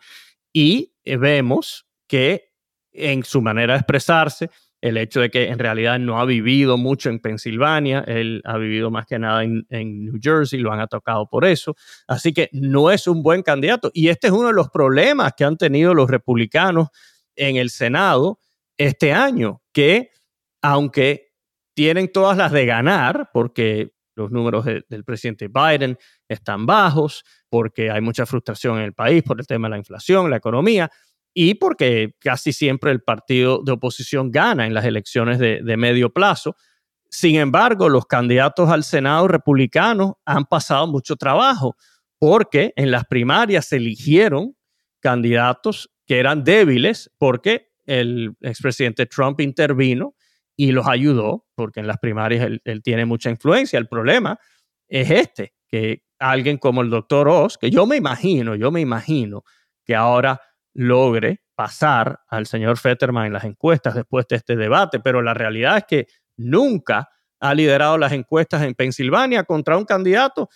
Y 0.51 0.95
eh, 1.03 1.17
vemos 1.17 1.85
que 2.07 2.49
en 2.91 3.23
su 3.23 3.41
manera 3.41 3.73
de 3.73 3.79
expresarse, 3.79 4.49
el 4.81 4.97
hecho 4.97 5.19
de 5.19 5.29
que 5.29 5.49
en 5.49 5.59
realidad 5.59 5.99
no 5.99 6.19
ha 6.19 6.25
vivido 6.25 6.77
mucho 6.77 7.09
en 7.09 7.19
Pensilvania, 7.19 8.03
él 8.07 8.41
ha 8.45 8.57
vivido 8.57 8.89
más 8.89 9.05
que 9.05 9.19
nada 9.19 9.43
en, 9.43 9.65
New 9.69 10.19
Jersey, 10.21 10.59
lo 10.59 10.71
han 10.71 10.79
atacado 10.79 11.27
por 11.27 11.45
eso, 11.45 11.75
así 12.07 12.33
que 12.33 12.49
no 12.53 12.91
es 12.91 13.07
un 13.07 13.21
buen 13.21 13.43
candidato. 13.43 13.91
Y 13.93 14.07
este 14.07 14.27
es 14.27 14.33
uno 14.33 14.47
de 14.47 14.53
los 14.53 14.69
problemas 14.69 15.33
que 15.35 15.43
han 15.43 15.57
tenido 15.57 15.93
los 15.93 16.09
republicanos 16.09 16.89
en 17.35 17.57
el 17.57 17.69
Senado 17.69 18.39
este 18.77 19.11
año, 19.11 19.61
que 19.73 20.11
aunque 20.61 21.33
tienen 21.73 22.11
todas 22.11 22.37
las 22.37 22.51
de 22.51 22.65
ganar, 22.65 23.29
porque 23.33 23.93
los 24.15 24.31
números 24.31 24.65
del 24.65 25.03
presidente 25.05 25.47
Biden 25.47 25.97
están 26.27 26.65
bajos, 26.65 27.23
porque 27.49 27.89
hay 27.89 28.01
mucha 28.01 28.25
frustración 28.25 28.77
en 28.77 28.83
el 28.83 28.93
país 28.93 29.23
por 29.23 29.39
el 29.39 29.47
tema 29.47 29.67
de 29.67 29.71
la 29.71 29.77
inflación, 29.77 30.29
la 30.29 30.37
economía, 30.37 30.91
y 31.33 31.55
porque 31.55 32.15
casi 32.19 32.53
siempre 32.53 32.91
el 32.91 33.01
partido 33.01 33.61
de 33.63 33.73
oposición 33.73 34.31
gana 34.31 34.65
en 34.65 34.73
las 34.73 34.85
elecciones 34.85 35.39
de, 35.39 35.77
medio 35.77 36.11
plazo. 36.11 36.55
Sin 37.09 37.35
embargo, 37.35 37.89
los 37.89 38.05
candidatos 38.05 38.69
al 38.69 38.83
Senado 38.83 39.27
republicanos 39.27 40.13
han 40.25 40.45
pasado 40.45 40.87
mucho 40.87 41.15
trabajo 41.15 41.75
porque 42.19 42.73
en 42.75 42.91
las 42.91 43.05
primarias 43.05 43.65
se 43.65 43.77
eligieron 43.77 44.55
candidatos 44.99 45.89
que 46.05 46.19
eran 46.19 46.43
débiles 46.43 47.11
porque 47.17 47.69
el 47.85 48.35
expresidente 48.41 49.05
Trump 49.05 49.39
intervino 49.39 50.15
y 50.55 50.73
los 50.73 50.87
ayudó, 50.87 51.45
porque 51.55 51.79
en 51.79 51.87
las 51.87 51.97
primarias 51.99 52.45
él, 52.45 52.61
él, 52.65 52.83
tiene 52.83 53.05
mucha 53.05 53.29
influencia. 53.29 53.79
El 53.79 53.87
problema 53.87 54.37
es 54.87 55.09
este, 55.09 55.53
que 55.67 56.03
alguien 56.19 56.57
como 56.57 56.81
el 56.81 56.89
doctor 56.89 57.29
Oz, 57.29 57.57
que 57.57 57.71
yo 57.71 57.85
me 57.85 57.95
imagino, 57.95 58.55
yo 58.55 58.69
me 58.69 58.81
imagino 58.81 59.43
que 59.85 59.95
ahora 59.95 60.41
logre 60.79 61.41
pasar 61.55 62.21
al 62.29 62.47
señor 62.47 62.77
Fetterman 62.77 63.27
en 63.27 63.33
las 63.33 63.43
encuestas 63.43 63.95
después 63.95 64.25
de 64.29 64.37
este 64.37 64.55
debate, 64.55 65.01
pero 65.01 65.21
la 65.21 65.33
realidad 65.33 65.77
es 65.77 65.83
que 65.85 66.07
nunca 66.37 67.09
ha 67.41 67.53
liderado 67.53 67.97
las 67.97 68.13
encuestas 68.13 68.63
en 68.63 68.75
Pensilvania 68.75 69.43
contra 69.43 69.77
un 69.77 69.83
candidato 69.83 70.49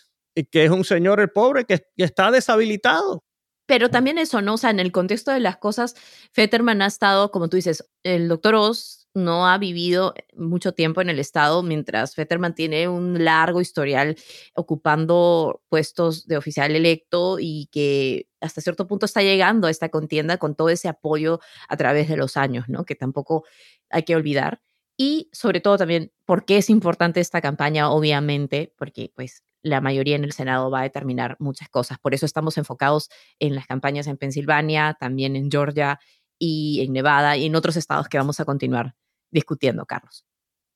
que 0.49 0.63
es 0.63 0.71
un 0.71 0.85
señor 0.85 1.19
el 1.19 1.29
pobre 1.29 1.65
que, 1.65 1.83
está 1.97 2.31
deshabilitado. 2.31 3.25
Pero 3.65 3.89
también 3.89 4.17
eso, 4.17 4.41
¿no? 4.41 4.53
O 4.53 4.57
sea, 4.57 4.69
en 4.69 4.79
el 4.79 4.93
contexto 4.93 5.31
de 5.31 5.41
las 5.41 5.57
cosas, 5.57 5.93
Fetterman 6.31 6.81
ha 6.81 6.87
estado, 6.87 7.29
como 7.29 7.49
tú 7.49 7.57
dices, 7.57 7.85
el 8.03 8.29
doctor 8.29 8.55
Oz 8.55 9.02
no 9.13 9.47
ha 9.47 9.57
vivido 9.57 10.13
mucho 10.35 10.73
tiempo 10.73 11.01
en 11.01 11.09
el 11.09 11.19
Estado, 11.19 11.63
mientras 11.63 12.15
Fetterman 12.15 12.55
tiene 12.55 12.87
un 12.87 13.23
largo 13.23 13.61
historial 13.61 14.15
ocupando 14.55 15.61
puestos 15.69 16.27
de 16.27 16.37
oficial 16.37 16.75
electo 16.75 17.37
y 17.39 17.67
que 17.71 18.27
hasta 18.41 18.61
cierto 18.61 18.87
punto 18.87 19.05
está 19.05 19.21
llegando 19.21 19.67
a 19.67 19.71
esta 19.71 19.89
contienda 19.89 20.37
con 20.37 20.55
todo 20.55 20.69
ese 20.69 20.87
apoyo 20.87 21.39
a 21.69 21.77
través 21.77 22.09
de 22.09 22.17
los 22.17 22.37
años, 22.37 22.65
¿no? 22.67 22.85
Que 22.85 22.95
tampoco 22.95 23.45
hay 23.89 24.03
que 24.03 24.15
olvidar. 24.15 24.61
Y 24.97 25.29
sobre 25.31 25.59
todo 25.59 25.77
también, 25.77 26.11
¿por 26.25 26.45
qué 26.45 26.57
es 26.57 26.69
importante 26.69 27.19
esta 27.19 27.41
campaña? 27.41 27.89
Obviamente, 27.91 28.73
porque 28.77 29.11
pues 29.15 29.43
la 29.63 29.81
mayoría 29.81 30.15
en 30.15 30.23
el 30.23 30.33
Senado 30.33 30.69
va 30.69 30.81
a 30.81 30.83
determinar 30.83 31.37
muchas 31.39 31.69
cosas. 31.69 31.97
Por 31.99 32.13
eso 32.13 32.25
estamos 32.25 32.57
enfocados 32.57 33.09
en 33.39 33.55
las 33.55 33.65
campañas 33.65 34.07
en 34.07 34.17
Pensilvania, 34.17 34.97
también 34.99 35.35
en 35.35 35.49
Georgia 35.49 35.99
y 36.37 36.81
en 36.81 36.93
Nevada 36.93 37.37
y 37.37 37.45
en 37.45 37.55
otros 37.55 37.77
estados 37.77 38.07
que 38.09 38.17
vamos 38.17 38.39
a 38.39 38.45
continuar 38.45 38.95
discutiendo, 39.33 39.85
Carlos. 39.85 40.25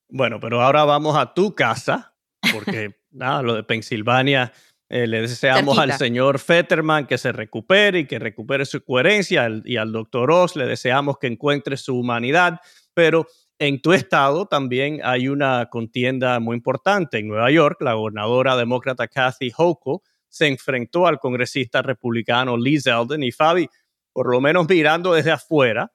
Bueno, 0.09 0.39
pero 0.39 0.61
ahora 0.61 0.83
vamos 0.83 1.15
a 1.17 1.33
tu 1.33 1.55
casa, 1.55 2.15
porque 2.53 2.95
nada, 3.11 3.41
lo 3.41 3.53
de 3.53 3.63
Pensilvania, 3.63 4.51
eh, 4.89 5.05
le 5.05 5.21
deseamos 5.21 5.77
al 5.77 5.93
señor 5.93 6.39
Fetterman 6.39 7.07
que 7.07 7.17
se 7.17 7.33
recupere 7.33 7.99
y 7.99 8.07
que 8.07 8.19
recupere 8.19 8.65
su 8.65 8.83
coherencia, 8.83 9.47
y 9.65 9.77
al 9.77 9.91
doctor 9.91 10.31
Oz 10.31 10.55
le 10.55 10.65
deseamos 10.65 11.17
que 11.17 11.27
encuentre 11.27 11.75
su 11.77 11.97
humanidad, 11.97 12.59
pero 12.93 13.27
en 13.59 13.81
tu 13.81 13.91
estado 13.93 14.45
también 14.45 15.01
hay 15.03 15.27
una 15.27 15.67
contienda 15.69 16.39
muy 16.39 16.55
importante. 16.55 17.17
En 17.17 17.27
Nueva 17.27 17.51
York, 17.51 17.81
la 17.81 17.93
gobernadora 17.93 18.55
demócrata 18.55 19.07
Kathy 19.07 19.51
Hochul 19.55 19.99
se 20.29 20.47
enfrentó 20.47 21.07
al 21.07 21.19
congresista 21.19 21.81
republicano 21.81 22.55
Lee 22.55 22.79
Zeldin 22.79 23.23
y 23.23 23.31
Fabi, 23.31 23.67
por 24.13 24.29
lo 24.31 24.39
menos 24.39 24.69
mirando 24.69 25.13
desde 25.13 25.31
afuera, 25.31 25.91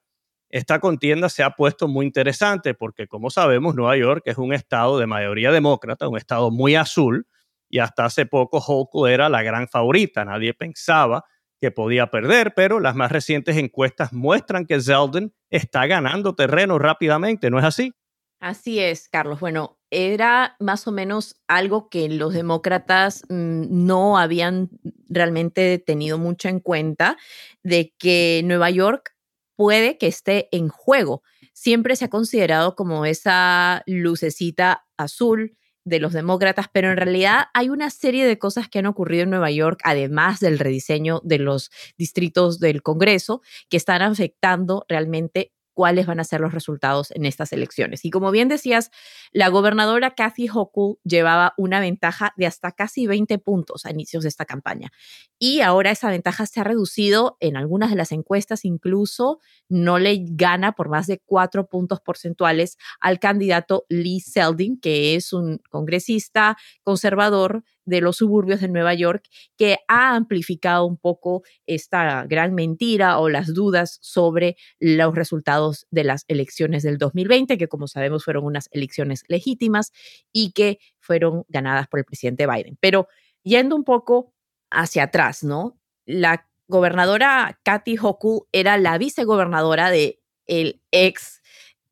esta 0.53 0.79
contienda 0.79 1.29
se 1.29 1.41
ha 1.41 1.49
puesto 1.55 1.87
muy 1.87 2.05
interesante 2.05 2.75
porque, 2.75 3.07
como 3.07 3.31
sabemos, 3.31 3.73
Nueva 3.73 3.97
York 3.97 4.21
es 4.25 4.37
un 4.37 4.53
estado 4.53 4.99
de 4.99 5.07
mayoría 5.07 5.51
demócrata, 5.51 6.07
un 6.07 6.15
estado 6.15 6.51
muy 6.51 6.75
azul, 6.75 7.25
y 7.71 7.79
hasta 7.79 8.05
hace 8.05 8.27
poco 8.27 8.59
Hochul 8.59 9.09
era 9.09 9.29
la 9.29 9.41
gran 9.41 9.67
favorita. 9.67 10.23
Nadie 10.23 10.53
pensaba 10.53 11.25
que 11.59 11.71
podía 11.71 12.11
perder, 12.11 12.53
pero 12.55 12.79
las 12.79 12.93
más 12.93 13.11
recientes 13.11 13.57
encuestas 13.57 14.13
muestran 14.13 14.67
que 14.67 14.79
Zeldin 14.79 15.33
está 15.49 15.87
ganando 15.87 16.35
terreno 16.35 16.77
rápidamente, 16.77 17.49
¿no 17.49 17.57
es 17.57 17.65
así? 17.65 17.91
Así 18.39 18.79
es, 18.79 19.09
Carlos. 19.09 19.39
Bueno, 19.39 19.79
era 19.89 20.55
más 20.59 20.87
o 20.87 20.91
menos 20.91 21.35
algo 21.47 21.89
que 21.89 22.09
los 22.09 22.31
demócratas 22.31 23.23
mm, 23.27 23.85
no 23.87 24.19
habían 24.19 24.69
realmente 25.09 25.79
tenido 25.79 26.19
mucho 26.19 26.47
en 26.47 26.59
cuenta, 26.59 27.17
de 27.63 27.91
que 27.97 28.41
Nueva 28.45 28.69
York 28.69 29.12
puede 29.55 29.97
que 29.97 30.07
esté 30.07 30.49
en 30.51 30.69
juego. 30.69 31.23
Siempre 31.53 31.95
se 31.95 32.05
ha 32.05 32.09
considerado 32.09 32.75
como 32.75 33.05
esa 33.05 33.83
lucecita 33.85 34.85
azul 34.97 35.57
de 35.85 35.99
los 35.99 36.13
demócratas, 36.13 36.67
pero 36.71 36.91
en 36.91 36.97
realidad 36.97 37.45
hay 37.53 37.69
una 37.69 37.89
serie 37.89 38.25
de 38.25 38.39
cosas 38.39 38.69
que 38.69 38.79
han 38.79 38.85
ocurrido 38.85 39.23
en 39.23 39.29
Nueva 39.29 39.51
York, 39.51 39.81
además 39.83 40.39
del 40.39 40.59
rediseño 40.59 41.19
de 41.23 41.39
los 41.39 41.71
distritos 41.97 42.59
del 42.59 42.81
Congreso, 42.81 43.41
que 43.69 43.77
están 43.77 44.01
afectando 44.01 44.85
realmente 44.87 45.51
cuáles 45.73 46.05
van 46.05 46.19
a 46.19 46.23
ser 46.23 46.41
los 46.41 46.53
resultados 46.53 47.11
en 47.11 47.25
estas 47.25 47.51
elecciones. 47.51 48.05
Y 48.05 48.09
como 48.09 48.31
bien 48.31 48.47
decías, 48.47 48.91
la 49.31 49.49
gobernadora 49.49 50.11
Kathy 50.11 50.47
Hochul 50.47 50.97
llevaba 51.03 51.53
una 51.57 51.79
ventaja 51.79 52.33
de 52.37 52.45
hasta 52.45 52.71
casi 52.71 53.07
20 53.07 53.37
puntos 53.39 53.85
a 53.85 53.91
inicios 53.91 54.23
de 54.23 54.29
esta 54.29 54.45
campaña. 54.45 54.91
Y 55.39 55.61
ahora 55.61 55.91
esa 55.91 56.09
ventaja 56.09 56.45
se 56.45 56.59
ha 56.61 56.63
reducido 56.63 57.37
en 57.39 57.57
algunas 57.57 57.89
de 57.89 57.95
las 57.95 58.11
encuestas, 58.11 58.65
incluso 58.65 59.39
no 59.67 59.99
le 59.99 60.19
gana 60.29 60.73
por 60.73 60.89
más 60.89 61.07
de 61.07 61.19
cuatro 61.25 61.67
puntos 61.67 61.99
porcentuales 61.99 62.77
al 63.01 63.19
candidato 63.19 63.85
Lee 63.89 64.19
Seldin, 64.19 64.79
que 64.79 65.15
es 65.15 65.33
un 65.33 65.59
congresista 65.69 66.57
conservador 66.83 67.63
de 67.85 68.01
los 68.01 68.17
suburbios 68.17 68.61
de 68.61 68.67
Nueva 68.67 68.93
York 68.93 69.25
que 69.57 69.79
ha 69.87 70.15
amplificado 70.15 70.85
un 70.85 70.97
poco 70.97 71.43
esta 71.65 72.25
gran 72.25 72.53
mentira 72.53 73.19
o 73.19 73.29
las 73.29 73.53
dudas 73.53 73.99
sobre 74.01 74.55
los 74.79 75.15
resultados 75.15 75.85
de 75.91 76.03
las 76.03 76.25
elecciones 76.27 76.83
del 76.83 76.97
2020, 76.97 77.57
que 77.57 77.67
como 77.67 77.87
sabemos 77.87 78.23
fueron 78.23 78.45
unas 78.45 78.69
elecciones 78.71 79.23
legítimas 79.27 79.91
y 80.31 80.51
que 80.51 80.79
fueron 80.99 81.45
ganadas 81.47 81.87
por 81.87 81.99
el 81.99 82.05
presidente 82.05 82.47
Biden. 82.47 82.77
Pero 82.79 83.07
yendo 83.43 83.75
un 83.75 83.83
poco 83.83 84.33
hacia 84.69 85.03
atrás, 85.03 85.43
¿no? 85.43 85.79
La 86.05 86.47
gobernadora 86.67 87.59
Kathy 87.63 87.97
Hochul 87.97 88.47
era 88.51 88.77
la 88.77 88.97
vicegobernadora 88.97 89.89
de 89.91 90.21
el 90.45 90.81
ex 90.91 91.41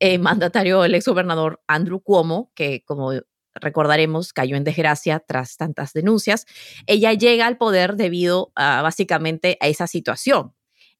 eh, 0.00 0.18
mandatario, 0.18 0.84
el 0.84 0.94
ex 0.94 1.06
gobernador 1.06 1.62
Andrew 1.68 2.00
Cuomo, 2.00 2.50
que 2.54 2.82
como 2.84 3.12
recordaremos, 3.54 4.32
cayó 4.32 4.56
en 4.56 4.64
desgracia 4.64 5.20
tras 5.20 5.56
tantas 5.56 5.92
denuncias. 5.92 6.46
Ella 6.86 7.12
llega 7.12 7.46
al 7.46 7.58
poder 7.58 7.96
debido 7.96 8.52
a, 8.54 8.82
básicamente 8.82 9.56
a 9.60 9.68
esa 9.68 9.86
situación. 9.86 10.54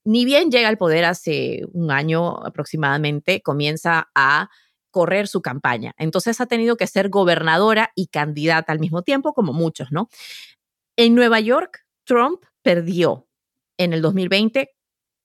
Ni 0.05 0.25
bien 0.25 0.51
llega 0.51 0.69
al 0.69 0.79
poder 0.79 1.05
hace 1.05 1.63
un 1.73 1.91
año 1.91 2.45
aproximadamente, 2.45 3.41
comienza 3.41 4.11
a 4.15 4.51
correr 4.91 5.27
su 5.27 5.43
campaña. 5.43 5.95
Entonces 5.97 6.41
ha 6.41 6.47
tenido 6.47 6.77
que 6.77 6.87
ser 6.87 7.09
gobernadora 7.09 7.93
y 7.95 8.09
candidata 8.09 8.73
al 8.73 8.81
mismo 8.81 9.03
tiempo, 9.03 9.33
como 9.33 9.53
muchos, 9.53 9.91
¿no? 9.91 10.09
En 10.97 11.15
Nueva 11.15 11.41
York, 11.41 11.85
Trump 12.05 12.45
perdió 12.63 13.27
en 13.79 13.93
el 13.93 14.03
2020 14.03 14.71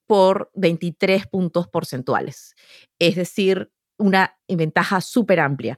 por 0.07 0.49
23 0.55 1.27
puntos 1.27 1.67
porcentuales, 1.67 2.55
es 2.97 3.15
decir, 3.15 3.71
una 3.99 4.37
ventaja 4.47 5.01
súper 5.01 5.39
amplia. 5.39 5.77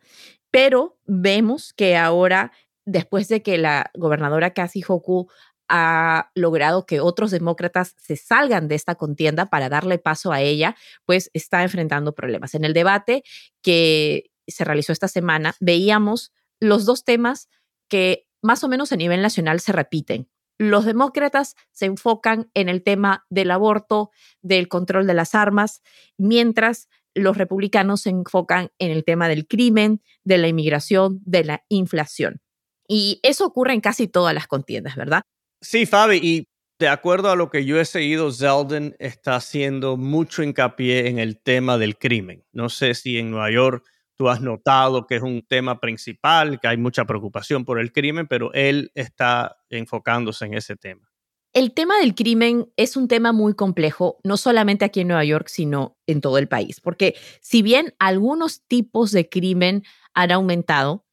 Pero 0.52 0.98
vemos 1.06 1.74
que 1.74 1.98
ahora, 1.98 2.52
después 2.86 3.28
de 3.28 3.42
que 3.42 3.58
la 3.58 3.92
gobernadora 3.94 4.54
Kathy 4.54 4.84
Hoku 4.88 5.30
ha 5.70 6.32
logrado 6.34 6.86
que 6.86 7.00
otros 7.00 7.30
demócratas 7.30 7.96
se 7.98 8.16
salgan 8.16 8.68
de 8.68 8.76
esta 8.76 8.96
contienda 8.96 9.50
para 9.50 9.70
darle 9.70 10.00
paso 10.00 10.32
a 10.32 10.42
ella, 10.42 10.76
pues 11.06 11.30
está 11.34 11.62
enfrentando 11.62 12.16
problemas. 12.16 12.56
En 12.56 12.66
el 12.66 12.74
debate 12.74 13.24
que 13.62 14.32
se 14.48 14.64
realizó 14.64 14.92
esta 14.92 15.08
semana, 15.08 15.56
veíamos 15.60 16.34
los 16.60 16.86
dos 16.86 17.04
temas 17.04 17.50
que 17.88 18.28
más 18.42 18.64
o 18.64 18.68
menos 18.68 18.92
a 18.92 18.96
nivel 18.96 19.22
nacional 19.22 19.60
se 19.60 19.72
repiten. 19.72 20.28
Los 20.58 20.86
demócratas 20.86 21.56
se 21.72 21.86
enfocan 21.86 22.50
en 22.54 22.68
el 22.68 22.84
tema 22.84 23.26
del 23.30 23.52
aborto, 23.52 24.12
del 24.42 24.68
control 24.68 25.08
de 25.08 25.14
las 25.14 25.36
armas, 25.36 25.82
mientras 26.18 26.90
los 27.16 27.38
republicanos 27.38 28.02
se 28.02 28.10
enfocan 28.10 28.70
en 28.80 28.92
el 28.92 29.04
tema 29.04 29.28
del 29.28 29.48
crimen, 29.48 30.02
de 30.24 30.38
la 30.38 30.48
inmigración, 30.48 31.22
de 31.26 31.44
la 31.44 31.64
inflación. 31.70 32.42
Y 32.88 33.20
eso 33.24 33.46
ocurre 33.46 33.74
en 33.74 33.82
casi 33.82 34.08
todas 34.08 34.34
las 34.34 34.48
contiendas, 34.48 34.96
¿verdad? 34.96 35.22
Sí, 35.62 35.86
Fabi, 35.86 36.20
y 36.22 36.48
de 36.80 36.88
acuerdo 36.88 37.30
a 37.30 37.36
lo 37.36 37.50
que 37.50 37.66
yo 37.66 37.80
he 37.80 37.86
seguido, 37.86 38.32
Zeldin 38.32 38.96
está 39.00 39.36
haciendo 39.36 39.98
mucho 39.98 40.42
hincapié 40.44 41.10
en 41.10 41.20
el 41.20 41.38
tema 41.38 41.78
del 41.78 41.98
crimen. 41.98 42.46
No 42.54 42.70
sé 42.70 42.94
si 42.94 43.18
en 43.18 43.32
Nueva 43.32 43.52
York 43.52 43.86
tú 44.16 44.30
has 44.30 44.42
notado 44.42 45.06
que 45.06 45.18
es 45.18 45.22
un 45.22 45.42
tema 45.42 45.80
principal, 45.80 46.60
que 46.60 46.68
hay 46.68 46.78
mucha 46.78 47.06
preocupación 47.06 47.66
por 47.66 47.80
el 47.80 47.92
crimen, 47.92 48.28
pero 48.28 48.52
él 48.54 48.92
está 48.96 49.58
enfocándose 49.70 50.46
en 50.46 50.54
ese 50.54 50.76
tema. 50.76 51.09
El 51.54 51.74
tema 51.74 51.98
del 51.98 52.14
crimen 52.14 52.72
es 52.78 52.96
un 52.96 53.08
tema 53.08 53.32
muy 53.32 53.56
complejo, 53.56 54.20
no 54.24 54.38
solamente 54.38 54.86
aquí 54.86 55.00
en 55.00 55.08
Nueva 55.08 55.26
York, 55.26 55.48
sino 55.48 55.98
en 56.06 56.22
todo 56.22 56.38
el 56.38 56.48
país, 56.48 56.80
porque 56.80 57.16
si 57.42 57.64
bien 57.64 57.96
algunos 57.98 58.62
tipos 58.68 59.12
de 59.12 59.28
crimen 59.28 59.84
han 60.14 60.32
aumentado, 60.32 61.08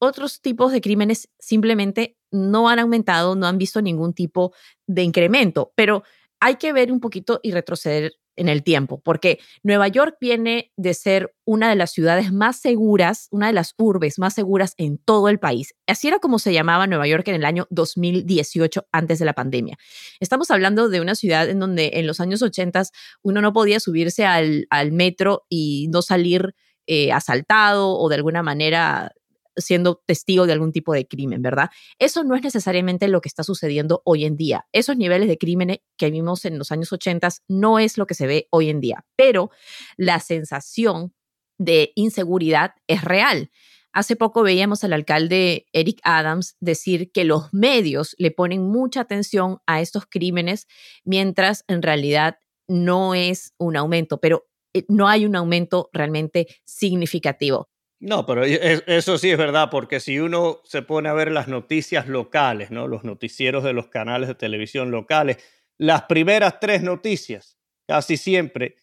otros 0.00 0.40
tipos 0.40 0.72
de 0.72 0.80
crímenes 0.80 1.28
simplemente 1.38 2.18
no 2.32 2.68
han 2.68 2.80
aumentado, 2.80 3.36
no 3.36 3.46
han 3.46 3.58
visto 3.58 3.80
ningún 3.80 4.12
tipo 4.12 4.52
de 4.88 5.04
incremento, 5.04 5.72
pero 5.76 6.02
hay 6.40 6.56
que 6.56 6.72
ver 6.72 6.90
un 6.90 6.98
poquito 6.98 7.38
y 7.42 7.52
retroceder 7.52 8.14
en 8.36 8.48
el 8.48 8.62
tiempo, 8.62 9.00
porque 9.02 9.38
Nueva 9.62 9.88
York 9.88 10.16
viene 10.20 10.72
de 10.76 10.94
ser 10.94 11.34
una 11.44 11.68
de 11.68 11.76
las 11.76 11.92
ciudades 11.92 12.32
más 12.32 12.60
seguras, 12.60 13.28
una 13.30 13.48
de 13.48 13.52
las 13.52 13.74
urbes 13.78 14.18
más 14.18 14.34
seguras 14.34 14.74
en 14.76 14.98
todo 14.98 15.28
el 15.28 15.38
país. 15.38 15.74
Así 15.86 16.08
era 16.08 16.18
como 16.18 16.38
se 16.38 16.52
llamaba 16.52 16.86
Nueva 16.86 17.06
York 17.06 17.26
en 17.28 17.36
el 17.36 17.44
año 17.44 17.66
2018, 17.70 18.86
antes 18.92 19.18
de 19.18 19.24
la 19.24 19.32
pandemia. 19.32 19.78
Estamos 20.20 20.50
hablando 20.50 20.88
de 20.88 21.00
una 21.00 21.14
ciudad 21.14 21.48
en 21.48 21.58
donde 21.58 21.92
en 21.94 22.06
los 22.06 22.20
años 22.20 22.42
80 22.42 22.84
uno 23.22 23.40
no 23.40 23.52
podía 23.52 23.80
subirse 23.80 24.26
al, 24.26 24.66
metro 24.92 25.46
y 25.48 25.88
no 25.90 26.02
salir 26.02 26.54
eh, 26.86 27.10
asaltado 27.12 27.98
o 27.98 28.08
de 28.08 28.16
alguna 28.16 28.42
manera 28.42 29.12
siendo 29.56 30.02
testigo 30.06 30.46
de 30.46 30.52
algún 30.52 30.72
tipo 30.72 30.92
de 30.92 31.06
crimen, 31.06 31.42
¿verdad? 31.42 31.70
Eso 31.98 32.24
no 32.24 32.34
es 32.34 32.42
necesariamente 32.42 33.08
lo 33.08 33.20
que 33.20 33.28
está 33.28 33.42
sucediendo 33.42 34.02
hoy 34.04 34.24
en 34.24 34.36
día. 34.36 34.66
Esos 34.72 34.96
niveles 34.96 35.28
de 35.28 35.38
crímenes 35.38 35.78
que 35.96 36.10
vimos 36.10 36.44
en 36.44 36.58
los 36.58 36.72
años 36.72 36.92
80 36.92 37.28
no 37.48 37.78
es 37.78 37.98
lo 37.98 38.06
que 38.06 38.14
se 38.14 38.26
ve 38.26 38.48
hoy 38.50 38.68
en 38.70 38.80
día, 38.80 39.04
pero 39.16 39.50
la 39.96 40.20
sensación 40.20 41.14
de 41.58 41.92
inseguridad 41.94 42.74
es 42.86 43.02
real. 43.02 43.50
Hace 43.92 44.14
poco 44.14 44.42
veíamos 44.42 44.84
al 44.84 44.92
alcalde 44.92 45.66
Eric 45.72 46.00
Adams 46.02 46.56
decir 46.60 47.10
que 47.12 47.24
los 47.24 47.52
medios 47.54 48.14
le 48.18 48.30
ponen 48.30 48.66
mucha 48.66 49.00
atención 49.00 49.60
a 49.66 49.80
estos 49.80 50.04
crímenes, 50.04 50.66
mientras 51.04 51.64
en 51.66 51.80
realidad 51.80 52.36
no 52.68 53.14
es 53.14 53.54
un 53.56 53.74
aumento, 53.74 54.20
pero 54.20 54.46
eh, 54.74 54.84
no 54.88 55.08
hay 55.08 55.24
un 55.24 55.34
aumento 55.34 55.88
realmente 55.94 56.46
significativo. 56.66 57.70
No, 57.98 58.26
pero 58.26 58.44
e, 58.44 58.82
eso 58.86 59.16
sí 59.18 59.30
es 59.30 59.38
verdad, 59.38 59.68
porque 59.70 60.00
si 60.00 60.18
uno 60.18 60.60
se 60.64 60.82
pone 60.82 61.08
a 61.08 61.14
ver 61.14 61.32
las 61.32 61.48
noticias 61.48 62.08
locales, 62.08 62.70
¿no? 62.70 62.88
los 62.88 63.04
noticieros 63.04 63.64
de 63.64 63.72
los 63.72 63.88
canales 63.88 64.28
de 64.28 64.34
televisión 64.34 64.90
locales, 64.90 65.38
las 65.78 66.02
primeras 66.02 66.60
tres 66.60 66.82
noticias 66.82 67.58
casi 67.86 68.16
siempre 68.16 68.76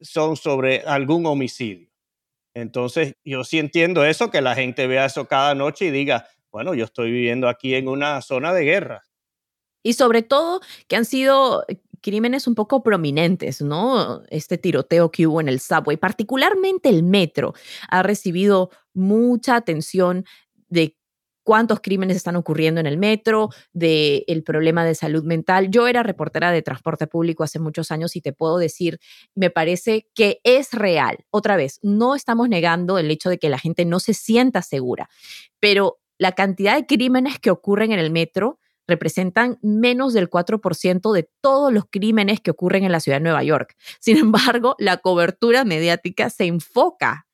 son 0.00 0.36
sobre 0.36 0.80
algún 0.82 1.26
homicidio. 1.26 1.88
Entonces, 2.54 3.14
yo 3.24 3.44
sí 3.44 3.58
entiendo 3.58 4.04
eso, 4.04 4.30
que 4.30 4.42
la 4.42 4.54
gente 4.54 4.86
vea 4.86 5.06
eso 5.06 5.26
cada 5.26 5.54
noche 5.54 5.86
y 5.86 5.90
diga, 5.90 6.28
bueno, 6.50 6.74
yo 6.74 6.84
estoy 6.84 7.10
viviendo 7.10 7.48
aquí 7.48 7.74
en 7.74 7.88
una 7.88 8.20
zona 8.20 8.52
de 8.52 8.64
guerra. 8.64 9.02
Y 9.82 9.94
sobre 9.94 10.22
todo 10.22 10.60
que 10.86 10.96
han 10.96 11.04
sido 11.04 11.64
crímenes 12.02 12.46
un 12.46 12.54
poco 12.54 12.82
prominentes, 12.82 13.62
¿no? 13.62 14.22
Este 14.28 14.58
tiroteo 14.58 15.10
que 15.10 15.26
hubo 15.26 15.40
en 15.40 15.48
el 15.48 15.60
subway, 15.60 15.96
particularmente 15.96 16.88
el 16.88 17.02
metro, 17.02 17.54
ha 17.88 18.02
recibido 18.02 18.70
mucha 18.92 19.56
atención 19.56 20.24
de 20.68 20.96
cuántos 21.42 21.80
crímenes 21.80 22.16
están 22.16 22.36
ocurriendo 22.36 22.80
en 22.80 22.86
el 22.86 22.98
metro, 22.98 23.50
del 23.72 24.24
el 24.26 24.42
problema 24.44 24.84
de 24.84 24.94
salud 24.94 25.24
mental. 25.24 25.70
Yo 25.70 25.88
era 25.88 26.02
reportera 26.02 26.52
de 26.52 26.62
transporte 26.62 27.06
público 27.06 27.44
hace 27.44 27.58
muchos 27.58 27.90
años 27.90 28.16
y 28.16 28.20
te 28.20 28.32
puedo 28.32 28.58
decir, 28.58 29.00
me 29.34 29.50
parece 29.50 30.08
que 30.14 30.40
es 30.44 30.72
real. 30.72 31.24
Otra 31.30 31.56
vez, 31.56 31.78
no 31.82 32.14
estamos 32.14 32.48
negando 32.48 32.98
el 32.98 33.10
hecho 33.10 33.30
de 33.30 33.38
que 33.38 33.48
la 33.48 33.58
gente 33.58 33.84
no 33.84 34.00
se 34.00 34.14
sienta 34.14 34.62
segura, 34.62 35.08
pero 35.60 35.98
la 36.18 36.32
cantidad 36.32 36.76
de 36.76 36.86
crímenes 36.86 37.38
que 37.38 37.50
ocurren 37.50 37.92
en 37.92 37.98
el 37.98 38.10
metro 38.10 38.58
representan 38.86 39.58
menos 39.62 40.12
del 40.12 40.28
4% 40.30 41.12
de 41.12 41.28
todos 41.40 41.72
los 41.72 41.84
crímenes 41.90 42.40
que 42.40 42.50
ocurren 42.50 42.84
en 42.84 42.92
la 42.92 43.00
ciudad 43.00 43.18
de 43.18 43.24
Nueva 43.24 43.42
York. 43.42 43.76
Sin 44.00 44.16
embargo, 44.16 44.74
la 44.78 44.98
cobertura 44.98 45.64
mediática 45.64 46.30
se 46.30 46.44
enfoca 46.44 47.26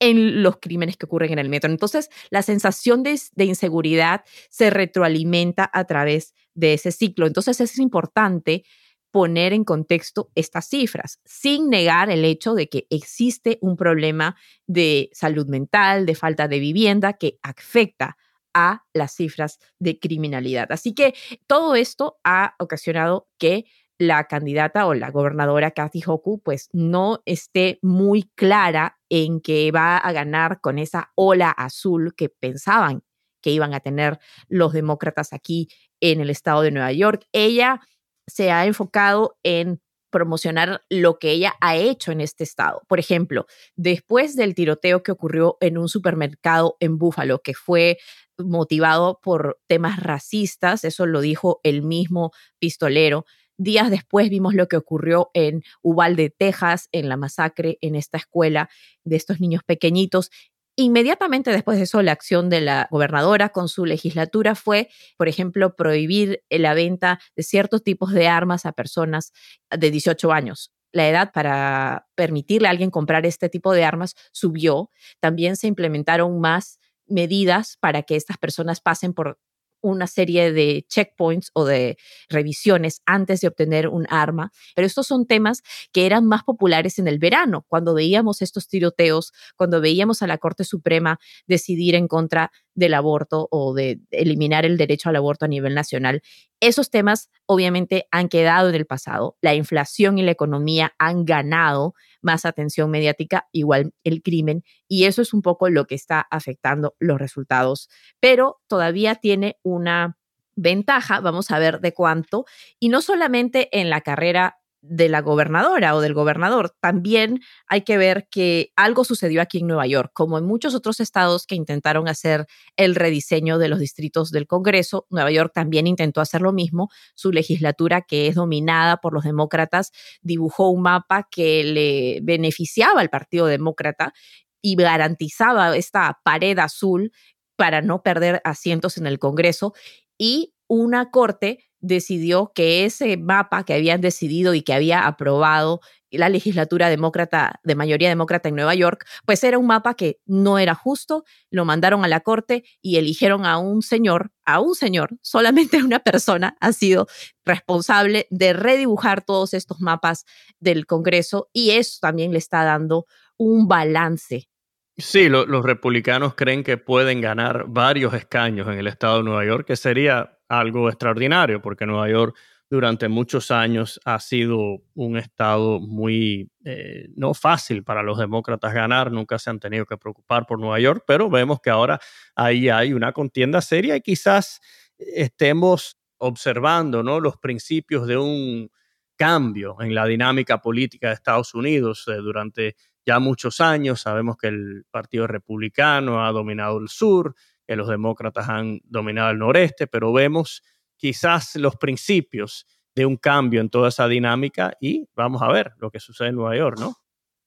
en 0.00 0.42
los 0.42 0.58
crímenes 0.58 0.96
que 0.96 1.06
ocurren 1.06 1.32
en 1.32 1.38
el 1.38 1.48
metro. 1.48 1.70
Entonces, 1.70 2.10
la 2.30 2.42
sensación 2.42 3.02
de, 3.02 3.18
inseguridad 3.36 4.22
se 4.50 4.70
retroalimenta 4.70 5.70
a 5.72 5.84
través 5.84 6.34
de 6.54 6.74
ese 6.74 6.92
ciclo. 6.92 7.26
Entonces, 7.26 7.60
es 7.60 7.78
importante 7.78 8.64
poner 9.10 9.52
en 9.52 9.62
contexto 9.62 10.30
estas 10.34 10.68
cifras, 10.68 11.20
sin 11.24 11.70
negar 11.70 12.10
el 12.10 12.24
hecho 12.24 12.54
de 12.54 12.68
que 12.68 12.86
existe 12.90 13.58
un 13.60 13.76
problema 13.76 14.36
de 14.66 15.08
salud 15.12 15.46
mental, 15.46 16.04
de 16.04 16.16
falta 16.16 16.48
de 16.48 16.58
vivienda 16.58 17.12
que 17.12 17.38
afecta 17.40 18.16
a 18.54 18.84
las 18.92 19.12
cifras 19.14 19.58
de 19.78 19.98
criminalidad. 19.98 20.70
Así 20.70 20.94
que 20.94 21.14
todo 21.46 21.74
esto 21.74 22.18
ha 22.24 22.54
ocasionado 22.58 23.28
que 23.38 23.66
la 23.98 24.24
candidata 24.24 24.86
o 24.86 24.94
la 24.94 25.10
gobernadora 25.10 25.70
Kathy 25.70 26.02
Hoku 26.04 26.40
pues 26.42 26.68
no 26.72 27.20
esté 27.26 27.78
muy 27.82 28.30
clara 28.34 28.98
en 29.08 29.40
que 29.40 29.70
va 29.70 29.98
a 29.98 30.12
ganar 30.12 30.60
con 30.60 30.78
esa 30.78 31.12
ola 31.14 31.50
azul 31.50 32.14
que 32.16 32.28
pensaban 32.28 33.02
que 33.40 33.50
iban 33.50 33.74
a 33.74 33.80
tener 33.80 34.18
los 34.48 34.72
demócratas 34.72 35.34
aquí 35.34 35.68
en 36.00 36.22
el 36.22 36.30
estado 36.30 36.62
de 36.62 36.70
Nueva 36.70 36.92
York. 36.92 37.26
Ella 37.30 37.82
se 38.26 38.50
ha 38.50 38.64
enfocado 38.64 39.36
en 39.42 39.82
promocionar 40.10 40.80
lo 40.88 41.18
que 41.18 41.32
ella 41.32 41.54
ha 41.60 41.76
hecho 41.76 42.10
en 42.10 42.20
este 42.20 42.42
estado. 42.44 42.82
Por 42.88 43.00
ejemplo, 43.00 43.46
después 43.76 44.34
del 44.36 44.54
tiroteo 44.54 45.02
que 45.02 45.12
ocurrió 45.12 45.58
en 45.60 45.76
un 45.76 45.88
supermercado 45.88 46.76
en 46.80 46.98
Búfalo, 46.98 47.42
que 47.42 47.52
fue 47.52 47.98
motivado 48.38 49.20
por 49.22 49.58
temas 49.66 50.00
racistas, 50.00 50.84
eso 50.84 51.06
lo 51.06 51.20
dijo 51.20 51.60
el 51.62 51.82
mismo 51.82 52.32
pistolero. 52.58 53.24
Días 53.56 53.90
después 53.90 54.30
vimos 54.30 54.54
lo 54.54 54.66
que 54.66 54.76
ocurrió 54.76 55.30
en 55.32 55.62
Uvalde, 55.82 56.30
Texas, 56.30 56.88
en 56.90 57.08
la 57.08 57.16
masacre 57.16 57.78
en 57.80 57.94
esta 57.94 58.18
escuela 58.18 58.68
de 59.04 59.16
estos 59.16 59.40
niños 59.40 59.62
pequeñitos. 59.64 60.30
Inmediatamente 60.76 61.52
después 61.52 61.78
de 61.78 61.84
eso, 61.84 62.02
la 62.02 62.10
acción 62.10 62.50
de 62.50 62.60
la 62.60 62.88
gobernadora 62.90 63.50
con 63.50 63.68
su 63.68 63.86
legislatura 63.86 64.56
fue, 64.56 64.88
por 65.16 65.28
ejemplo, 65.28 65.76
prohibir 65.76 66.42
la 66.50 66.74
venta 66.74 67.20
de 67.36 67.44
ciertos 67.44 67.84
tipos 67.84 68.12
de 68.12 68.26
armas 68.26 68.66
a 68.66 68.72
personas 68.72 69.32
de 69.70 69.92
18 69.92 70.32
años. 70.32 70.72
La 70.90 71.08
edad 71.08 71.32
para 71.32 72.06
permitirle 72.16 72.66
a 72.66 72.72
alguien 72.72 72.90
comprar 72.90 73.24
este 73.24 73.48
tipo 73.48 73.72
de 73.72 73.84
armas 73.84 74.14
subió. 74.32 74.90
También 75.20 75.56
se 75.56 75.68
implementaron 75.68 76.40
más 76.40 76.80
medidas 77.06 77.76
para 77.80 78.02
que 78.02 78.16
estas 78.16 78.38
personas 78.38 78.80
pasen 78.80 79.12
por 79.12 79.38
una 79.84 80.06
serie 80.06 80.50
de 80.52 80.86
checkpoints 80.88 81.50
o 81.52 81.66
de 81.66 81.98
revisiones 82.30 83.02
antes 83.04 83.42
de 83.42 83.48
obtener 83.48 83.88
un 83.88 84.06
arma, 84.08 84.50
pero 84.74 84.86
estos 84.86 85.06
son 85.06 85.26
temas 85.26 85.62
que 85.92 86.06
eran 86.06 86.24
más 86.24 86.42
populares 86.42 86.98
en 86.98 87.06
el 87.06 87.18
verano, 87.18 87.66
cuando 87.68 87.92
veíamos 87.92 88.40
estos 88.40 88.66
tiroteos, 88.66 89.32
cuando 89.56 89.82
veíamos 89.82 90.22
a 90.22 90.26
la 90.26 90.38
Corte 90.38 90.64
Suprema 90.64 91.18
decidir 91.46 91.94
en 91.96 92.08
contra 92.08 92.50
del 92.74 92.94
aborto 92.94 93.46
o 93.50 93.74
de 93.74 94.00
eliminar 94.10 94.64
el 94.64 94.78
derecho 94.78 95.10
al 95.10 95.16
aborto 95.16 95.44
a 95.44 95.48
nivel 95.48 95.74
nacional. 95.74 96.22
Esos 96.64 96.88
temas 96.88 97.28
obviamente 97.44 98.08
han 98.10 98.30
quedado 98.30 98.70
en 98.70 98.74
el 98.74 98.86
pasado. 98.86 99.36
La 99.42 99.54
inflación 99.54 100.16
y 100.16 100.22
la 100.22 100.30
economía 100.30 100.94
han 100.98 101.26
ganado 101.26 101.92
más 102.22 102.46
atención 102.46 102.90
mediática, 102.90 103.48
igual 103.52 103.92
el 104.02 104.22
crimen, 104.22 104.64
y 104.88 105.04
eso 105.04 105.20
es 105.20 105.34
un 105.34 105.42
poco 105.42 105.68
lo 105.68 105.84
que 105.84 105.94
está 105.94 106.26
afectando 106.30 106.94
los 106.98 107.18
resultados. 107.18 107.90
Pero 108.18 108.62
todavía 108.66 109.16
tiene 109.16 109.58
una 109.62 110.16
ventaja, 110.56 111.20
vamos 111.20 111.50
a 111.50 111.58
ver 111.58 111.80
de 111.80 111.92
cuánto, 111.92 112.46
y 112.80 112.88
no 112.88 113.02
solamente 113.02 113.68
en 113.78 113.90
la 113.90 114.00
carrera 114.00 114.56
de 114.86 115.08
la 115.08 115.22
gobernadora 115.22 115.96
o 115.96 116.00
del 116.00 116.12
gobernador. 116.12 116.74
También 116.80 117.40
hay 117.66 117.82
que 117.82 117.96
ver 117.96 118.28
que 118.30 118.70
algo 118.76 119.04
sucedió 119.04 119.40
aquí 119.40 119.58
en 119.58 119.66
Nueva 119.66 119.86
York, 119.86 120.10
como 120.12 120.36
en 120.36 120.44
muchos 120.44 120.74
otros 120.74 121.00
estados 121.00 121.46
que 121.46 121.54
intentaron 121.54 122.06
hacer 122.06 122.46
el 122.76 122.94
rediseño 122.94 123.58
de 123.58 123.68
los 123.68 123.78
distritos 123.78 124.30
del 124.30 124.46
Congreso. 124.46 125.06
Nueva 125.08 125.30
York 125.30 125.52
también 125.54 125.86
intentó 125.86 126.20
hacer 126.20 126.42
lo 126.42 126.52
mismo. 126.52 126.90
Su 127.14 127.32
legislatura, 127.32 128.02
que 128.02 128.26
es 128.26 128.34
dominada 128.34 128.98
por 128.98 129.14
los 129.14 129.24
demócratas, 129.24 129.90
dibujó 130.20 130.68
un 130.68 130.82
mapa 130.82 131.28
que 131.30 131.64
le 131.64 132.20
beneficiaba 132.22 133.00
al 133.00 133.08
Partido 133.08 133.46
Demócrata 133.46 134.12
y 134.60 134.76
garantizaba 134.76 135.74
esta 135.76 136.20
pared 136.24 136.58
azul 136.58 137.10
para 137.56 137.80
no 137.80 138.02
perder 138.02 138.42
asientos 138.44 138.98
en 138.98 139.06
el 139.06 139.18
Congreso. 139.18 139.72
Y 140.18 140.54
una 140.68 141.10
corte 141.10 141.64
decidió 141.84 142.52
que 142.54 142.84
ese 142.84 143.16
mapa 143.16 143.64
que 143.64 143.74
habían 143.74 144.00
decidido 144.00 144.54
y 144.54 144.62
que 144.62 144.72
había 144.72 145.06
aprobado 145.06 145.80
la 146.10 146.28
legislatura 146.28 146.88
demócrata 146.88 147.60
de 147.64 147.74
mayoría 147.74 148.08
demócrata 148.08 148.48
en 148.48 148.54
Nueva 148.54 148.74
York, 148.74 149.04
pues 149.24 149.42
era 149.44 149.58
un 149.58 149.66
mapa 149.66 149.94
que 149.94 150.20
no 150.26 150.58
era 150.58 150.74
justo, 150.74 151.24
lo 151.50 151.64
mandaron 151.64 152.04
a 152.04 152.08
la 152.08 152.20
corte 152.20 152.64
y 152.80 152.96
eligieron 152.96 153.44
a 153.46 153.58
un 153.58 153.82
señor, 153.82 154.30
a 154.44 154.60
un 154.60 154.74
señor, 154.74 155.10
solamente 155.22 155.82
una 155.82 156.00
persona 156.00 156.56
ha 156.60 156.72
sido 156.72 157.06
responsable 157.44 158.26
de 158.30 158.52
redibujar 158.52 159.22
todos 159.22 159.54
estos 159.54 159.80
mapas 159.80 160.24
del 160.60 160.86
Congreso 160.86 161.48
y 161.52 161.70
eso 161.70 161.98
también 162.00 162.32
le 162.32 162.38
está 162.38 162.64
dando 162.64 163.06
un 163.36 163.66
balance. 163.68 164.48
Sí, 164.96 165.28
los 165.28 165.64
republicanos 165.64 166.36
creen 166.36 166.62
que 166.62 166.76
pueden 166.76 167.20
ganar 167.20 167.64
varios 167.66 168.14
escaños 168.14 168.68
en 168.68 168.74
el 168.74 168.86
estado 168.86 169.18
de 169.18 169.24
Nueva 169.24 169.44
York, 169.44 169.66
que 169.66 169.74
sería 169.74 170.38
algo 170.48 170.88
extraordinario, 170.88 171.60
porque 171.60 171.86
Nueva 171.86 172.08
York 172.08 172.36
durante 172.70 173.08
muchos 173.08 173.50
años 173.50 174.00
ha 174.04 174.18
sido 174.18 174.82
un 174.94 175.16
estado 175.16 175.80
muy 175.80 176.50
eh, 176.64 177.08
no 177.14 177.34
fácil 177.34 177.84
para 177.84 178.02
los 178.02 178.18
demócratas 178.18 178.72
ganar, 178.72 179.12
nunca 179.12 179.38
se 179.38 179.50
han 179.50 179.60
tenido 179.60 179.86
que 179.86 179.96
preocupar 179.96 180.46
por 180.46 180.58
Nueva 180.58 180.80
York, 180.80 181.04
pero 181.06 181.30
vemos 181.30 181.60
que 181.60 181.70
ahora 181.70 182.00
ahí 182.34 182.68
hay 182.68 182.92
una 182.92 183.12
contienda 183.12 183.60
seria 183.60 183.96
y 183.96 184.00
quizás 184.00 184.60
estemos 184.98 185.98
observando 186.18 187.02
¿no? 187.02 187.20
los 187.20 187.36
principios 187.36 188.06
de 188.06 188.16
un 188.16 188.70
cambio 189.16 189.76
en 189.80 189.94
la 189.94 190.06
dinámica 190.06 190.60
política 190.60 191.08
de 191.08 191.14
Estados 191.14 191.54
Unidos 191.54 192.04
eh, 192.08 192.16
durante 192.16 192.76
ya 193.06 193.18
muchos 193.18 193.60
años. 193.60 194.00
Sabemos 194.00 194.36
que 194.36 194.48
el 194.48 194.84
Partido 194.90 195.26
Republicano 195.26 196.24
ha 196.24 196.32
dominado 196.32 196.78
el 196.78 196.88
sur, 196.88 197.34
que 197.66 197.76
los 197.76 197.88
demócratas 197.88 198.48
han 198.48 198.80
dominado 198.84 199.30
el 199.30 199.38
noreste, 199.38 199.86
pero 199.86 200.12
vemos 200.12 200.62
quizás 200.96 201.56
los 201.56 201.76
principios 201.76 202.66
de 202.94 203.06
un 203.06 203.16
cambio 203.16 203.60
en 203.60 203.70
toda 203.70 203.88
esa 203.88 204.06
dinámica 204.08 204.76
y 204.80 205.08
vamos 205.14 205.42
a 205.42 205.48
ver 205.48 205.72
lo 205.78 205.90
que 205.90 206.00
sucede 206.00 206.28
en 206.28 206.36
Nueva 206.36 206.56
York, 206.56 206.78
¿no? 206.78 206.96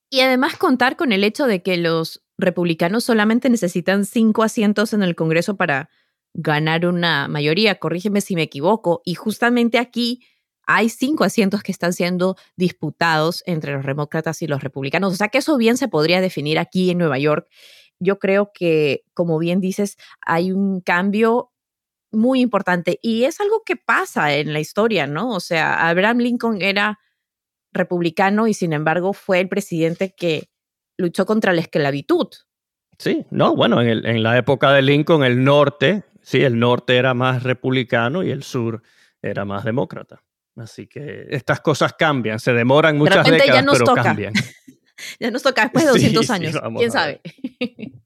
Y 0.09 0.21
además 0.21 0.55
contar 0.55 0.95
con 0.95 1.11
el 1.11 1.23
hecho 1.23 1.47
de 1.47 1.61
que 1.61 1.77
los 1.77 2.23
republicanos 2.37 3.03
solamente 3.03 3.49
necesitan 3.49 4.05
cinco 4.05 4.43
asientos 4.43 4.93
en 4.93 5.03
el 5.03 5.15
Congreso 5.15 5.57
para 5.57 5.89
ganar 6.33 6.85
una 6.85 7.27
mayoría, 7.27 7.79
corrígeme 7.79 8.21
si 8.21 8.35
me 8.35 8.43
equivoco, 8.43 9.01
y 9.03 9.15
justamente 9.15 9.79
aquí 9.79 10.21
hay 10.67 10.89
cinco 10.89 11.23
asientos 11.23 11.63
que 11.63 11.71
están 11.71 11.93
siendo 11.93 12.35
disputados 12.57 13.41
entre 13.45 13.73
los 13.73 13.85
demócratas 13.85 14.41
y 14.41 14.47
los 14.47 14.61
republicanos. 14.61 15.13
O 15.13 15.15
sea 15.15 15.29
que 15.29 15.37
eso 15.37 15.57
bien 15.57 15.77
se 15.77 15.87
podría 15.87 16.19
definir 16.19 16.59
aquí 16.59 16.91
en 16.91 16.97
Nueva 16.97 17.17
York. 17.17 17.47
Yo 17.99 18.19
creo 18.19 18.51
que, 18.53 19.03
como 19.13 19.39
bien 19.39 19.59
dices, 19.59 19.97
hay 20.21 20.51
un 20.51 20.81
cambio 20.81 21.51
muy 22.11 22.41
importante 22.41 22.99
y 23.01 23.25
es 23.25 23.39
algo 23.41 23.63
que 23.65 23.75
pasa 23.75 24.33
en 24.33 24.53
la 24.53 24.59
historia, 24.59 25.07
¿no? 25.07 25.31
O 25.31 25.39
sea, 25.39 25.87
Abraham 25.89 26.19
Lincoln 26.19 26.61
era 26.61 26.99
republicano 27.73 28.47
y 28.47 28.53
sin 28.53 28.73
embargo 28.73 29.13
fue 29.13 29.39
el 29.39 29.49
presidente 29.49 30.13
que 30.15 30.49
luchó 30.97 31.25
contra 31.25 31.53
la 31.53 31.61
esclavitud. 31.61 32.27
Sí, 32.97 33.25
no, 33.29 33.55
bueno, 33.55 33.81
en, 33.81 34.05
en 34.05 34.23
la 34.23 34.37
época 34.37 34.71
de 34.71 34.81
Lincoln 34.81 35.23
el 35.23 35.43
norte, 35.43 36.03
sí, 36.21 36.43
el 36.43 36.57
norte 36.57 36.97
era 36.97 37.13
más 37.13 37.43
republicano 37.43 38.23
y 38.23 38.31
el 38.31 38.43
sur 38.43 38.81
era 39.21 39.45
más 39.45 39.63
demócrata. 39.63 40.23
Así 40.55 40.87
que 40.87 41.27
estas 41.29 41.61
cosas 41.61 41.93
cambian, 41.93 42.39
se 42.39 42.53
demoran 42.53 42.97
muchas 42.97 43.25
de 43.25 43.31
décadas, 43.33 43.63
ya 43.63 43.71
pero 43.71 43.93
cambian. 43.93 44.33
ya 45.19 45.31
nos 45.31 45.43
toca 45.43 45.63
después 45.63 45.85
de 45.85 45.91
200 45.91 46.29
años, 46.29 46.55
quién 46.77 46.91
sabe. 46.91 47.21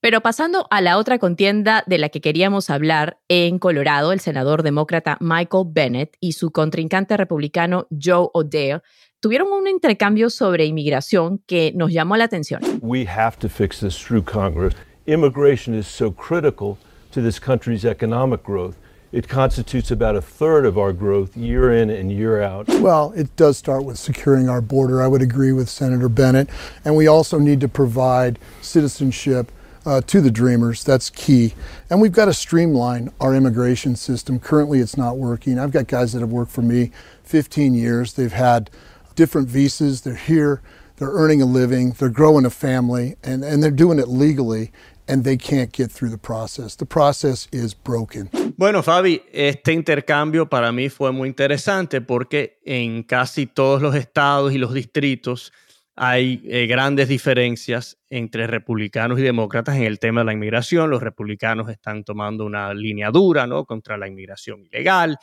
Pero 0.00 0.20
pasando 0.20 0.66
a 0.70 0.82
la 0.82 0.98
otra 0.98 1.18
contienda 1.18 1.82
de 1.86 1.96
la 1.96 2.10
que 2.10 2.20
queríamos 2.20 2.68
hablar, 2.68 3.20
en 3.28 3.58
Colorado, 3.58 4.12
el 4.12 4.20
senador 4.20 4.62
demócrata 4.62 5.16
Michael 5.20 5.64
Bennett 5.68 6.18
y 6.20 6.32
su 6.32 6.50
contrincante 6.50 7.16
republicano 7.16 7.86
Joe 7.90 8.28
O'Dea 8.34 8.82
tuvieron 9.20 9.50
un 9.50 9.66
intercambio 9.66 10.28
sobre 10.28 10.66
inmigración 10.66 11.42
que 11.46 11.72
nos 11.74 11.90
llamó 11.90 12.18
la 12.18 12.24
atención. 12.24 12.60
We 12.82 13.06
have 13.06 13.38
to 13.38 13.48
fix 13.48 13.80
this 13.80 13.96
through 13.96 14.24
Congress. 14.24 14.74
Immigration 15.06 15.74
is 15.74 15.86
so 15.86 16.12
critical 16.12 16.76
to 17.12 17.22
this 17.22 17.40
country's 17.40 17.86
economic 17.86 18.42
growth. 18.44 18.76
It 19.14 19.28
constitutes 19.28 19.92
about 19.92 20.16
a 20.16 20.20
third 20.20 20.66
of 20.66 20.76
our 20.76 20.92
growth 20.92 21.36
year 21.36 21.72
in 21.72 21.88
and 21.88 22.10
year 22.10 22.42
out. 22.42 22.66
Well, 22.68 23.12
it 23.14 23.36
does 23.36 23.56
start 23.56 23.84
with 23.84 23.96
securing 23.96 24.48
our 24.48 24.60
border. 24.60 25.00
I 25.00 25.06
would 25.06 25.22
agree 25.22 25.52
with 25.52 25.68
Senator 25.68 26.08
Bennett. 26.08 26.50
And 26.84 26.96
we 26.96 27.06
also 27.06 27.38
need 27.38 27.60
to 27.60 27.68
provide 27.68 28.40
citizenship 28.60 29.52
uh, 29.86 30.00
to 30.00 30.20
the 30.20 30.32
Dreamers. 30.32 30.82
That's 30.82 31.10
key. 31.10 31.54
And 31.88 32.00
we've 32.00 32.10
got 32.10 32.24
to 32.24 32.34
streamline 32.34 33.12
our 33.20 33.36
immigration 33.36 33.94
system. 33.94 34.40
Currently, 34.40 34.80
it's 34.80 34.96
not 34.96 35.16
working. 35.16 35.60
I've 35.60 35.70
got 35.70 35.86
guys 35.86 36.12
that 36.14 36.18
have 36.18 36.32
worked 36.32 36.50
for 36.50 36.62
me 36.62 36.90
15 37.22 37.72
years. 37.72 38.14
They've 38.14 38.32
had 38.32 38.68
different 39.14 39.46
visas. 39.46 40.00
They're 40.00 40.16
here. 40.16 40.60
They're 40.96 41.12
earning 41.12 41.40
a 41.40 41.46
living. 41.46 41.92
They're 41.92 42.08
growing 42.08 42.44
a 42.44 42.50
family, 42.50 43.14
and, 43.22 43.44
and 43.44 43.62
they're 43.62 43.70
doing 43.70 44.00
it 44.00 44.08
legally. 44.08 44.72
And 45.08 45.24
they 45.24 45.36
can't 45.36 45.72
get 45.72 45.90
through 45.90 46.10
the 46.10 46.18
process. 46.18 46.76
The 46.76 46.86
process 46.86 47.48
is 47.52 47.74
broken. 47.74 48.30
Bueno, 48.56 48.82
Fabi, 48.82 49.22
este 49.32 49.72
intercambio 49.72 50.48
para 50.48 50.72
mí 50.72 50.88
fue 50.88 51.12
muy 51.12 51.28
interesante 51.28 52.00
porque 52.00 52.60
en 52.64 53.02
casi 53.02 53.46
todos 53.46 53.82
los 53.82 53.94
estados 53.94 54.52
y 54.52 54.58
los 54.58 54.72
distritos 54.72 55.52
hay 55.96 56.42
eh, 56.46 56.66
grandes 56.66 57.08
diferencias 57.08 57.98
entre 58.10 58.46
republicanos 58.46 59.18
y 59.18 59.22
demócratas 59.22 59.76
en 59.76 59.84
el 59.84 59.98
tema 59.98 60.20
de 60.20 60.26
la 60.26 60.32
inmigración. 60.32 60.90
Los 60.90 61.02
republicanos 61.02 61.68
están 61.68 62.02
tomando 62.02 62.44
una 62.44 62.74
línea 62.74 63.10
dura 63.10 63.46
¿no? 63.46 63.64
contra 63.64 63.96
la 63.96 64.08
inmigración 64.08 64.60
ilegal 64.60 65.18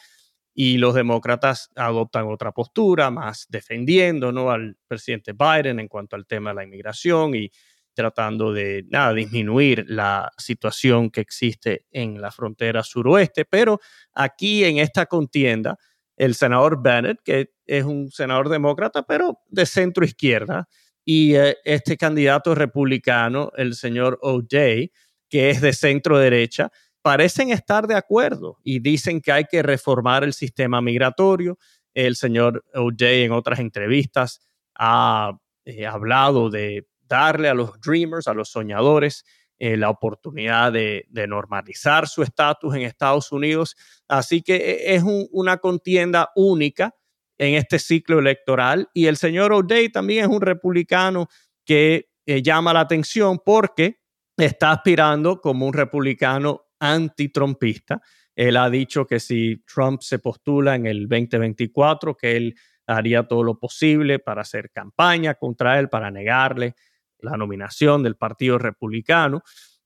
y 0.54 0.78
los 0.78 0.94
demócratas 0.94 1.70
adoptan 1.76 2.28
otra 2.28 2.52
postura, 2.52 3.10
más 3.10 3.48
defendiendo 3.50 4.32
¿no? 4.32 4.52
al 4.52 4.78
presidente 4.88 5.34
Biden 5.34 5.80
en 5.80 5.88
cuanto 5.88 6.16
al 6.16 6.26
tema 6.26 6.52
de 6.52 6.56
la 6.58 6.64
inmigración 6.64 7.36
y 7.36 7.52
tratando 7.94 8.54
de 8.54 8.86
nada, 8.90 9.14
disminuir 9.14 9.86
la 9.88 10.32
situación 10.38 11.10
que 11.10 11.22
existe 11.22 11.86
en 11.92 12.22
la 12.22 12.32
frontera 12.32 12.84
suroeste. 12.84 13.46
Pero 13.46 13.80
aquí 14.14 14.64
en 14.64 14.78
esta 14.78 15.06
contienda, 15.06 15.78
el 16.16 16.36
senador 16.36 16.82
Bennett, 16.82 17.20
que 17.24 17.52
es 17.66 17.84
un 17.84 18.12
senador 18.12 18.50
demócrata, 18.50 19.04
pero 19.04 19.40
de 19.48 19.66
centro 19.66 20.06
izquierda, 20.06 20.68
y 21.04 21.36
eh, 21.36 21.58
este 21.64 21.98
candidato 21.98 22.54
republicano, 22.54 23.52
el 23.56 23.76
señor 23.76 24.20
O'Day, 24.22 24.92
que 25.30 25.50
es 25.50 25.62
de 25.62 25.74
centro 25.74 26.18
derecha, 26.18 26.72
parecen 27.02 27.52
estar 27.52 27.88
de 27.88 27.96
acuerdo 27.96 28.58
y 28.64 28.80
dicen 28.80 29.22
que 29.22 29.32
hay 29.32 29.46
que 29.46 29.64
reformar 29.64 30.24
el 30.24 30.34
sistema 30.34 30.82
migratorio. 30.82 31.58
El 31.94 32.16
señor 32.16 32.64
O'Day 32.74 33.24
en 33.24 33.32
otras 33.32 33.60
entrevistas 33.60 34.42
ha 34.76 35.38
eh, 35.66 35.86
hablado 35.88 36.50
de 36.50 36.86
darle 37.12 37.50
a 37.50 37.54
los 37.54 37.80
dreamers, 37.80 38.28
a 38.28 38.34
los 38.34 38.50
soñadores, 38.50 39.26
eh, 39.60 39.78
la 39.78 39.90
oportunidad 39.90 40.72
de, 40.72 41.06
normalizar 41.28 42.08
su 42.08 42.24
estatus 42.24 42.74
en 42.74 42.82
Estados 42.82 43.32
Unidos. 43.32 43.76
Así 44.08 44.42
que 44.42 44.56
eh, 44.56 44.96
es 44.96 45.04
una 45.32 45.58
contienda 45.58 46.32
única 46.36 46.96
en 47.38 47.56
este 47.56 47.78
ciclo 47.78 48.20
electoral. 48.20 48.90
Y 48.94 49.06
el 49.06 49.18
señor 49.18 49.54
O'Day 49.54 49.90
también 49.90 50.24
es 50.24 50.32
un 50.32 50.42
republicano 50.42 51.28
que 51.66 52.10
eh, 52.26 52.42
llama 52.42 52.74
la 52.74 52.80
atención 52.80 53.40
porque 53.46 54.00
está 54.36 54.72
aspirando 54.72 55.40
como 55.40 55.68
un 55.68 55.74
republicano 55.74 56.64
antitrumpista. 56.80 58.02
Él 58.34 58.58
ha 58.58 58.70
dicho 58.70 59.06
que 59.06 59.20
si 59.20 59.64
Trump 59.72 60.02
se 60.02 60.18
postula 60.18 60.76
en 60.76 60.88
el 60.88 61.08
2024, 61.08 62.16
que 62.16 62.38
él 62.38 62.56
haría 62.88 63.28
todo 63.28 63.44
lo 63.44 63.60
posible 63.60 64.20
para 64.20 64.42
hacer 64.42 64.72
campaña 64.72 65.36
contra 65.36 65.78
él, 65.78 65.90
para 65.90 66.10
negarle 66.10 66.74
la 67.22 67.38
nominación 67.38 68.04
del 68.04 68.16
Partido 68.16 68.58
Republicano. 68.58 69.42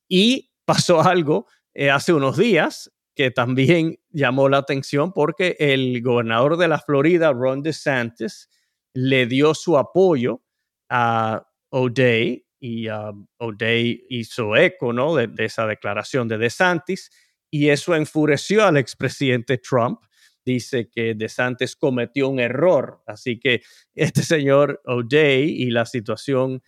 Y 0.08 0.52
pasó 0.66 1.02
algo 1.04 1.48
eh, 1.74 1.90
hace 1.90 2.14
unos 2.14 2.38
días 2.38 2.92
que 3.16 3.32
también 3.32 3.98
llamó 4.10 4.50
la 4.50 4.58
atención 4.58 5.14
porque 5.14 5.56
el 5.60 6.02
gobernador 6.02 6.58
de 6.58 6.68
la 6.68 6.80
Florida, 6.80 7.32
Ron 7.32 7.64
DeSantis, 7.64 8.50
le 8.94 9.26
dio 9.26 9.54
su 9.54 9.78
apoyo 9.78 10.42
a 10.90 11.46
O'Day 11.70 12.46
y 12.60 12.90
um, 12.90 13.28
O'Day 13.38 14.06
hizo 14.10 14.56
eco 14.56 14.92
¿no? 14.92 15.16
de, 15.16 15.30
esa 15.38 15.66
declaración 15.66 16.28
de 16.28 16.38
DeSantis 16.38 17.10
y 17.50 17.70
eso 17.70 17.96
enfureció 17.96 18.66
al 18.66 18.78
expresidente 18.78 19.58
Trump 19.58 20.00
dice 20.46 20.90
que 20.90 21.16
DeSantis 21.16 21.76
cometió 21.76 22.30
un 22.30 22.40
error. 22.40 23.02
Así 23.08 23.40
que 23.40 23.62
este 23.96 24.22
señor 24.22 24.82
O'Day 24.86 25.50
y 25.50 25.72
la 25.72 25.86
situación, 25.86 26.62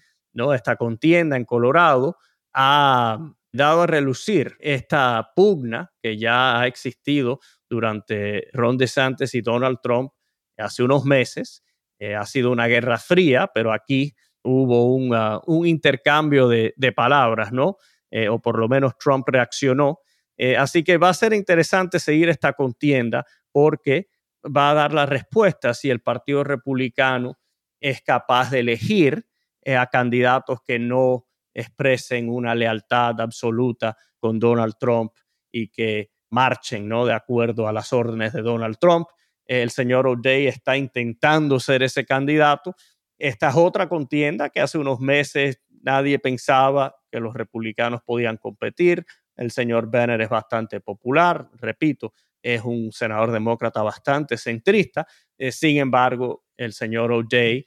Esta 0.54 0.76
contienda 0.76 1.36
en 1.38 1.46
Colorado 1.46 2.18
ha 2.54 3.20
dado 3.52 3.84
a 3.84 3.88
relucir 3.88 4.56
esta 4.60 5.32
pugna 5.36 5.92
que 6.02 6.18
ya 6.18 6.60
ha 6.60 6.68
existido 6.68 7.40
durante 7.70 8.48
Ron 8.54 8.78
DeSantis 8.78 9.34
y 9.36 9.42
Donald 9.42 9.80
Trump 9.82 10.12
hace 10.58 10.84
unos 10.84 11.06
meses. 11.06 11.64
Eh, 12.00 12.16
ha 12.16 12.26
sido 12.26 12.52
una 12.52 12.68
guerra 12.68 12.98
fría, 12.98 13.50
pero 13.54 13.74
aquí 13.74 14.16
hubo 14.44 14.96
un 14.96 15.68
intercambio 15.68 16.48
de, 16.48 16.74
palabras, 16.96 17.52
¿no? 17.52 17.78
Eh, 18.10 18.30
o 18.30 18.40
por 18.40 18.58
lo 18.58 18.70
menos 18.70 18.98
Trump 18.98 19.28
reaccionó. 19.28 20.00
Eh, 20.38 20.56
así 20.56 20.84
que 20.84 20.98
va 20.98 21.10
a 21.10 21.14
ser 21.14 21.34
interesante 21.34 22.00
seguir 22.00 22.30
esta 22.30 22.54
contienda 22.54 23.26
porque 23.52 24.08
va 24.46 24.72
a 24.72 24.74
dar 24.74 24.94
la 24.94 25.06
respuesta 25.06 25.74
si 25.74 25.90
el 25.90 26.00
Partido 26.00 26.44
Republicano 26.44 27.38
es 27.82 28.02
capaz 28.02 28.52
de 28.52 28.60
elegir 28.60 29.27
a 29.76 29.88
candidatos 29.88 30.60
que 30.66 30.80
no 30.80 31.26
expresen 31.54 32.30
una 32.30 32.54
lealtad 32.54 33.20
absoluta 33.20 33.98
con 34.20 34.40
Donald 34.40 34.76
Trump 34.80 35.12
y 35.52 35.70
que 35.70 36.12
marchen 36.30 36.88
¿no? 36.88 37.06
de 37.06 37.14
acuerdo 37.14 37.68
a 37.68 37.74
las 37.74 37.92
órdenes 37.94 38.34
de 38.34 38.42
Donald 38.42 38.78
Trump. 38.80 39.08
El 39.46 39.72
señor 39.72 40.08
O'Day 40.08 40.48
está 40.48 40.78
intentando 40.78 41.60
ser 41.60 41.84
ese 41.84 42.06
candidato. 42.06 42.76
Esta 43.18 43.50
es 43.50 43.56
otra 43.56 43.90
contienda 43.90 44.50
que 44.50 44.62
hace 44.62 44.78
unos 44.78 45.00
meses 45.00 45.62
nadie 45.82 46.20
pensaba 46.20 46.96
que 47.10 47.20
los 47.20 47.34
republicanos 47.34 48.02
podían 48.06 48.38
competir. 48.38 49.06
El 49.36 49.52
señor 49.52 49.90
Bennett 49.90 50.22
es 50.22 50.30
bastante 50.30 50.80
popular, 50.82 51.50
repito, 51.54 52.14
es 52.42 52.64
un 52.64 52.92
senador 52.92 53.32
demócrata 53.32 53.82
bastante 53.82 54.38
centrista. 54.38 55.08
Eh, 55.38 55.52
sin 55.52 55.78
embargo, 55.78 56.44
el 56.56 56.74
señor 56.74 57.12
O'Day 57.12 57.66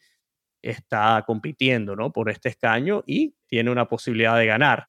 está 0.62 1.24
compitiendo 1.26 1.96
¿no? 1.96 2.12
por 2.12 2.30
este 2.30 2.48
escaño 2.48 3.02
y 3.06 3.34
tiene 3.46 3.70
una 3.70 3.86
posibilidad 3.86 4.36
de 4.36 4.46
ganar. 4.46 4.88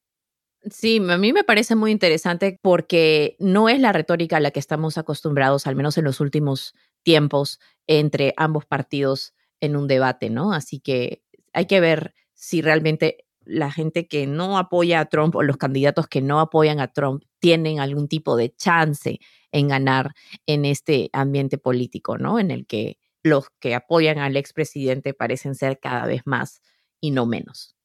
Sí, 0.70 1.02
a 1.08 1.18
mí 1.18 1.32
me 1.32 1.42
parece 1.42 1.74
muy 1.74 1.90
interesante 1.90 2.58
porque 2.62 3.36
no 3.40 3.68
es 3.68 3.80
la 3.80 3.92
retórica 3.92 4.36
a 4.36 4.40
la 4.40 4.52
que 4.52 4.60
estamos 4.60 4.96
acostumbrados, 4.96 5.66
al 5.66 5.74
menos 5.74 5.98
en 5.98 6.04
los 6.04 6.20
últimos 6.20 6.74
tiempos, 7.02 7.58
entre 7.88 8.32
ambos 8.36 8.64
partidos 8.64 9.34
en 9.60 9.76
un 9.76 9.88
debate, 9.88 10.30
¿no? 10.30 10.52
Así 10.52 10.78
que 10.78 11.22
hay 11.52 11.66
que 11.66 11.80
ver 11.80 12.14
si 12.32 12.62
realmente 12.62 13.26
la 13.44 13.72
gente 13.72 14.06
que 14.06 14.28
no 14.28 14.56
apoya 14.56 15.00
a 15.00 15.06
Trump 15.06 15.34
o 15.34 15.42
los 15.42 15.56
candidatos 15.56 16.06
que 16.06 16.20
no 16.20 16.38
apoyan 16.38 16.78
a 16.78 16.92
Trump 16.92 17.24
tienen 17.40 17.80
algún 17.80 18.06
tipo 18.06 18.36
de 18.36 18.54
chance 18.54 19.18
en 19.50 19.68
ganar 19.68 20.12
en 20.46 20.64
este 20.64 21.10
ambiente 21.12 21.58
político, 21.58 22.18
¿no? 22.18 22.38
En 22.38 22.52
el 22.52 22.66
que 22.66 22.98
los 23.22 23.48
que 23.60 23.74
apoyan 23.74 24.18
al 24.18 24.36
expresidente 24.36 25.14
parecen 25.14 25.54
ser 25.54 25.78
cada 25.80 26.06
vez 26.06 26.22
más 26.24 26.60
y 27.00 27.10
no 27.10 27.26
menos. 27.26 27.76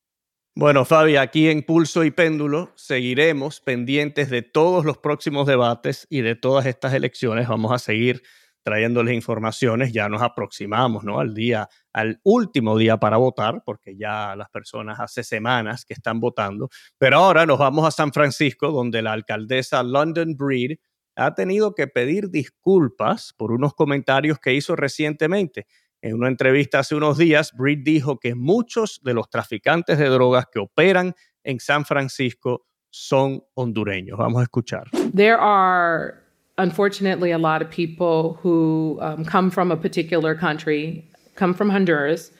Bueno, 0.55 0.85
Fabi, 0.85 1.17
aquí 1.17 1.49
en 1.49 1.61
Pulso 1.61 2.03
y 2.03 2.09
Péndulo 2.09 2.71
seguiremos 2.75 3.61
pendientes 3.61 4.31
de 4.31 4.41
todos 4.41 4.85
los 4.85 4.97
próximos 4.97 5.45
debates 5.45 6.07
y 6.09 6.21
de 6.21 6.35
todas 6.35 6.65
estas 6.65 6.95
elecciones. 6.95 7.47
Vamos 7.47 7.71
a 7.71 7.77
seguir 7.77 8.23
trayéndoles 8.63 9.13
informaciones. 9.13 9.93
Ya 9.93 10.09
nos 10.09 10.21
aproximamos 10.21 11.03
¿no? 11.03 11.19
al 11.19 11.33
día, 11.33 11.69
al 11.93 12.19
último 12.23 12.77
día 12.77 12.97
para 12.97 13.17
votar, 13.17 13.61
porque 13.63 13.95
ya 13.95 14.35
las 14.35 14.49
personas 14.49 14.99
hace 14.99 15.23
semanas 15.23 15.85
que 15.85 15.93
están 15.93 16.19
votando. 16.19 16.69
Pero 16.97 17.17
ahora 17.17 17.45
nos 17.45 17.59
vamos 17.59 17.87
a 17.87 17.91
San 17.91 18.11
Francisco, 18.11 18.71
donde 18.71 19.01
la 19.03 19.13
alcaldesa 19.13 19.83
London 19.83 20.35
Breed 20.35 20.79
ha 21.17 21.33
tenido 21.33 21.73
que 21.73 21.87
pedir 21.87 22.29
disculpas 22.29 23.33
por 23.35 23.51
unos 23.51 23.73
comentarios 23.73 24.39
que 24.39 24.53
hizo 24.53 24.75
recientemente. 24.75 25.65
En 26.01 26.13
una 26.13 26.27
entrevista 26.27 26.79
hace 26.79 26.95
unos 26.95 27.17
días, 27.17 27.53
Breed 27.53 27.79
dijo 27.83 28.19
que 28.19 28.35
muchos 28.35 29.01
de 29.03 29.13
los 29.15 29.29
traficantes 29.29 29.97
de 29.97 30.05
drogas 30.05 30.45
que 30.51 30.59
operan 30.59 31.15
en 31.43 31.59
San 31.59 31.85
Francisco 31.85 32.67
son 32.91 33.43
hondureños. 33.55 34.17
Vamos 34.17 34.41
a 34.41 34.43
escuchar. 34.43 34.85
There 35.13 35.37
are 35.37 36.21
unfortunately 36.57 37.31
a 37.31 37.37
lot 37.37 37.61
of 37.61 37.69
people 37.69 38.39
who 38.43 38.99
um, 39.01 39.25
come 39.25 39.49
from 39.49 39.71
a 39.71 39.77
particular 39.77 40.35
country, 40.35 41.09
come 41.35 41.53
from 41.53 41.69
Honduras, 41.69 42.31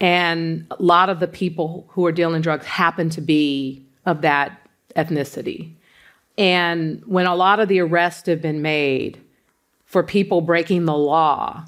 and 0.00 0.66
a 0.70 0.82
lot 0.82 1.08
of 1.08 1.18
the 1.18 1.28
people 1.28 1.86
who 1.88 2.06
are 2.06 2.12
dealing 2.12 2.40
drugs 2.40 2.66
happen 2.66 3.10
to 3.10 3.20
be 3.20 3.84
of 4.04 4.20
that 4.22 4.60
ethnicity. 4.94 5.76
And 6.38 7.02
when 7.06 7.26
a 7.26 7.34
lot 7.34 7.60
of 7.60 7.68
the 7.68 7.80
arrests 7.80 8.28
have 8.28 8.42
been 8.42 8.62
made 8.62 9.18
for 9.84 10.02
people 10.02 10.40
breaking 10.40 10.84
the 10.84 10.96
law, 10.96 11.64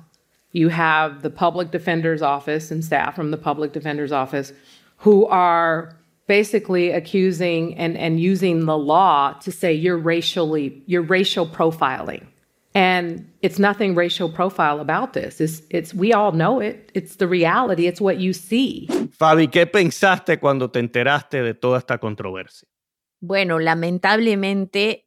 you 0.53 0.69
have 0.69 1.23
the 1.23 1.31
public 1.31 1.71
defender's 1.71 2.23
office 2.23 2.71
and 2.71 2.85
staff 2.85 3.15
from 3.15 3.31
the 3.31 3.37
public 3.37 3.73
defender's 3.73 4.13
office 4.13 4.53
who 4.99 5.27
are 5.27 5.97
basically 6.27 6.91
accusing 6.91 7.75
and, 7.77 7.97
and 7.97 8.21
using 8.21 8.67
the 8.67 8.77
law 8.77 9.33
to 9.33 9.51
say 9.51 9.73
you're 9.73 9.97
racially 9.97 10.83
you're 10.87 11.03
racial 11.03 11.47
profiling. 11.47 12.27
And 12.75 13.29
it's 13.43 13.59
nothing 13.59 13.95
racial 13.95 14.29
profile 14.29 14.79
about 14.79 15.13
this. 15.15 15.41
It's, 15.41 15.63
it's 15.71 15.95
we 15.95 16.13
all 16.13 16.33
know 16.33 16.61
it. 16.61 16.93
It's 16.95 17.17
the 17.17 17.27
reality. 17.27 17.87
It's 17.87 18.01
what 18.01 18.19
you 18.19 18.33
see. 18.33 18.87
Fabi, 19.19 19.49
¿qué 19.49 19.67
pensaste 19.67 20.39
cuando 20.39 20.69
te 20.69 20.79
enteraste 20.79 21.43
de 21.43 21.55
toda 21.55 21.79
esta 21.79 21.99
controversia? 21.99 22.69
Bueno, 23.23 23.59
lamentablemente 23.59 25.07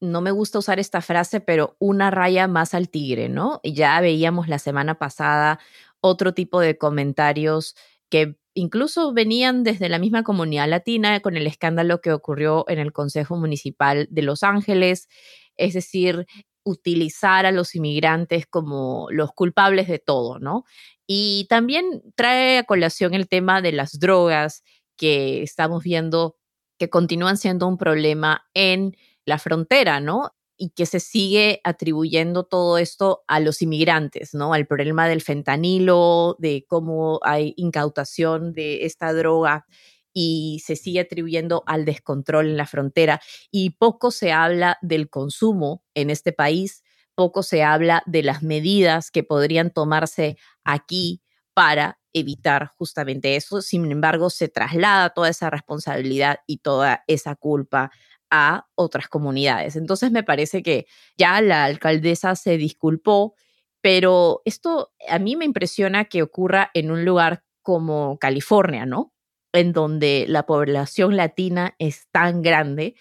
no 0.00 0.20
me 0.20 0.30
gusta 0.30 0.60
usar 0.60 0.78
esta 0.78 1.00
frase, 1.02 1.40
pero 1.40 1.76
una 1.80 2.10
raya 2.10 2.46
más 2.46 2.72
al 2.74 2.88
tigre, 2.88 3.28
¿no? 3.28 3.60
Ya 3.64 4.00
veíamos 4.00 4.48
la 4.48 4.58
semana 4.60 4.96
pasada 4.98 5.58
otro 6.00 6.34
tipo 6.34 6.60
de 6.60 6.78
comentarios 6.78 7.74
que 8.10 8.36
incluso 8.54 9.12
venían 9.12 9.64
desde 9.64 9.88
la 9.88 9.98
misma 9.98 10.22
comunidad 10.22 10.68
latina 10.68 11.18
con 11.20 11.36
el 11.36 11.46
escándalo 11.48 12.00
que 12.00 12.12
ocurrió 12.12 12.64
en 12.68 12.78
el 12.78 12.92
Consejo 12.92 13.36
Municipal 13.36 14.06
de 14.10 14.22
Los 14.22 14.42
Ángeles, 14.44 15.08
es 15.56 15.74
decir, 15.74 16.26
utilizar 16.64 17.44
a 17.46 17.50
los 17.52 17.74
inmigrantes 17.74 18.46
como 18.46 19.08
los 19.10 19.32
culpables 19.32 19.88
de 19.88 19.98
todo, 19.98 20.38
¿no? 20.38 20.64
Y 21.08 21.46
también 21.48 22.02
trae 22.14 22.58
a 22.58 22.64
colación 22.64 23.14
el 23.14 23.28
tema 23.28 23.62
de 23.62 23.72
las 23.72 23.98
drogas 23.98 24.62
que 24.96 25.42
estamos 25.42 25.82
viendo 25.82 26.36
que 26.78 26.90
continúan 26.90 27.36
siendo 27.36 27.66
un 27.66 27.78
problema 27.78 28.46
en 28.54 28.96
la 29.24 29.38
frontera, 29.38 30.00
¿no? 30.00 30.32
Y 30.56 30.70
que 30.70 30.86
se 30.86 31.00
sigue 31.00 31.60
atribuyendo 31.64 32.44
todo 32.44 32.78
esto 32.78 33.22
a 33.28 33.40
los 33.40 33.62
inmigrantes, 33.62 34.34
¿no? 34.34 34.54
Al 34.54 34.66
problema 34.66 35.08
del 35.08 35.22
fentanilo, 35.22 36.36
de 36.38 36.64
cómo 36.68 37.20
hay 37.22 37.54
incautación 37.56 38.52
de 38.52 38.84
esta 38.86 39.12
droga 39.12 39.66
y 40.12 40.60
se 40.64 40.74
sigue 40.74 41.00
atribuyendo 41.00 41.62
al 41.66 41.84
descontrol 41.84 42.46
en 42.48 42.56
la 42.56 42.66
frontera. 42.66 43.20
Y 43.52 43.70
poco 43.70 44.10
se 44.10 44.32
habla 44.32 44.78
del 44.82 45.10
consumo 45.10 45.84
en 45.94 46.10
este 46.10 46.32
país, 46.32 46.82
poco 47.14 47.42
se 47.42 47.62
habla 47.62 48.02
de 48.06 48.22
las 48.22 48.42
medidas 48.42 49.10
que 49.10 49.22
podrían 49.22 49.70
tomarse 49.70 50.36
aquí 50.64 51.22
para 51.54 51.97
evitar 52.12 52.72
justamente 52.76 53.36
eso. 53.36 53.62
Sin 53.62 53.90
embargo, 53.90 54.30
se 54.30 54.48
traslada 54.48 55.10
toda 55.10 55.28
esa 55.30 55.50
responsabilidad 55.50 56.40
y 56.46 56.58
toda 56.58 57.04
esa 57.06 57.34
culpa 57.36 57.90
a 58.30 58.66
otras 58.74 59.08
comunidades. 59.08 59.76
Entonces 59.76 60.10
me 60.10 60.22
parece 60.22 60.62
que 60.62 60.86
ya 61.16 61.40
la 61.40 61.64
alcaldesa 61.64 62.36
se 62.36 62.58
disculpó, 62.58 63.34
pero 63.80 64.42
esto 64.44 64.92
a 65.08 65.18
mí 65.18 65.36
me 65.36 65.44
impresiona 65.44 66.06
que 66.06 66.22
ocurra 66.22 66.70
en 66.74 66.90
un 66.90 67.04
lugar 67.04 67.44
como 67.62 68.18
California, 68.18 68.86
¿no? 68.86 69.12
En 69.52 69.72
donde 69.72 70.26
la 70.28 70.44
población 70.46 71.16
latina 71.16 71.74
es 71.78 72.08
tan 72.10 72.42
grande. 72.42 72.96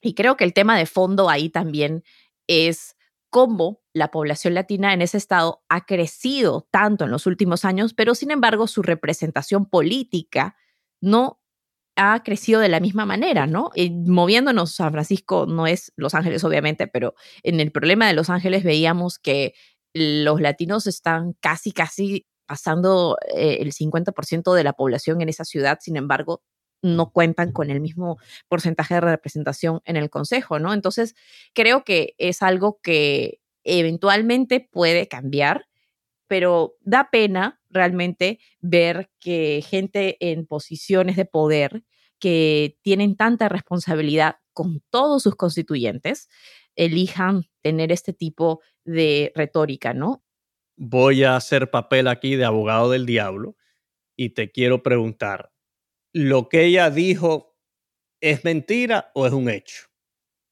Y 0.00 0.14
creo 0.14 0.36
que 0.36 0.44
el 0.44 0.54
tema 0.54 0.78
de 0.78 0.86
fondo 0.86 1.28
ahí 1.28 1.50
también 1.50 2.04
es 2.46 2.96
cómo 3.30 3.80
la 3.92 4.10
población 4.10 4.54
latina 4.54 4.92
en 4.92 5.02
ese 5.02 5.16
estado 5.16 5.62
ha 5.68 5.86
crecido 5.86 6.68
tanto 6.70 7.04
en 7.04 7.10
los 7.10 7.26
últimos 7.26 7.64
años, 7.64 7.94
pero 7.94 8.14
sin 8.14 8.30
embargo 8.30 8.66
su 8.66 8.82
representación 8.82 9.66
política 9.66 10.56
no 11.00 11.40
ha 11.96 12.22
crecido 12.22 12.60
de 12.60 12.68
la 12.68 12.80
misma 12.80 13.06
manera, 13.06 13.46
¿no? 13.46 13.70
Y 13.74 13.90
moviéndonos, 13.90 14.74
San 14.74 14.92
Francisco 14.92 15.46
no 15.46 15.66
es 15.66 15.92
Los 15.96 16.14
Ángeles, 16.14 16.44
obviamente, 16.44 16.86
pero 16.86 17.14
en 17.42 17.60
el 17.60 17.72
problema 17.72 18.06
de 18.06 18.14
Los 18.14 18.30
Ángeles 18.30 18.64
veíamos 18.64 19.18
que 19.18 19.54
los 19.92 20.40
latinos 20.40 20.86
están 20.86 21.34
casi, 21.40 21.72
casi 21.72 22.26
pasando 22.46 23.16
eh, 23.34 23.58
el 23.60 23.72
50% 23.72 24.54
de 24.54 24.64
la 24.64 24.72
población 24.72 25.20
en 25.20 25.28
esa 25.28 25.44
ciudad, 25.44 25.78
sin 25.80 25.96
embargo, 25.96 26.42
no 26.82 27.10
cuentan 27.12 27.52
con 27.52 27.70
el 27.70 27.80
mismo 27.80 28.18
porcentaje 28.48 28.94
de 28.94 29.00
representación 29.00 29.80
en 29.84 29.96
el 29.96 30.10
Consejo, 30.10 30.58
¿no? 30.58 30.72
Entonces, 30.72 31.14
creo 31.54 31.84
que 31.84 32.14
es 32.18 32.42
algo 32.42 32.80
que 32.82 33.40
eventualmente 33.64 34.60
puede 34.60 35.08
cambiar, 35.08 35.66
pero 36.26 36.76
da 36.80 37.08
pena 37.10 37.60
realmente 37.68 38.38
ver 38.60 39.10
que 39.20 39.62
gente 39.68 40.16
en 40.20 40.46
posiciones 40.46 41.16
de 41.16 41.24
poder 41.24 41.84
que 42.18 42.78
tienen 42.82 43.16
tanta 43.16 43.48
responsabilidad 43.48 44.36
con 44.52 44.82
todos 44.90 45.22
sus 45.22 45.36
constituyentes 45.36 46.28
elijan 46.76 47.44
tener 47.62 47.92
este 47.92 48.12
tipo 48.12 48.60
de 48.84 49.32
retórica, 49.34 49.94
¿no? 49.94 50.22
Voy 50.76 51.24
a 51.24 51.36
hacer 51.36 51.70
papel 51.70 52.08
aquí 52.08 52.36
de 52.36 52.44
abogado 52.44 52.90
del 52.90 53.06
diablo 53.06 53.56
y 54.16 54.30
te 54.30 54.50
quiero 54.50 54.82
preguntar, 54.82 55.50
¿lo 56.12 56.48
que 56.48 56.64
ella 56.64 56.90
dijo 56.90 57.56
es 58.20 58.44
mentira 58.44 59.10
o 59.14 59.26
es 59.26 59.32
un 59.32 59.48
hecho? 59.48 59.86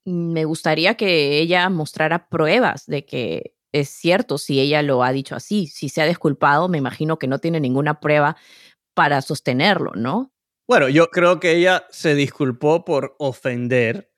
Me 0.05 0.45
gustaría 0.45 0.97
que 0.97 1.39
ella 1.39 1.69
mostrara 1.69 2.29
pruebas 2.29 2.87
de 2.87 3.05
que 3.05 3.55
es 3.73 3.91
cierto 3.91 4.39
si 4.39 4.61
ella 4.61 4.83
lo 4.83 5.05
ha 5.05 5.13
dicho 5.13 5.37
así. 5.37 5.67
Si 5.67 5.89
se 5.89 6.01
ha 6.01 6.07
disculpado, 6.07 6.69
me 6.69 6.79
imagino 6.79 7.19
que 7.19 7.27
no 7.27 7.39
tiene 7.39 7.61
ninguna 7.61 8.01
prueba 8.01 8.37
para 8.95 9.21
sostenerlo, 9.21 9.93
¿no? 9.95 10.33
Bueno, 10.67 10.89
yo 10.89 11.09
creo 11.09 11.41
que 11.41 11.57
ella 11.57 11.87
se 11.91 12.15
disculpó 12.15 12.85
por 12.85 13.17
ofender 13.19 14.11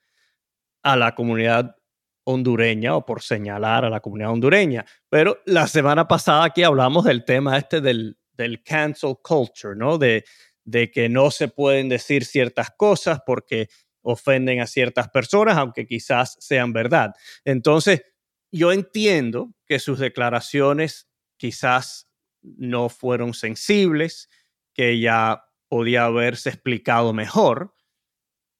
a 0.83 0.95
la 0.95 1.15
comunidad 1.15 1.75
hondureña 2.23 2.95
o 2.95 3.05
por 3.05 3.21
señalar 3.21 3.85
a 3.85 3.89
la 3.89 3.99
comunidad 3.99 4.31
hondureña. 4.31 4.85
Pero 5.09 5.39
la 5.45 5.67
semana 5.67 6.07
pasada 6.07 6.45
aquí 6.45 6.63
hablamos 6.63 7.05
del 7.05 7.25
tema 7.25 7.57
este 7.57 7.81
del, 7.81 8.17
del 8.33 8.63
cancel 8.63 9.15
culture, 9.21 9.75
¿no? 9.75 9.97
De, 9.97 10.23
de 10.63 10.91
que 10.91 11.09
no 11.09 11.31
se 11.31 11.47
pueden 11.47 11.89
decir 11.89 12.25
ciertas 12.25 12.69
cosas 12.71 13.21
porque 13.25 13.69
ofenden 14.01 14.61
a 14.61 14.67
ciertas 14.67 15.09
personas, 15.09 15.57
aunque 15.57 15.85
quizás 15.85 16.37
sean 16.39 16.73
verdad. 16.73 17.13
Entonces, 17.45 18.03
yo 18.51 18.71
entiendo 18.71 19.53
que 19.65 19.79
sus 19.79 19.99
declaraciones 19.99 21.07
quizás 21.37 22.09
no 22.41 22.89
fueron 22.89 23.33
sensibles, 23.33 24.29
que 24.73 24.91
ella 24.91 25.43
podía 25.67 26.05
haberse 26.05 26.49
explicado 26.49 27.13
mejor, 27.13 27.73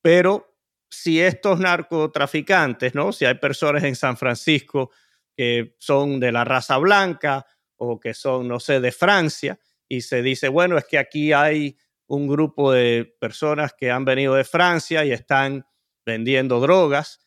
pero 0.02 0.56
si 0.90 1.22
estos 1.22 1.60
narcotraficantes, 1.60 2.96
¿no? 2.96 3.12
Si 3.14 3.26
hay 3.26 3.36
personas 3.36 3.84
en 3.84 3.96
San 3.96 4.18
Francisco 4.18 4.92
que 5.36 5.76
son 5.80 6.20
de 6.20 6.32
la 6.32 6.44
raza 6.44 6.78
blanca 6.78 7.46
o 7.78 8.00
que 8.00 8.14
son, 8.14 8.48
no 8.48 8.60
sé, 8.60 8.80
de 8.80 8.92
Francia, 8.92 9.60
y 9.88 10.02
se 10.02 10.22
dice, 10.22 10.48
bueno, 10.48 10.78
es 10.78 10.86
que 10.86 10.98
aquí 10.98 11.34
hay 11.34 11.78
un 12.12 12.28
grupo 12.28 12.74
de 12.74 13.16
personas 13.22 13.74
que 13.74 13.90
han 13.90 14.04
venido 14.04 14.34
de 14.34 14.44
Francia 14.44 15.06
y 15.06 15.14
están 15.14 15.66
vendiendo 16.06 16.60
drogas, 16.60 17.26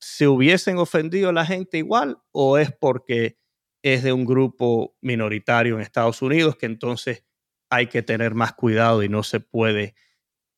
¿se 0.00 0.28
hubiesen 0.28 0.78
ofendido 0.78 1.30
a 1.30 1.32
la 1.32 1.44
gente 1.44 1.78
igual 1.78 2.18
o 2.30 2.56
es 2.56 2.70
porque 2.70 3.38
es 3.82 4.04
de 4.04 4.12
un 4.12 4.24
grupo 4.24 4.96
minoritario 5.00 5.74
en 5.74 5.80
Estados 5.80 6.22
Unidos 6.22 6.56
que 6.56 6.66
entonces 6.66 7.24
hay 7.70 7.88
que 7.88 8.02
tener 8.02 8.34
más 8.34 8.52
cuidado 8.52 9.02
y 9.02 9.08
no 9.08 9.24
se 9.24 9.40
puede 9.40 9.96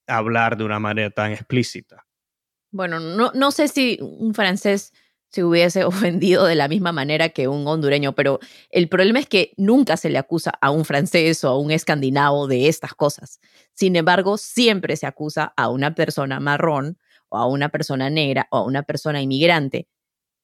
hablar 0.07 0.59
de 0.59 0.65
una 0.65 0.79
manera 0.79 1.09
tan 1.11 1.33
explícita? 1.33 2.07
Bueno, 2.71 3.01
no, 3.01 3.33
no 3.33 3.51
sé 3.53 3.69
si 3.69 3.97
un 4.03 4.35
francés 4.35 4.93
se 5.31 5.45
hubiese 5.45 5.85
ofendido 5.85 6.45
de 6.45 6.55
la 6.55 6.69
misma 6.69 6.93
manera 6.93 7.29
que 7.31 7.49
un 7.49 7.67
hondureño, 7.67 8.15
pero 8.15 8.39
el 8.71 8.89
problema 8.89 9.19
es 9.19 9.27
que 9.27 9.53
nunca 9.57 9.97
se 9.97 10.11
le 10.11 10.19
acusa 10.19 10.53
a 10.61 10.71
un 10.71 10.85
francés 10.85 11.45
o 11.45 11.49
a 11.49 11.59
un 11.59 11.71
escandinavo 11.71 12.47
de 12.47 12.69
estas 12.69 12.95
cosas. 12.95 13.41
Sin 13.75 13.97
embargo, 13.97 14.39
siempre 14.39 14.97
se 14.97 15.07
acusa 15.07 15.53
a 15.57 15.69
una 15.69 15.95
persona 15.95 16.41
marrón 16.41 16.99
o 17.29 17.39
a 17.39 17.47
una 17.47 17.69
persona 17.69 18.11
negra 18.11 18.47
o 18.51 18.59
a 18.59 18.65
una 18.65 18.83
persona 18.83 19.21
inmigrante 19.21 19.89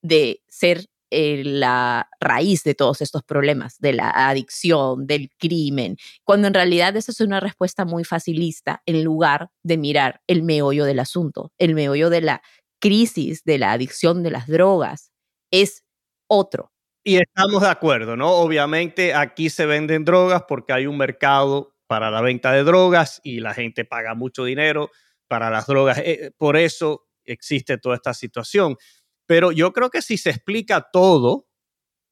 de 0.02 0.42
ser 0.48 0.86
eh, 1.14 1.42
la 1.44 2.08
raíz 2.20 2.64
de 2.64 2.74
todos 2.74 3.02
estos 3.02 3.22
problemas, 3.22 3.78
de 3.80 3.92
la 3.92 4.08
adicción, 4.30 5.06
del 5.06 5.28
crimen, 5.38 5.98
cuando 6.24 6.48
en 6.48 6.54
realidad 6.54 6.96
esa 6.96 7.12
es 7.12 7.20
una 7.20 7.38
respuesta 7.38 7.84
muy 7.84 8.02
facilista 8.02 8.82
en 8.86 9.04
lugar 9.04 9.50
de 9.62 9.76
mirar 9.76 10.22
el 10.26 10.42
meollo 10.42 10.86
del 10.86 11.00
asunto, 11.00 11.52
el 11.58 11.74
meollo 11.74 12.08
de 12.08 12.22
la 12.22 12.42
crisis 12.82 13.44
de 13.44 13.58
la 13.58 13.72
adicción 13.72 14.24
de 14.24 14.32
las 14.32 14.48
drogas 14.48 15.12
es 15.52 15.84
otro. 16.28 16.72
Y 17.04 17.16
estamos 17.16 17.62
de 17.62 17.68
acuerdo, 17.68 18.16
¿no? 18.16 18.30
Obviamente 18.30 19.14
aquí 19.14 19.50
se 19.50 19.66
venden 19.66 20.04
drogas 20.04 20.42
porque 20.48 20.72
hay 20.72 20.86
un 20.86 20.98
mercado 20.98 21.74
para 21.86 22.10
la 22.10 22.20
venta 22.20 22.52
de 22.52 22.64
drogas 22.64 23.20
y 23.22 23.40
la 23.40 23.54
gente 23.54 23.84
paga 23.84 24.14
mucho 24.14 24.44
dinero 24.44 24.90
para 25.28 25.48
las 25.48 25.66
drogas. 25.66 25.98
Eh, 25.98 26.32
por 26.36 26.56
eso 26.56 27.06
existe 27.24 27.78
toda 27.78 27.94
esta 27.94 28.14
situación. 28.14 28.76
Pero 29.26 29.52
yo 29.52 29.72
creo 29.72 29.88
que 29.88 30.02
si 30.02 30.18
se 30.18 30.30
explica 30.30 30.88
todo, 30.92 31.46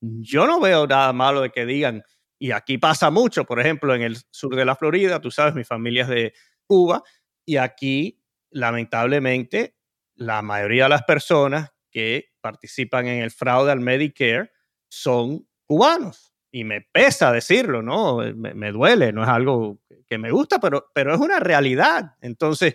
yo 0.01 0.47
no 0.47 0.61
veo 0.61 0.87
nada 0.87 1.13
malo 1.13 1.41
de 1.41 1.51
que 1.51 1.67
digan, 1.67 2.05
y 2.39 2.53
aquí 2.53 2.79
pasa 2.79 3.11
mucho, 3.11 3.45
por 3.45 3.61
ejemplo, 3.61 3.95
en 3.95 4.03
el 4.03 4.17
sur 4.31 4.55
de 4.55 4.65
la 4.65 4.77
Florida, 4.77 5.21
tú 5.21 5.31
sabes, 5.31 5.55
mi 5.55 5.65
familia 5.65 6.05
es 6.05 6.09
de 6.09 6.33
Cuba, 6.67 7.03
y 7.45 7.57
aquí, 7.57 8.23
lamentablemente, 8.51 9.77
la 10.21 10.43
mayoría 10.43 10.85
de 10.85 10.91
las 10.91 11.05
personas 11.05 11.73
que 11.91 12.27
participan 12.43 13.07
en 13.09 13.23
el 13.23 13.31
fraude 13.31 13.73
al 13.73 13.81
Medicare 13.81 14.53
son 14.91 15.49
cubanos. 15.65 16.35
Y 16.53 16.65
me 16.65 16.83
pesa 16.83 17.33
decirlo, 17.33 17.81
¿no? 17.83 18.19
Me, 18.19 18.55
me 18.55 18.71
duele, 18.71 19.13
no 19.13 19.23
es 19.23 19.29
algo 19.29 19.81
que 20.07 20.19
me 20.19 20.31
gusta, 20.31 20.59
pero, 20.59 20.91
pero 20.95 21.15
es 21.15 21.21
una 21.21 21.41
realidad. 21.41 22.17
Entonces, 22.21 22.75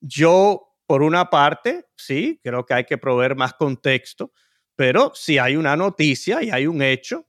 yo 0.00 0.74
por 0.86 1.02
una 1.02 1.30
parte, 1.30 1.86
sí, 1.96 2.40
creo 2.42 2.64
que 2.66 2.74
hay 2.74 2.84
que 2.84 2.98
proveer 2.98 3.36
más 3.36 3.54
contexto, 3.54 4.32
pero 4.76 5.12
si 5.14 5.38
hay 5.38 5.56
una 5.56 5.76
noticia 5.76 6.42
y 6.42 6.50
hay 6.50 6.66
un 6.66 6.82
hecho, 6.82 7.26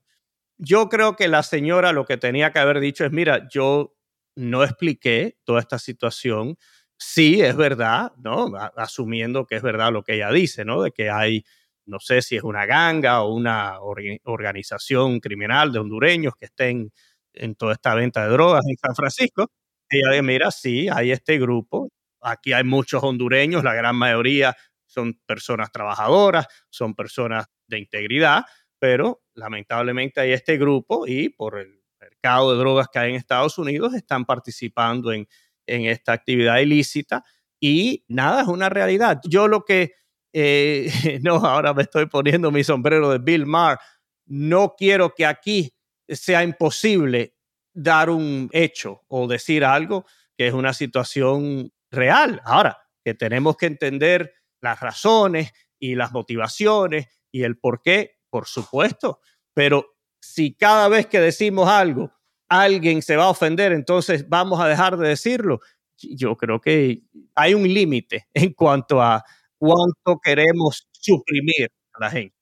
yo 0.57 0.89
creo 0.89 1.15
que 1.15 1.27
la 1.27 1.43
señora 1.43 1.91
lo 1.91 2.05
que 2.05 2.17
tenía 2.17 2.51
que 2.51 2.59
haber 2.59 2.79
dicho 2.79 3.05
es, 3.05 3.11
mira, 3.11 3.47
yo 3.49 3.95
no 4.35 4.63
expliqué 4.63 5.37
toda 5.43 5.59
esta 5.59 5.79
situación. 5.79 6.57
Sí, 6.99 7.41
es 7.41 7.55
verdad, 7.55 8.11
¿no? 8.17 8.51
Asumiendo 8.75 9.45
que 9.45 9.55
es 9.55 9.61
verdad 9.61 9.91
lo 9.91 10.03
que 10.03 10.15
ella 10.15 10.31
dice, 10.31 10.65
¿no? 10.65 10.81
De 10.81 10.91
que 10.91 11.09
hay, 11.11 11.45
no 11.85 11.99
sé 11.99 12.21
si 12.23 12.35
es 12.35 12.43
una 12.43 12.65
ganga 12.65 13.21
o 13.21 13.33
una 13.33 13.79
organización 14.23 15.19
criminal 15.19 15.71
de 15.71 15.79
hondureños 15.79 16.33
que 16.35 16.45
estén 16.45 16.91
en 17.33 17.55
toda 17.55 17.73
esta 17.73 17.93
venta 17.93 18.23
de 18.25 18.31
drogas 18.31 18.63
en 18.67 18.77
San 18.77 18.95
Francisco. 18.95 19.51
Ella 19.89 20.09
dice, 20.11 20.21
mira, 20.23 20.49
sí, 20.51 20.87
hay 20.91 21.11
este 21.11 21.37
grupo, 21.39 21.89
Aquí 22.19 22.51
hay 22.51 22.63
muchos 22.63 23.03
hondureños, 23.03 23.63
la 23.63 23.75
gran 23.75 23.95
mayoría 23.95 24.55
son 24.87 25.13
personas 25.27 25.71
trabajadoras, 25.71 26.47
son 26.69 26.95
personas 26.95 27.45
de 27.67 27.77
integridad, 27.77 28.43
pero 28.79 29.21
lamentablemente 29.35 30.19
hay 30.19 30.31
este 30.31 30.57
grupo 30.57 31.05
y 31.07 31.29
por 31.29 31.59
el 31.59 31.79
mercado 32.01 32.51
de 32.51 32.57
drogas 32.59 32.87
que 32.91 32.97
hay 32.99 33.09
en 33.11 33.15
Estados 33.17 33.57
Unidos 33.59 33.93
están 33.93 34.25
participando 34.25 35.13
en, 35.13 35.27
esta 35.67 36.13
actividad 36.13 36.59
ilícita 36.59 37.23
y 37.59 38.03
nada, 38.07 38.41
es 38.41 38.47
una 38.47 38.69
realidad. 38.69 39.19
Yo 39.23 39.47
lo 39.47 39.65
que, 39.65 39.93
eh, 40.33 40.89
no, 41.23 41.35
ahora 41.35 41.73
me 41.73 41.83
estoy 41.83 42.07
poniendo 42.07 42.51
mi 42.51 42.63
sombrero 42.63 43.09
de 43.09 43.19
Bill 43.19 43.45
Maher, 43.45 43.79
no 44.25 44.75
quiero 44.77 45.13
que 45.15 45.25
aquí 45.25 45.73
sea 46.07 46.43
imposible 46.43 47.35
dar 47.73 48.09
un 48.09 48.49
hecho 48.51 49.03
o 49.07 49.27
decir 49.27 49.63
algo 49.63 50.05
que 50.37 50.47
es 50.47 50.53
una 50.53 50.73
situación 50.73 51.71
real. 51.91 52.41
Ahora, 52.45 52.77
que 53.03 53.13
tenemos 53.13 53.55
que 53.57 53.67
entender 53.67 54.33
las 54.61 54.79
razones 54.79 55.51
y 55.79 55.95
las 55.95 56.11
motivaciones 56.11 57.07
y 57.31 57.43
el 57.43 57.57
por 57.57 57.81
qué, 57.81 58.17
por 58.29 58.47
supuesto, 58.47 59.19
pero 59.53 59.97
si 60.19 60.55
cada 60.55 60.87
vez 60.89 61.07
que 61.07 61.19
decimos 61.19 61.69
algo 61.69 62.11
alguien 62.49 63.01
se 63.01 63.15
va 63.15 63.25
a 63.25 63.29
ofender, 63.29 63.71
entonces 63.71 64.27
vamos 64.27 64.59
a 64.59 64.67
dejar 64.67 64.97
de 64.97 65.09
decirlo. 65.09 65.59
Yo 65.97 66.37
creo 66.37 66.61
que 66.61 67.03
hay 67.35 67.53
un 67.53 67.63
límite 67.63 68.27
en 68.33 68.53
cuanto 68.53 69.01
a 69.01 69.23
cuánto 69.57 70.19
queremos 70.23 70.87
suprimir 70.91 71.71
a 71.93 72.05
la 72.05 72.09
gente. 72.09 72.35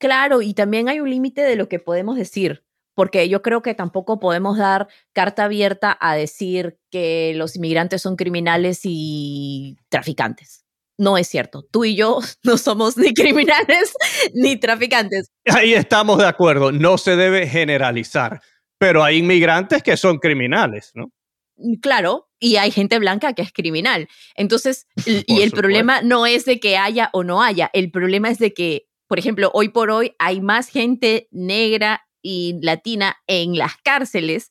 Claro, 0.00 0.42
y 0.42 0.54
también 0.54 0.88
hay 0.88 1.00
un 1.00 1.10
límite 1.10 1.42
de 1.42 1.56
lo 1.56 1.68
que 1.68 1.80
podemos 1.80 2.16
decir 2.16 2.64
porque 2.98 3.28
yo 3.28 3.42
creo 3.42 3.62
que 3.62 3.74
tampoco 3.74 4.18
podemos 4.18 4.58
dar 4.58 4.88
carta 5.12 5.44
abierta 5.44 5.96
a 6.00 6.16
decir 6.16 6.80
que 6.90 7.32
los 7.36 7.54
inmigrantes 7.54 8.02
son 8.02 8.16
criminales 8.16 8.80
y 8.82 9.76
traficantes. 9.88 10.64
No 10.98 11.16
es 11.16 11.28
cierto. 11.28 11.62
Tú 11.62 11.84
y 11.84 11.94
yo 11.94 12.18
no 12.42 12.58
somos 12.58 12.96
ni 12.96 13.14
criminales 13.14 13.92
ni 14.34 14.56
traficantes. 14.56 15.30
Ahí 15.46 15.74
estamos 15.74 16.18
de 16.18 16.26
acuerdo. 16.26 16.72
No 16.72 16.98
se 16.98 17.14
debe 17.14 17.46
generalizar, 17.46 18.40
pero 18.78 19.02
hay 19.04 19.18
inmigrantes 19.18 19.82
que 19.82 19.96
son 19.96 20.18
criminales, 20.18 20.92
¿no? 20.94 21.12
Mm, 21.56 21.74
claro, 21.80 22.28
y 22.38 22.56
hay 22.56 22.70
gente 22.70 22.98
blanca 22.98 23.32
que 23.32 23.42
es 23.42 23.52
criminal. 23.52 24.08
Entonces, 24.34 24.86
y 25.06 25.42
el 25.42 25.50
problema 25.50 26.02
no 26.02 26.26
es 26.26 26.44
de 26.44 26.60
que 26.60 26.76
haya 26.76 27.10
o 27.12 27.24
no 27.24 27.42
haya, 27.42 27.70
el 27.72 27.90
problema 27.90 28.30
es 28.30 28.38
de 28.38 28.54
que, 28.54 28.88
por 29.06 29.18
ejemplo, 29.18 29.50
hoy 29.54 29.68
por 29.68 29.90
hoy 29.90 30.14
hay 30.18 30.40
más 30.40 30.68
gente 30.68 31.28
negra 31.30 32.06
y 32.22 32.58
latina 32.62 33.16
en 33.26 33.56
las 33.56 33.76
cárceles 33.82 34.50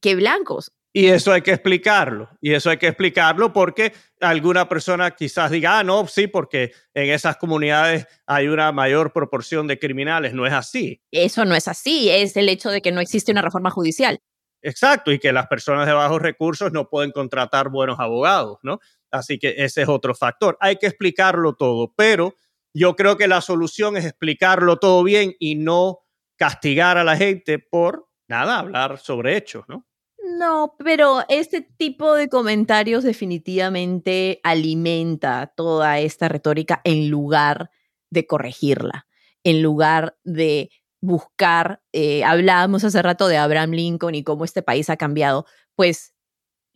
que 0.00 0.14
blancos. 0.14 0.72
Y 0.96 1.08
eso 1.08 1.30
hay 1.30 1.42
que 1.42 1.50
explicarlo. 1.50 2.30
Y 2.40 2.54
eso 2.54 2.70
hay 2.70 2.78
que 2.78 2.86
explicarlo 2.86 3.52
porque 3.52 3.92
alguna 4.18 4.66
persona 4.66 5.10
quizás 5.10 5.50
diga, 5.50 5.80
ah, 5.80 5.84
no, 5.84 6.06
sí, 6.06 6.26
porque 6.26 6.72
en 6.94 7.10
esas 7.10 7.36
comunidades 7.36 8.06
hay 8.26 8.48
una 8.48 8.72
mayor 8.72 9.12
proporción 9.12 9.66
de 9.66 9.78
criminales. 9.78 10.32
No 10.32 10.46
es 10.46 10.54
así. 10.54 11.02
Eso 11.10 11.44
no 11.44 11.54
es 11.54 11.68
así. 11.68 12.08
Es 12.08 12.34
el 12.38 12.48
hecho 12.48 12.70
de 12.70 12.80
que 12.80 12.92
no 12.92 13.02
existe 13.02 13.30
una 13.30 13.42
reforma 13.42 13.68
judicial. 13.68 14.22
Exacto. 14.62 15.12
Y 15.12 15.18
que 15.18 15.34
las 15.34 15.48
personas 15.48 15.86
de 15.86 15.92
bajos 15.92 16.22
recursos 16.22 16.72
no 16.72 16.88
pueden 16.88 17.12
contratar 17.12 17.68
buenos 17.68 18.00
abogados, 18.00 18.56
¿no? 18.62 18.78
Así 19.10 19.38
que 19.38 19.54
ese 19.58 19.82
es 19.82 19.88
otro 19.90 20.14
factor. 20.14 20.56
Hay 20.62 20.76
que 20.76 20.86
explicarlo 20.86 21.56
todo. 21.56 21.92
Pero 21.94 22.32
yo 22.72 22.96
creo 22.96 23.18
que 23.18 23.28
la 23.28 23.42
solución 23.42 23.98
es 23.98 24.06
explicarlo 24.06 24.78
todo 24.78 25.02
bien 25.02 25.34
y 25.38 25.56
no 25.56 25.98
castigar 26.38 26.96
a 26.96 27.04
la 27.04 27.18
gente 27.18 27.58
por, 27.58 28.08
nada, 28.28 28.60
hablar 28.60 28.96
sobre 28.96 29.36
hechos, 29.36 29.66
¿no? 29.68 29.84
No, 30.38 30.74
pero 30.78 31.22
este 31.28 31.62
tipo 31.62 32.14
de 32.14 32.28
comentarios 32.28 33.04
definitivamente 33.04 34.40
alimenta 34.42 35.46
toda 35.56 35.98
esta 35.98 36.28
retórica 36.28 36.82
en 36.84 37.08
lugar 37.08 37.70
de 38.10 38.26
corregirla, 38.26 39.06
en 39.44 39.62
lugar 39.62 40.18
de 40.24 40.70
buscar, 41.00 41.80
eh, 41.92 42.22
hablábamos 42.24 42.84
hace 42.84 43.00
rato 43.00 43.28
de 43.28 43.38
Abraham 43.38 43.70
Lincoln 43.70 44.14
y 44.14 44.24
cómo 44.24 44.44
este 44.44 44.62
país 44.62 44.90
ha 44.90 44.98
cambiado, 44.98 45.46
pues 45.74 46.12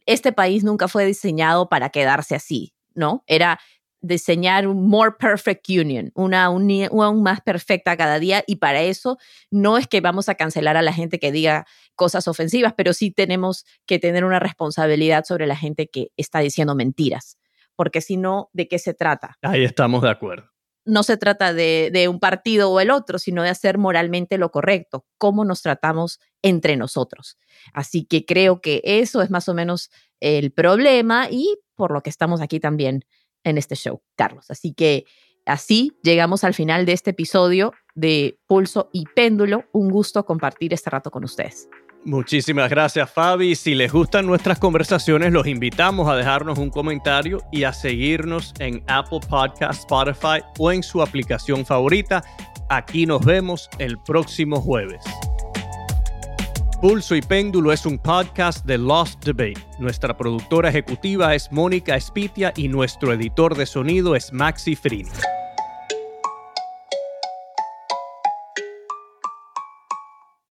este 0.07 0.33
país 0.33 0.65
nunca 0.65 0.89
fue 0.89 1.05
diseñado 1.05 1.69
para 1.69 1.91
quedarse 1.91 2.35
así, 2.35 2.75
¿no? 2.95 3.25
Era 3.27 3.61
diseñar 4.01 4.67
un 4.67 4.89
more 4.89 5.13
perfect 5.19 5.69
union, 5.69 6.11
una 6.15 6.49
unión 6.51 7.23
más 7.23 7.41
perfecta 7.41 7.97
cada 7.97 8.19
día 8.19 8.43
y 8.47 8.57
para 8.57 8.83
eso 8.83 9.19
no 9.51 9.79
es 9.79 9.87
que 9.87 10.01
vamos 10.01 10.29
a 10.29 10.35
cancelar 10.35 10.77
a 10.77 10.83
la 10.83 10.93
gente 10.93 11.19
que 11.19 11.33
diga 11.33 11.67
cosas 11.95 12.27
ofensivas, 12.29 12.75
pero 12.77 12.93
sí 12.93 13.11
tenemos 13.11 13.67
que 13.87 13.99
tener 13.99 14.25
una 14.25 14.39
responsabilidad 14.39 15.25
sobre 15.25 15.47
la 15.47 15.57
gente 15.57 15.89
que 15.89 16.09
está 16.17 16.41
diciendo 16.41 16.75
mentiras, 16.75 17.39
porque 17.77 18.01
si 18.01 18.17
no, 18.17 18.49
¿de 18.53 18.69
qué 18.69 18.79
se 18.79 18.95
trata? 18.95 19.37
Ahí 19.43 19.65
estamos 19.65 20.03
de 20.03 20.11
acuerdo. 20.11 20.49
No 20.87 21.03
se 21.03 21.19
trata 21.19 21.53
de, 21.53 21.91
de 21.93 22.09
un 22.09 22.19
partido 22.19 22.71
o 22.71 22.81
el 22.81 22.91
otro, 22.91 23.19
sino 23.19 23.43
de 23.43 23.51
hacer 23.51 23.77
moralmente 23.77 24.39
lo 24.39 24.51
correcto, 24.51 25.05
cómo 25.19 25.45
nos 25.45 25.61
tratamos 25.61 26.21
entre 26.43 26.77
nosotros. 26.77 27.39
Así 27.75 28.07
que 28.07 28.25
creo 28.25 28.63
que 28.63 28.81
eso 28.83 29.21
es 29.21 29.31
más 29.31 29.49
o 29.51 29.55
menos 29.55 29.91
el 30.21 30.53
problema 30.53 31.29
y 31.31 31.59
por 31.75 31.93
lo 31.93 32.03
que 32.03 32.11
estamos 32.11 32.41
aquí 32.41 32.61
también 32.61 33.05
en 33.45 33.59
este 33.59 33.75
show, 33.75 34.03
Carlos. 34.17 34.51
Así 34.51 34.73
que 34.73 35.05
así 35.47 35.93
llegamos 36.03 36.45
al 36.45 36.55
final 36.55 36.87
de 36.87 36.93
este 36.93 37.11
episodio 37.11 37.73
de 37.95 38.39
Pulso 38.47 38.91
y 38.93 39.05
Péndulo. 39.15 39.65
Un 39.73 39.91
gusto 39.91 40.25
compartir 40.25 40.73
este 40.73 40.91
rato 40.91 41.11
con 41.11 41.25
ustedes. 41.25 41.69
Muchísimas 42.05 42.71
gracias 42.71 43.11
Fabi. 43.11 43.55
Si 43.55 43.75
les 43.75 43.93
gustan 43.93 44.27
nuestras 44.27 44.59
conversaciones, 44.59 45.33
los 45.33 45.47
invitamos 45.47 46.09
a 46.09 46.17
dejarnos 46.17 46.59
un 46.59 46.71
comentario 46.71 47.43
y 47.53 47.65
a 47.65 47.75
seguirnos 47.75 48.55
en 48.59 48.83
Apple 48.87 49.21
Podcast, 49.29 49.81
Spotify 49.81 50.43
o 50.59 50.73
en 50.73 50.83
su 50.83 51.03
aplicación 51.03 51.67
favorita. 51.67 52.23
Aquí 52.71 53.05
nos 53.05 53.25
vemos 53.25 53.69
el 53.79 53.99
próximo 53.99 54.63
jueves. 54.63 55.05
Pulso 56.81 57.15
y 57.15 57.21
Péndulo 57.21 57.73
es 57.73 57.85
un 57.85 57.99
podcast 57.99 58.65
de 58.65 58.79
Lost 58.79 59.23
Debate. 59.23 59.61
Nuestra 59.79 60.17
productora 60.17 60.71
ejecutiva 60.71 61.35
es 61.35 61.53
Mónica 61.53 61.95
Espitia 61.95 62.55
y 62.57 62.69
nuestro 62.69 63.13
editor 63.13 63.55
de 63.55 63.67
sonido 63.67 64.17
es 64.17 64.33
Maxi 64.33 64.75
Frini. 64.75 65.11